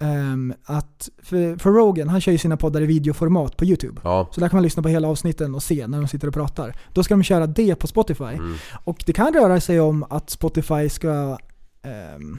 [0.00, 4.00] Ehm, att, för, för Rogan, han kör ju sina poddar i videoformat på YouTube.
[4.04, 4.28] ja.
[4.32, 6.76] Så där kan man lyssna på hela avsnitten och se när de sitter och pratar.
[6.92, 8.24] Då ska de köra det på Spotify.
[8.24, 8.54] Mm.
[8.84, 11.38] Och det kan röra sig om att Spotify ska
[11.82, 12.38] ehm,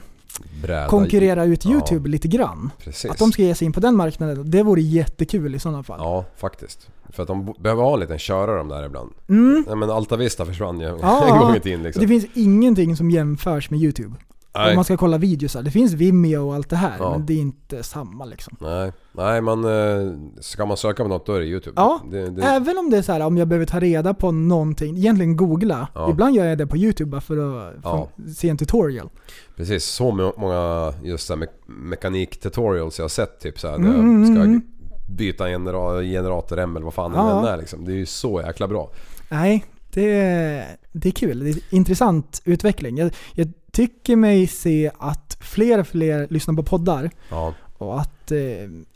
[0.62, 0.88] Bräda.
[0.88, 1.70] konkurrera ut Ja.
[1.70, 2.70] YouTube lite grann.
[2.78, 3.10] Precis.
[3.10, 4.50] Att de ska ge sig in på den marknaden.
[4.50, 5.98] Det vore jättekul i sådana fall.
[6.00, 6.88] Ja, faktiskt.
[7.10, 9.10] För att de behöver ha en liten körare de där ibland.
[9.28, 9.64] Mm.
[9.66, 10.92] Nej men Alta Vista försvann ju Ja,
[11.22, 11.38] en ja.
[11.40, 12.00] gång i tiden liksom.
[12.02, 14.14] Det finns ingenting som jämförs med YouTube.
[14.54, 14.74] Om Nej.
[14.74, 15.52] man ska kolla videos.
[15.64, 17.10] Det finns Vimeo och allt det här, Ja.
[17.10, 18.56] men det är inte samma liksom.
[18.60, 21.72] Nej, nej man, eh, ska man söka på något då är det YouTube.
[21.76, 24.30] Ja, det, det, Även om det är så här, om jag behöver ta reda på
[24.32, 25.88] någonting, egentligen googla.
[25.94, 26.10] Ja.
[26.10, 27.36] Ibland gör jag det på YouTube bara för
[27.68, 28.08] att Ja.
[28.36, 29.08] se en tutorial.
[29.56, 33.84] Precis, så må- många just så me- mekanik-tutorials jag har sett typ så här, där
[33.84, 34.62] Mm, jag ska mm, mm.
[35.08, 37.22] byta genera- generator M eller vad fan Ja.
[37.24, 37.84] det än är liksom.
[37.84, 38.90] Det är ju så jäkla bra.
[39.28, 39.64] Nej,
[39.94, 41.44] det, det är kul.
[41.44, 42.96] Det är intressant utveckling.
[42.98, 47.54] Jag, jag tycker mig se att fler och fler lyssnar på poddar Ja.
[47.78, 48.38] och att eh,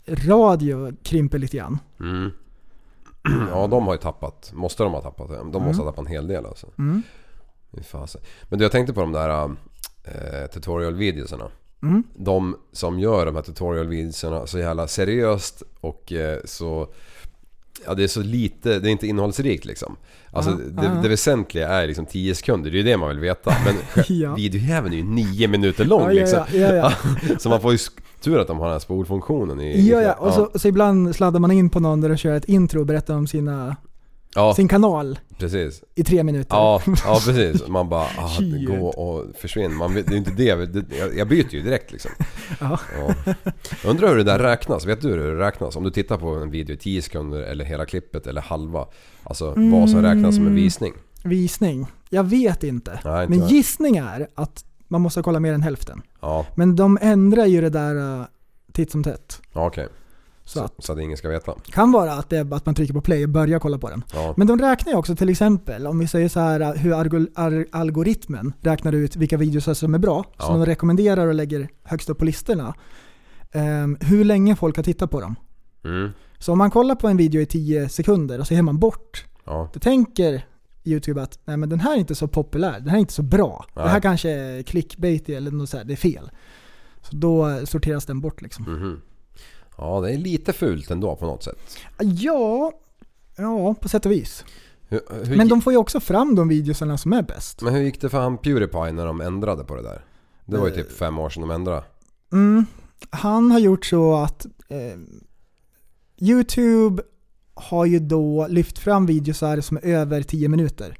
[0.05, 1.79] radio krymper lite grann.
[1.99, 2.31] Mm.
[3.51, 4.51] Ja, de har ju tappat.
[4.53, 5.29] Måste de ha tappat?
[5.53, 6.67] De måste ha tappat en hel del alltså.
[6.77, 7.03] Mm.
[8.49, 9.29] Men du, jag tänkte på de där
[10.03, 11.51] eh, tutorial-videoserna.
[11.81, 12.03] Mm.
[12.15, 16.87] De som gör de här tutorial-videoserna så jävla seriöst och eh, så...
[17.87, 19.95] Ja, det är så lite, det är inte innehållsrikt liksom.
[20.31, 21.01] Alltså Ja, det, ja, ja.
[21.01, 23.53] det väsentliga är liksom 10 sekunder, det är ju det man vill veta.
[23.65, 24.35] Men Ja.
[24.35, 26.39] videojäveln är ju 9 minuter lång Ja, liksom.
[26.53, 26.93] ja.
[27.39, 27.77] Så man får ju
[28.21, 30.13] tur att de har den här spolfunktionen i- Ja, ja.
[30.13, 32.85] Och så, så ibland sladdar man in på någon där de kör ett intro och
[32.85, 33.75] berättar om sina,
[34.37, 35.83] ja, sin kanal precis.
[35.95, 36.55] i tre minuter.
[36.55, 37.67] Ja, ja precis.
[37.67, 38.37] Man bara, ah,
[38.67, 39.75] gå och försvinn.
[39.75, 40.43] Man det är inte det,
[41.15, 42.11] jag, byter ju direkt liksom.
[42.59, 42.79] Ja.
[42.97, 43.33] Ja.
[43.83, 44.85] Jag undrar hur det där räknas.
[44.85, 45.75] Vet du hur det räknas?
[45.75, 48.85] Om du tittar på en video i 10 sekunder eller hela klippet eller halva.
[49.23, 50.93] Alltså vad som räknas som en visning.
[51.23, 51.87] Visning.
[52.09, 52.99] Jag vet inte.
[53.05, 53.51] Nej, inte Men jag.
[53.51, 56.01] gissning är att man måste kolla mer än hälften.
[56.21, 58.25] Ja, Men de ändrar ju det där uh,
[58.71, 59.41] titt som tätt.
[59.53, 59.87] ja okej.
[60.47, 61.53] Så att, så att ingen ska veta.
[61.71, 64.03] kan vara att, det att man trycker på play och börjar kolla på den.
[64.13, 66.93] Ja, Men de räknar ju också till exempel, om vi säger så här hur
[67.75, 70.45] algoritmen räknar ut vilka videos som är bra, Ja.
[70.45, 72.73] som de rekommenderar och lägger högst upp på listorna.
[73.51, 75.35] Ehm, hur länge folk har tittat på dem.
[75.85, 76.09] mm.
[76.39, 79.25] Så om man kollar på en video i 10 sekunder och så ger man bort,
[79.45, 79.69] ja.
[79.73, 80.45] då tänker
[80.83, 83.23] YouTube att nej men den här är inte så populär, den här är inte så
[83.23, 83.65] bra.
[83.73, 84.01] Det här Nej.
[84.01, 86.29] kanske är clickbait eller något så här, det är fel.
[87.01, 88.65] Så då sorteras den bort liksom.
[88.65, 89.01] Mhm.
[89.77, 91.57] Ja, det är lite fult ändå på något sätt.
[91.99, 92.71] Ja,
[93.37, 94.45] ja på sätt och vis.
[94.89, 97.61] Hur, hur, Men de får ju också fram de videosarna som är bäst.
[97.61, 100.05] men hur gick det för han Pewdiepie när de ändrade på det där?
[100.45, 100.77] Det var ju Eh.
[100.77, 101.83] typ fem år sedan de ändrade.
[102.31, 102.65] Mm.
[103.09, 104.97] Han har gjort så att eh,
[106.21, 107.03] YouTube
[107.53, 110.97] har ju då lyft fram videosar som är över 10 minuter.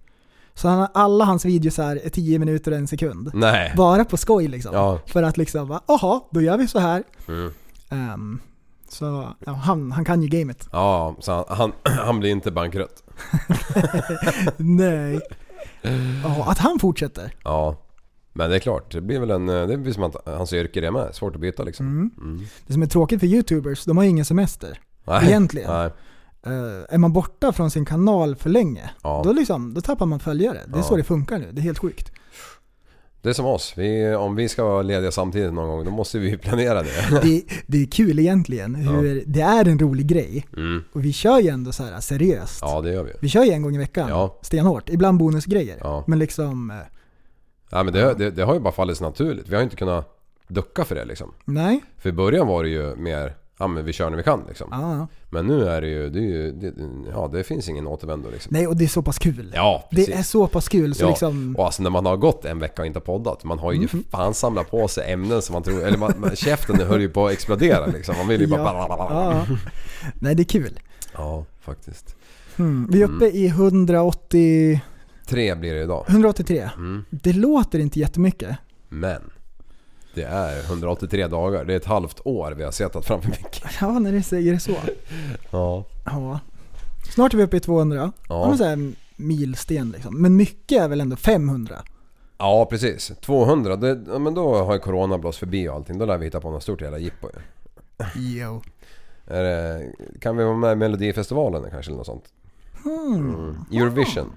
[0.54, 3.32] Så han, alla hans videosar är 10 minuter och en sekund.
[3.34, 3.74] Nej.
[3.78, 4.74] Bara på skoj liksom.
[4.74, 4.99] Ja.
[5.06, 7.04] För att liksom, aha, då gör vi så här.
[7.28, 7.52] Mm.
[7.90, 8.40] Ehm,
[8.89, 10.68] så ja, han, han kan ju gamet.
[10.72, 11.73] Ja, så han, han,
[12.05, 13.03] han blir inte bankrutt.
[14.57, 15.19] Nej.
[16.23, 17.34] Ja, att han fortsätter.
[17.43, 17.76] Ja.
[18.34, 19.45] Men det är klart, det blir väl en...
[19.45, 21.15] Det blir som att hans yrke det med.
[21.15, 21.88] Svårt att byta liksom.
[21.88, 22.11] Mm.
[22.18, 22.45] Mm.
[22.68, 24.80] Det som är tråkigt för YouTubers, de har ju ingen semester.
[25.05, 25.26] Nej.
[25.26, 25.72] Egentligen.
[25.73, 25.91] Nej.
[26.45, 29.22] Eh, är man borta från sin kanal för länge, Ja.
[29.26, 30.59] då, liksom, då tappar man följare.
[30.68, 30.84] Det är Ja.
[30.84, 31.49] så det funkar nu.
[31.51, 32.11] Det är helt sjukt.
[33.22, 33.73] Det är som oss.
[33.77, 37.22] Vi, om vi ska vara lediga samtidigt någon gång, då måste vi planera det.
[37.23, 40.45] Det, det är kul egentligen hur det är en rolig grej.
[40.57, 40.84] Mm.
[40.94, 42.60] Och vi kör ju ändå så här seriöst.
[42.61, 43.11] Ja, det gör vi.
[43.22, 44.39] Vi kör ju en gång i veckan, Ja.
[44.41, 44.89] stenhårt.
[44.89, 45.77] Ibland bonusgrejer.
[45.81, 46.03] Ja.
[46.07, 46.77] Men liksom, eh,
[47.72, 49.48] Nej, men det, det, det har ju bara fallit naturligt.
[49.49, 51.34] Vi har ju inte kunnat ducka för det liksom.
[51.45, 51.84] nej.
[51.98, 54.68] För i början var det ju mer, ja men vi kör när vi kan liksom.
[54.72, 55.08] Ja.
[55.30, 56.74] Men nu är det ju, det är ju det,
[57.12, 58.50] ja det finns ingen återvändo liksom.
[58.54, 59.52] Nej, och det är så pass kul.
[59.56, 60.06] Ja, precis.
[60.06, 61.56] det är så pass kul så Ja, liksom...
[61.58, 64.34] och alltså när man har gått en vecka och inte poddat, man har ju fan
[64.34, 67.34] samlat på sig ämnen som man tror, eller man, man, käften höll ju på att
[67.34, 68.18] explodera liksom.
[68.18, 68.60] Man vill ju bara...
[68.64, 69.46] ja.
[70.14, 70.80] Nej, det är kul.
[71.14, 72.16] Ja, faktiskt.
[72.56, 72.88] Hmm.
[72.92, 74.82] Vi är uppe i 180,
[75.28, 76.06] Tre blir det idag.
[76.08, 76.70] 183.
[76.76, 77.06] Mm.
[77.10, 78.58] Det låter inte jättemycket.
[78.90, 79.22] Men.
[80.18, 81.65] Det är 183 dagar.
[81.65, 83.69] Det är ett halvt år vi har suttit framför micken.
[83.81, 84.72] Ja, när du säger det så.
[85.52, 85.84] Ja.
[86.06, 86.39] Ja.
[87.14, 88.11] Snart är vi uppe i 200.
[88.30, 88.57] Ja.
[88.60, 88.65] Ja.
[88.65, 90.22] men milsten liksom.
[90.22, 91.76] Men mycket är väl ändå 500?
[92.38, 93.11] Ja precis.
[93.22, 95.98] 200, det, ja, men då har ju Corona blåst förbi och allting.
[95.98, 97.39] Då lär vi hitta på något stort jävla jippo ju.
[98.15, 98.61] Jo.
[99.26, 99.85] Det,
[100.22, 102.26] kan vi vara med i Melodifestivalen kanske eller något sånt?
[102.85, 103.57] Mm.
[103.72, 104.34] Eurovision.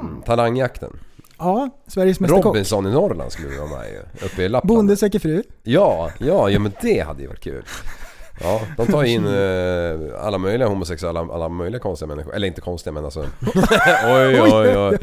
[0.00, 0.22] Mm.
[0.22, 0.96] Talangjakten.
[1.44, 2.44] Ja, Sveriges Mästerkock.
[2.44, 4.24] Robinson i Norrland skulle vi vara med i.
[4.24, 4.76] Uppe i Lappland.
[4.76, 5.42] Bonde söker fru.
[5.62, 7.64] Ja, ja, ja men det hade ju varit kul.
[8.40, 12.34] Ja, de tar in eh, alla möjliga homosexuella, alla möjliga konstiga människor.
[12.34, 13.20] Eller inte konstiga men alltså...
[14.06, 14.98] oj, oj, oj.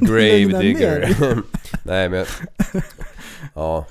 [0.00, 1.16] Grave digger.
[1.82, 2.26] Nej men...
[3.54, 3.84] Ja.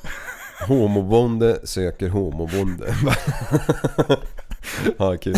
[0.68, 2.88] Homobonde söker homobonde.
[4.98, 5.36] ja, kul.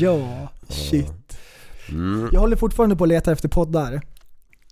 [0.00, 1.38] Ja, shit.
[1.88, 2.28] Mm.
[2.32, 4.00] Jag håller fortfarande på att leta efter poddar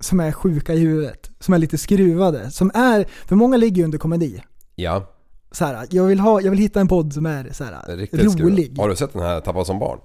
[0.00, 1.30] som är sjuka i huvudet.
[1.40, 2.50] Som är lite skruvade.
[2.50, 4.42] Som är, för många ligger ju under komedi.
[4.74, 5.06] Ja,
[5.52, 8.20] Så här, jag, vill ha, jag vill hitta en podd som är så här, riktigt
[8.20, 8.64] rolig.
[8.66, 8.78] skruvat.
[8.78, 9.98] Har du sett den här Tappa som barn?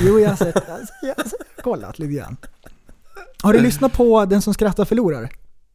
[0.00, 2.36] Jo, jag har sett, jag har, jag har kollat lite grann.
[3.42, 5.30] Har du lyssnat på Den som skrattar förlorar?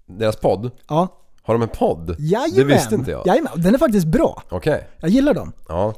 [0.06, 0.72] Deras podd?
[0.88, 1.08] Ja.
[1.42, 2.16] Har de en podd?
[2.20, 2.56] Jajamän.
[2.56, 3.28] Det visste inte jag.
[3.28, 4.44] Jajamän, den är faktiskt bra.
[4.50, 4.88] Okej.
[4.98, 5.52] Jag gillar dem.
[5.68, 5.94] Ja.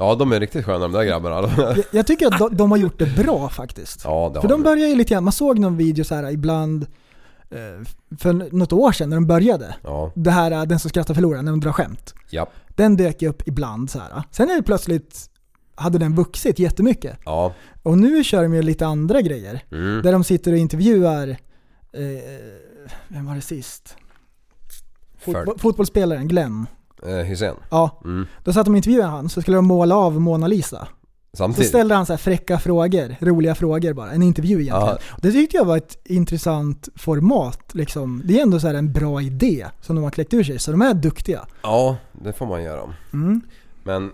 [0.00, 1.48] Ja, de är riktigt sköna de där grabbarna.
[1.56, 4.00] Jag, jag tycker att de, de har gjort det bra faktiskt.
[4.04, 4.62] Ja, det För de de.
[4.62, 6.86] börjar ju lite grann, man såg någon video så här ibland
[7.50, 9.74] eh, för något år sedan när de började.
[9.82, 12.14] Ja, Det här eh, Den som skrattar förlorar, när de drar skämt.
[12.30, 12.46] ja.
[12.68, 14.22] Den dök ju upp ibland så här.
[14.30, 15.30] Sen är det plötsligt,
[15.74, 17.18] hade den vuxit jättemycket.
[17.24, 17.52] Ja.
[17.82, 19.62] Och nu kör de ju lite andra grejer.
[19.72, 20.02] Mm.
[20.02, 21.36] Där de sitter och intervjuar, eh,
[23.08, 23.96] vem var det sist?
[25.24, 26.66] Fotbo- fotbollsspelaren Glenn.
[27.06, 27.54] Eh, Hysén.
[27.70, 28.26] Ja, Mm.
[28.44, 30.88] då satt de och intervjuade han så skulle de måla av Mona Lisa.
[31.32, 31.68] Så Samtidigt.
[31.68, 34.10] ställde han så fräcka frågor, roliga frågor bara.
[34.12, 34.86] En intervju egentligen.
[34.86, 35.18] Ja.
[35.22, 37.60] Det tyckte jag var ett intressant format.
[37.72, 38.22] Liksom.
[38.24, 40.82] Det är ändå så en bra idé som de har kläckt ur sig, så de
[40.82, 41.46] är duktiga.
[41.62, 42.80] Ja, det får man göra.
[43.12, 43.40] Mm.
[43.84, 44.10] Men...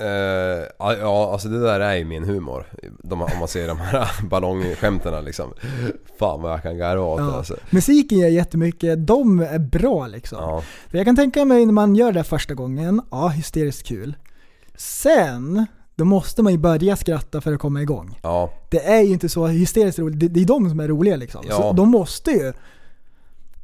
[0.00, 2.66] Eh, ja, alltså det där är ju min humor.
[3.02, 5.52] De, om man ser de här ballongsskämten liksom.
[6.18, 7.36] Fan vad jag kan garva åt Ja.
[7.36, 7.56] alltså.
[7.70, 10.38] Musiken gör jättemycket, de är bra liksom.
[10.40, 10.62] Ja.
[10.90, 14.16] För jag kan tänka mig när man gör det första gången, ja hysteriskt kul.
[14.76, 18.18] Sen, då måste man ju börja skratta för att komma igång.
[18.22, 21.16] Ja, Det är ju inte så hysteriskt roligt, det, det är de som är roliga
[21.16, 21.44] liksom.
[21.48, 21.56] Ja.
[21.56, 22.52] Så de måste ju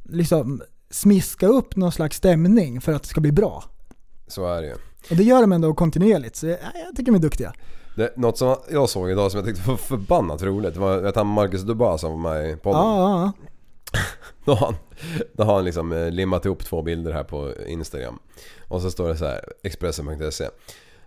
[0.03, 3.63] liksom smiska upp någon slags stämning för att det ska bli bra.
[4.27, 4.75] så är det ju.
[5.09, 6.57] Och det gör de ändå kontinuerligt, så jag,
[6.87, 7.53] jag tycker de är duktiga.
[7.95, 10.73] Det, något som jag såg idag som jag tyckte var förbannat roligt.
[10.73, 12.81] Det var vet han Marcus Dubas som var med i podden.
[12.81, 13.33] Ja, ja,
[13.91, 13.99] ja.
[14.45, 14.75] Då har han,
[15.33, 18.19] då har han liksom eh, limmat ihop två bilder här på Instagram.
[18.67, 20.49] Och så står det så här, Expressen.se.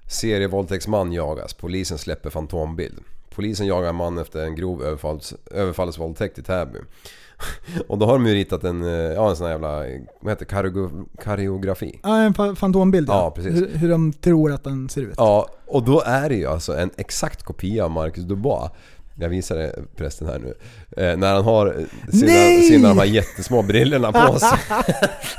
[0.06, 2.98] Serievåldtäktsman jagas, polisen släpper fantombild.
[3.34, 6.78] Polisen jagar man efter en grov överfalls, överfallsvåldtäkt i Täby.
[7.88, 9.76] Och då har de ju ritat en, eh, ja en sån här jävla,
[10.20, 10.90] vad heter det,
[11.24, 12.00] koreografi.
[12.02, 13.52] ja en fa- fantombild Ja, precis.
[13.54, 15.14] Hur, hur de tror att den ser ut.
[15.16, 18.70] Ja, och då är det ju alltså en exakt kopia av Marcus Dubois.
[19.20, 20.54] Jag visar det förresten här nu.
[21.04, 21.74] Eh, när han har
[22.12, 22.62] sina, Nej!
[22.62, 24.48] sina de här jättesmå brillorna på sig.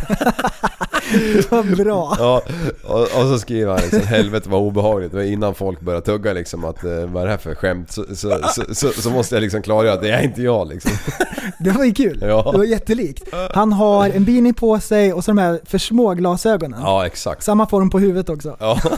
[1.50, 2.16] Vad bra!
[2.20, 2.42] Ja,
[2.84, 5.14] och, och så skriver han liksom helvete vad obehagligt.
[5.14, 7.92] Var innan folk började tugga liksom att eh, vad är det här för skämt?
[7.92, 8.40] Så, så,
[8.74, 10.92] så, så, måste jag liksom klargöra att det är inte jag liksom.
[11.60, 12.20] Det var ju kul.
[12.28, 12.50] Ja.
[12.52, 13.24] Det var jättelikt.
[13.54, 16.80] Han har en beanie på sig och så de här för små glasögonen.
[16.84, 17.44] Ja, exakt.
[17.44, 18.58] Samma form på huvudet också.
[18.60, 18.80] Ja.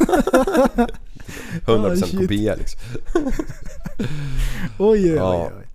[1.65, 2.19] 100% Ah, shit.
[2.19, 2.79] kopia liksom.
[4.79, 5.49] Oj, oj, Ja.
[5.57, 5.67] oj.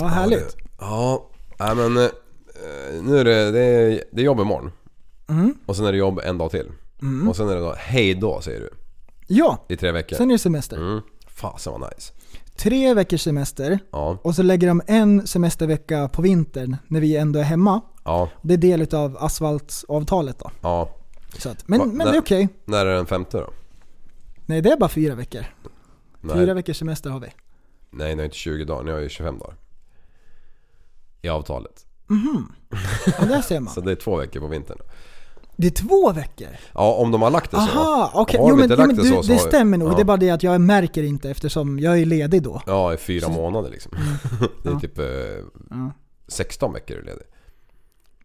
[0.00, 0.56] Ja, härligt.
[0.80, 1.26] Ja,
[1.58, 2.10] nej men eh,
[3.02, 4.70] nu är det, det är, det är jobb imorgon.
[5.28, 5.54] Mm.
[5.66, 6.66] Och sen är det jobb en dag till.
[7.28, 8.70] Och sen är det då hej då säger du.
[9.26, 10.16] Ja, I tre veckor.
[10.16, 10.76] sen är det semester.
[10.76, 11.00] Mm.
[11.26, 12.12] Fasen vad nice.
[12.56, 17.38] Tre veckors semester Ja, och så lägger de en semestervecka på vintern när vi ändå
[17.38, 17.80] är hemma.
[18.04, 20.50] ja, Det är del utav asfaltsavtalet då.
[20.60, 20.96] ja.
[21.38, 22.06] Så att, men, Va, men nej.
[22.06, 22.48] det är okej.
[22.64, 23.50] När är den femte då?
[24.46, 25.44] Nej, det är bara fyra veckor.
[26.20, 27.26] Nej, Fyra veckors semester har vi.
[27.90, 29.56] nej, ni har inte 20 dagar, ni har ju 25 dagar.
[31.22, 31.86] I avtalet.
[33.18, 33.74] Ja, där ser man.
[33.74, 34.78] Så det är två veckor på vintern.
[35.62, 36.48] Det är två veckor?
[36.74, 37.62] Ja, om de har lagt det så.
[37.62, 38.40] Aha, okej.
[38.40, 39.78] Har Jo de men, inte jo, lagt men det du, så, så det har- stämmer
[39.78, 39.88] nog.
[39.90, 39.94] ja.
[39.94, 42.62] Det är bara det att jag märker inte eftersom jag är ledig då.
[42.66, 43.92] Ja, i fyra månader liksom.
[44.62, 44.74] det är Mm.
[44.74, 44.80] Ja.
[44.80, 45.88] typ eh,
[46.28, 47.26] 16 veckor är ledig.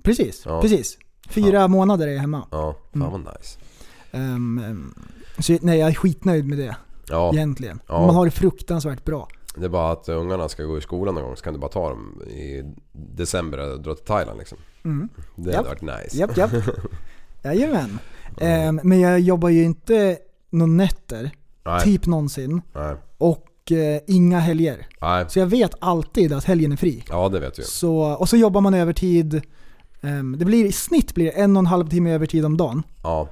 [0.03, 0.61] Precis, Ja.
[0.61, 0.97] precis.
[1.29, 2.47] Fyra månader är jag hemma.
[2.51, 3.11] Ja, fan Mm.
[3.11, 3.59] vad nice.
[4.11, 4.93] Ehm, ehm,
[5.39, 6.75] så nej, jag är skitnöjd med det
[7.09, 7.79] Ja, egentligen.
[7.87, 8.05] Ja.
[8.05, 9.27] Man har det fruktansvärt bra.
[9.55, 11.71] det är bara att ungarna ska gå i skolan någon gång så kan du bara
[11.71, 14.57] ta dem i december och dra till Thailand liksom.
[14.85, 15.09] Mm.
[15.35, 16.17] Det hade varit nice.
[16.17, 16.51] Japp, japp.
[17.43, 17.99] Jajamän.
[18.41, 20.17] Ehm, men jag jobbar ju inte
[20.49, 21.31] någon nätter,
[21.65, 22.61] Nej, typ någonsin.
[22.75, 24.87] nej, Och eh, inga helger.
[25.01, 25.25] nej.
[25.29, 27.03] Så jag vet alltid att helgen är fri.
[27.09, 27.63] Ja, det vet ju.
[27.63, 29.41] Så, och så jobbar man övertid
[30.01, 32.83] Ehm, det blir, I snitt blir det en och en halv timme övertid om dagen.
[33.03, 33.29] Ja,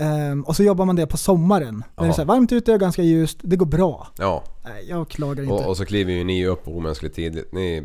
[0.00, 1.84] Ehm, och så jobbar man det på sommaren.
[1.96, 3.38] När det är så här varmt ute och ganska ljust.
[3.42, 4.06] Det går bra.
[4.18, 4.44] ja.
[4.64, 5.54] Nej, jag klagar inte.
[5.54, 7.52] Och, och så kliver ju ni upp omänskligt tidigt.
[7.52, 7.84] Ni,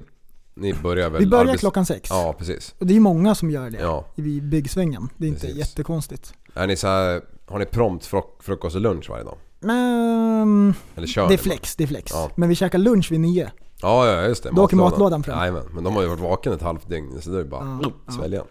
[0.55, 1.19] ni börjar väl...
[1.19, 2.09] Vi börjar arbets- klockan sex.
[2.09, 2.75] Ja, precis.
[2.79, 4.05] Och det är många som gör det Ja.
[4.15, 5.09] i byggsvängen.
[5.17, 5.57] Det är inte Precis.
[5.57, 6.33] jättekonstigt.
[6.53, 9.37] Är ni så här, har ni prompt fruk- frukost och lunch varje dag?
[9.59, 12.11] Men Eller kör det är flex, det är flex.
[12.13, 12.29] Ja.
[12.35, 13.51] Men vi käkar lunch vid nio.
[13.81, 14.49] Ja, ja just det.
[14.55, 15.39] Då åker matlådan fram.
[15.39, 17.91] Jajamän, men de har ju varit vaken ett halvt dygn så det är bara Ja,
[18.07, 18.13] ja.
[18.13, 18.43] svälja.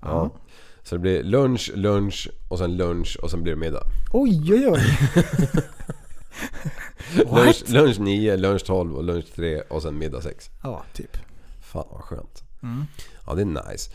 [0.00, 0.30] Ja.
[0.82, 3.82] Så det blir lunch, lunch och sen lunch och sen blir det middag.
[4.12, 4.80] Oj, oj, oj.
[7.30, 10.50] Lunch, lunch 9, lunch 12 och lunch 3 och sen middag 6.
[10.62, 11.16] Ja, typ.
[11.62, 12.42] Fan vad skönt.
[12.62, 12.84] Mm.
[13.26, 13.90] Ja det är nice.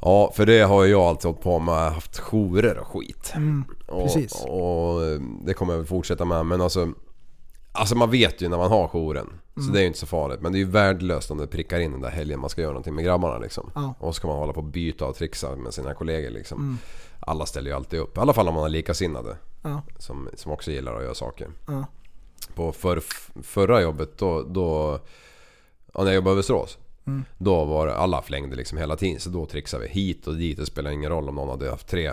[0.00, 3.32] Ja för det har jag alltid hållit på med, haft jourer och skit.
[3.34, 4.32] Mm, och, precis.
[4.48, 5.00] och
[5.46, 6.92] det kommer jag väl fortsätta med men alltså
[7.72, 9.26] Alltså man vet ju när man har jouren.
[9.54, 9.72] Så Mm.
[9.72, 10.40] det är ju inte så farligt.
[10.40, 12.70] Men det är ju värdelöst om det prickar in den där helgen man ska göra
[12.72, 13.70] någonting med grabbarna liksom.
[13.74, 13.94] Ja.
[13.98, 16.58] Och så ska man hålla på och byta och trixa med sina kollegor liksom.
[16.58, 16.78] Mm.
[17.20, 18.16] Alla ställer ju alltid upp.
[18.16, 19.36] I alla fall om man har likasinnade.
[19.70, 21.48] Ja, Som, som också gillar att göra saker.
[21.66, 21.86] ja.
[22.54, 23.02] På för,
[23.42, 24.98] förra jobbet då, då
[25.94, 26.78] ja, när jag jobbade i Västerås.
[27.06, 27.24] Mm.
[27.38, 29.20] Då var det, alla flängde liksom hela tiden.
[29.20, 30.56] Så då trixade vi hit och dit.
[30.58, 32.12] Det spelar ingen roll om någon hade haft tre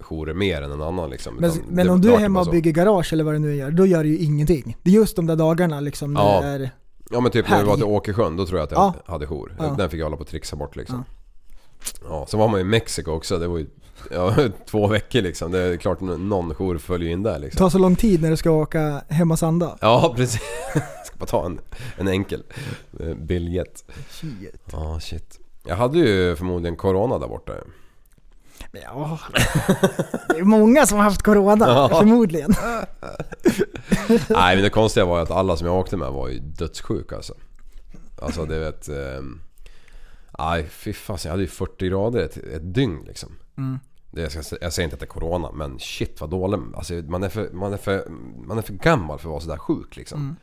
[0.00, 1.34] jourer mer än en annan liksom.
[1.34, 3.86] Men, men om du är hemma och bygger garage eller vad det nu gör, då
[3.86, 4.76] gör det ju ingenting.
[4.82, 6.16] Det är just de där dagarna liksom.
[6.16, 6.42] Ja.
[6.44, 6.70] Är,
[7.10, 7.84] Ja men typ när vi var till.
[7.84, 8.94] Åkersjön, då tror jag att jag Ja.
[9.12, 9.56] hade jour.
[9.78, 11.04] Den fick jag hålla på och trixa bort liksom.
[12.08, 12.26] Ja.
[12.28, 13.38] så var man ju i Mexiko också.
[13.38, 13.66] Det var ju
[14.10, 14.34] ja,
[14.70, 15.52] två veckor liksom.
[15.52, 17.58] Det är klart någon jour följer in där det liksom.
[17.58, 19.78] tar så lång tid när du ska åka hem och sanda.
[19.80, 20.40] Ja precis.
[21.06, 21.60] Ska bara ta en,
[21.96, 22.42] en enkel
[23.00, 23.84] eh, biljett.
[24.72, 25.38] Ja shit.
[25.64, 27.52] Jag hade ju förmodligen Corona där borta.
[28.72, 29.18] Ja,
[30.28, 31.98] det är många som har haft corona, Ja.
[31.98, 32.54] förmodligen.
[34.28, 37.16] Nej men det konstiga var ju att alla som jag åkte med var ju dödssjuka
[37.16, 37.34] alltså.
[38.22, 38.88] Alltså det vet...
[40.38, 43.28] Nej fy fasen, jag hade ju 40 grader ett, ett dygn liksom.
[43.58, 43.78] Mm.
[44.10, 46.60] Det, jag, ska, jag säger inte att det är Corona men shit vad dålig.
[46.74, 48.08] Alltså man är för, man är för,
[48.46, 50.20] man är för gammal för att vara sådär sjuk liksom.
[50.20, 50.36] Mm.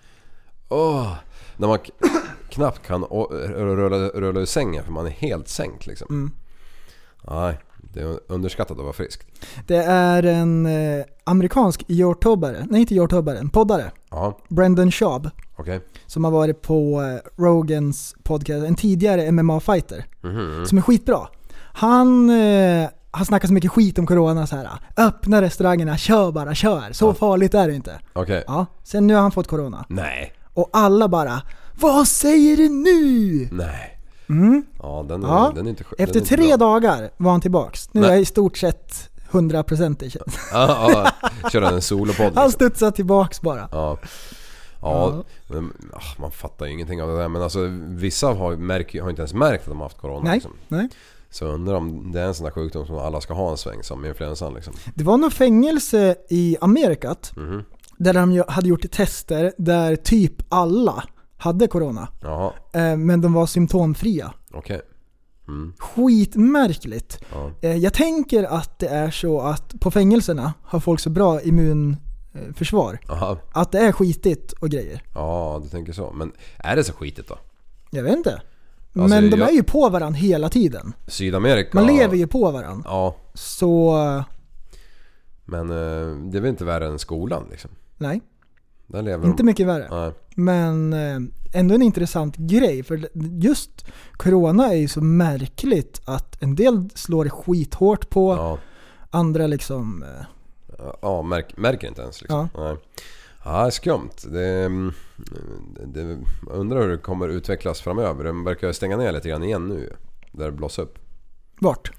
[0.69, 1.13] Åh,
[1.57, 1.79] när man
[2.49, 3.97] knappt kan rulla,
[4.39, 6.07] ur sängen för man är helt sänkt liksom.
[6.09, 6.31] Mm.
[7.21, 9.27] Nej, det är underskattat att vara frisk.
[9.67, 15.29] Det är en eh, amerikansk youtubare, nej inte youtubare, en poddare, Ja, Brendan Schaub,
[15.59, 15.81] okej.
[16.07, 20.65] som har varit på eh, Rogans podcast, en tidigare MMA-fighter, Mhm.
[20.65, 21.27] som är skitbra.
[21.73, 24.69] Han eh, har snackat så mycket skit om corona så här.
[24.97, 26.83] öppna restaurangerna, kör bara, kör.
[26.91, 27.13] Så Ja.
[27.13, 27.99] farligt är det inte.
[28.13, 28.43] Okej.
[28.47, 29.85] Ja, sen nu har han fått corona.
[29.89, 31.41] Nej, Och alla bara
[31.81, 33.49] Vad säger du nu?
[33.51, 33.95] nej.
[34.29, 34.63] Mm.
[34.79, 35.51] Ja, den är, Ja.
[35.55, 36.57] Den är inte den är Efter inte tre bra.
[36.57, 37.89] dagar var han tillbaks.
[37.93, 38.09] Nu Nej.
[38.09, 40.39] är jag i stort sett 100% i tjänst.
[40.53, 40.91] Ja,
[41.41, 41.49] ja.
[41.49, 42.51] Kör en solopodd Han liksom.
[42.51, 43.69] studsar tillbaks bara.
[43.71, 43.97] Ja.
[44.81, 47.27] Ja, men, ah, man fattar ju ingenting av det där.
[47.29, 50.23] Men alltså vissa har, märker, har inte ens märkt att de har haft corona.
[50.23, 50.33] Nej.
[50.33, 50.51] Liksom.
[50.67, 50.89] Nej.
[51.29, 53.57] Så jag undrar om det är en sån där sjukdom som alla ska ha en
[53.57, 54.73] sväng som influensan liksom.
[54.95, 57.63] Det var något fängelse i Amerikat Mhm.
[57.97, 61.03] där de hade gjort tester där typ alla
[61.37, 62.07] hade corona.
[62.21, 64.33] Jaha, Eh, Men de var symptomfria.
[64.53, 64.81] okej.
[65.47, 67.19] Mm, Skitmärkligt.
[67.33, 67.51] ja.
[67.61, 71.41] Eh, Jag tänker att det är så att på fängelserna har folk så bra
[72.33, 72.99] immunförsvar.
[73.09, 73.37] Aha.
[73.51, 75.01] Att det är skitigt och grejer.
[75.13, 76.11] Ja, du tänker så.
[76.11, 77.37] Men är det så skitigt då?
[77.89, 78.41] Jag vet inte.
[78.95, 80.93] Alltså, Men de jag- är ju på varandra hela tiden.
[81.07, 81.69] Sydamerika?
[81.73, 82.83] Man lever ju på varandra.
[82.89, 83.95] Ja, Så,
[85.45, 87.71] men eh, det är väl inte värre än skolan liksom?
[87.97, 88.21] nej.
[88.87, 89.45] Där lever Inte de...
[89.45, 89.87] mycket värre.
[89.91, 90.11] Nej.
[90.35, 91.19] Men eh,
[91.59, 92.83] ändå en intressant grej.
[92.83, 93.09] För
[93.43, 98.31] just Corona är ju så märkligt att en del slår skithårt på.
[98.35, 98.57] Ja,
[99.09, 100.05] Andra liksom...
[101.01, 102.49] ja märk, märker inte ens liksom.
[102.57, 102.75] Nej.
[103.45, 104.09] Ja, skumt.
[104.23, 104.93] Det, mm,
[105.85, 108.23] det, undrar hur det kommer utvecklas framöver.
[108.23, 109.93] De verkar stänga ner lite grann igen nu
[110.31, 110.99] Där det blossar upp.
[111.59, 111.91] Vart?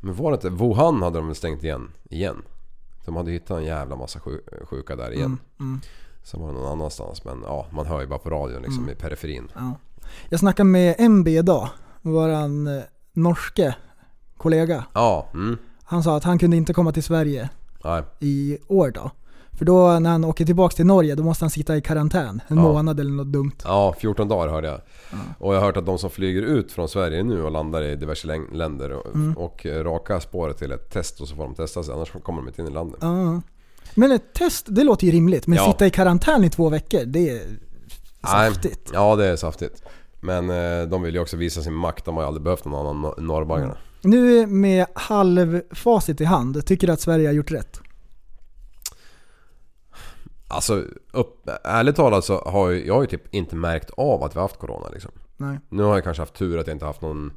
[0.00, 0.48] Men var det inte...
[0.50, 1.88] Wuhan hade de väl stängt igen?
[2.10, 2.42] Igen?
[3.04, 5.24] De hade hittat en jävla massa sju- sjuka där igen.
[5.24, 5.80] Mm, mm,
[6.22, 7.24] Sen var det någon annanstans.
[7.24, 8.90] Men ja, man hör ju bara på radion liksom Mm.
[8.90, 9.48] i periferin.
[9.54, 9.74] ja.
[10.28, 11.68] Jag snackade med MB idag.
[12.02, 12.82] Våran eh,
[13.12, 13.74] norske
[14.36, 14.84] kollega.
[14.94, 15.56] Ja, mm.
[15.82, 17.48] Han sa att han kunde inte komma till Sverige
[17.84, 18.02] Nej.
[18.20, 19.10] i år då.
[19.52, 22.56] För då när han åker tillbaka till Norge då måste han sitta i karantän en
[22.56, 22.62] Ja.
[22.62, 23.52] månad eller något dumt.
[23.64, 24.80] Ja, 14 dagar hörde jag.
[25.38, 27.96] Och jag har hört att de som flyger ut från Sverige nu och landar i
[27.96, 29.36] diverse länder och, Mm.
[29.36, 31.94] och raka spåret till ett test och så får de testa sig.
[31.94, 32.98] Annars kommer de inte in i landet.
[33.02, 33.40] Ja.
[33.94, 35.46] Men ett test, det låter ju rimligt.
[35.46, 35.66] Men Ja.
[35.72, 37.42] sitta i karantän i två veckor, det är
[38.20, 38.52] Nej.
[38.52, 38.90] saftigt.
[38.92, 39.82] Ja, det är saftigt.
[40.20, 42.04] Men eh, de vill ju också visa sin makt.
[42.04, 43.76] De har ju aldrig behövt någon annan nor- norrbaggarna.
[44.02, 47.80] Nu med halvfacit i hand, tycker du att Sverige har gjort rätt?
[50.50, 54.34] Alltså, upp, ärligt talat så har ju, jag har ju typ inte märkt av att
[54.34, 55.10] vi har haft Corona liksom.
[55.36, 55.58] Nej.
[55.68, 57.32] Nu har jag kanske haft tur att jag inte haft någon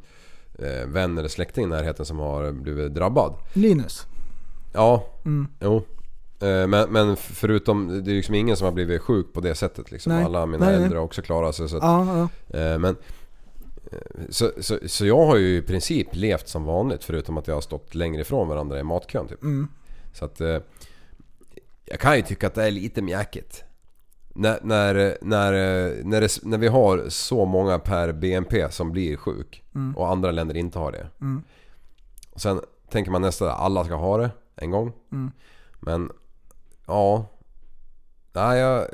[0.59, 3.33] eh, vän eller släkting i närheten som har blivit drabbad.
[3.53, 4.05] Linus.
[4.73, 5.47] Ja, Mm.
[5.59, 5.75] jo.
[6.39, 9.91] Eh, Men, men förutom, det är liksom ingen som har blivit sjuk på det sättet
[9.91, 10.13] liksom.
[10.13, 10.23] Nej.
[10.25, 11.69] Alla mina Nej, äldre har också klarat sig.
[11.69, 12.59] Så, att, Ja, ja.
[12.59, 12.95] eh, men,
[14.29, 17.61] så, så, så jag har ju i princip levt som vanligt förutom att jag har
[17.61, 19.43] stått längre ifrån varandra i matkön typ.
[19.43, 19.67] Mm.
[20.13, 20.57] Så att eh,
[21.85, 23.63] jag kan ju tycka att det är lite mjäkigt.
[24.33, 25.51] När, när, när,
[26.03, 29.97] när, det, när vi har så många per BNP som blir sjuk Mm.
[29.97, 31.07] och andra länder inte har det.
[31.21, 31.43] Mm.
[32.31, 34.93] Och sen tänker man nästa, alla ska ha det en gång.
[35.11, 35.31] Mm.
[35.79, 36.11] Men
[36.87, 37.25] ja...
[38.33, 38.87] Nej jag,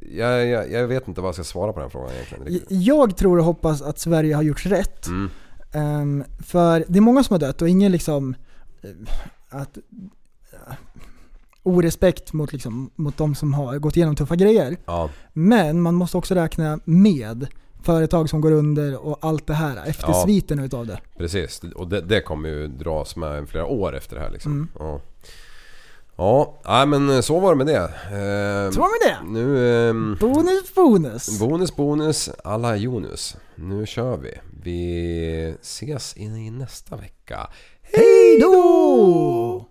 [0.00, 2.44] jag, jag, jag vet inte vad jag ska svara på den frågan egentligen.
[2.44, 2.66] riktigt.
[2.70, 5.06] Jag tror och hoppas att Sverige har gjort rätt.
[5.06, 5.30] Mm.
[5.72, 8.34] Ehm, för det är många som har dött och ingen liksom
[8.82, 8.90] eh,
[9.48, 9.76] att
[10.52, 10.74] eh,
[11.62, 14.76] orespekt mot, liksom, mot de som har gått igenom tuffa grejer.
[14.86, 17.46] Ja, Men man måste också räkna med
[17.82, 21.00] företag som går under och allt det här, eftersviten utav det.
[21.18, 21.62] precis.
[21.74, 24.52] Och det, det kommer ju dras med flera år efter det här liksom.
[24.52, 24.68] Mm.
[24.78, 25.00] Ja.
[26.20, 27.82] Ja, nej men så var det med det.
[28.12, 29.32] Ehm, Så var med det!
[29.40, 29.44] Nu...
[29.88, 31.38] ehm, Bonus, bonus!
[31.38, 33.36] bonus, bonus, alla Jonus.
[33.54, 34.30] Nu kör vi.
[34.62, 37.48] Vi ses i nästa vecka.
[37.82, 39.66] Hej då!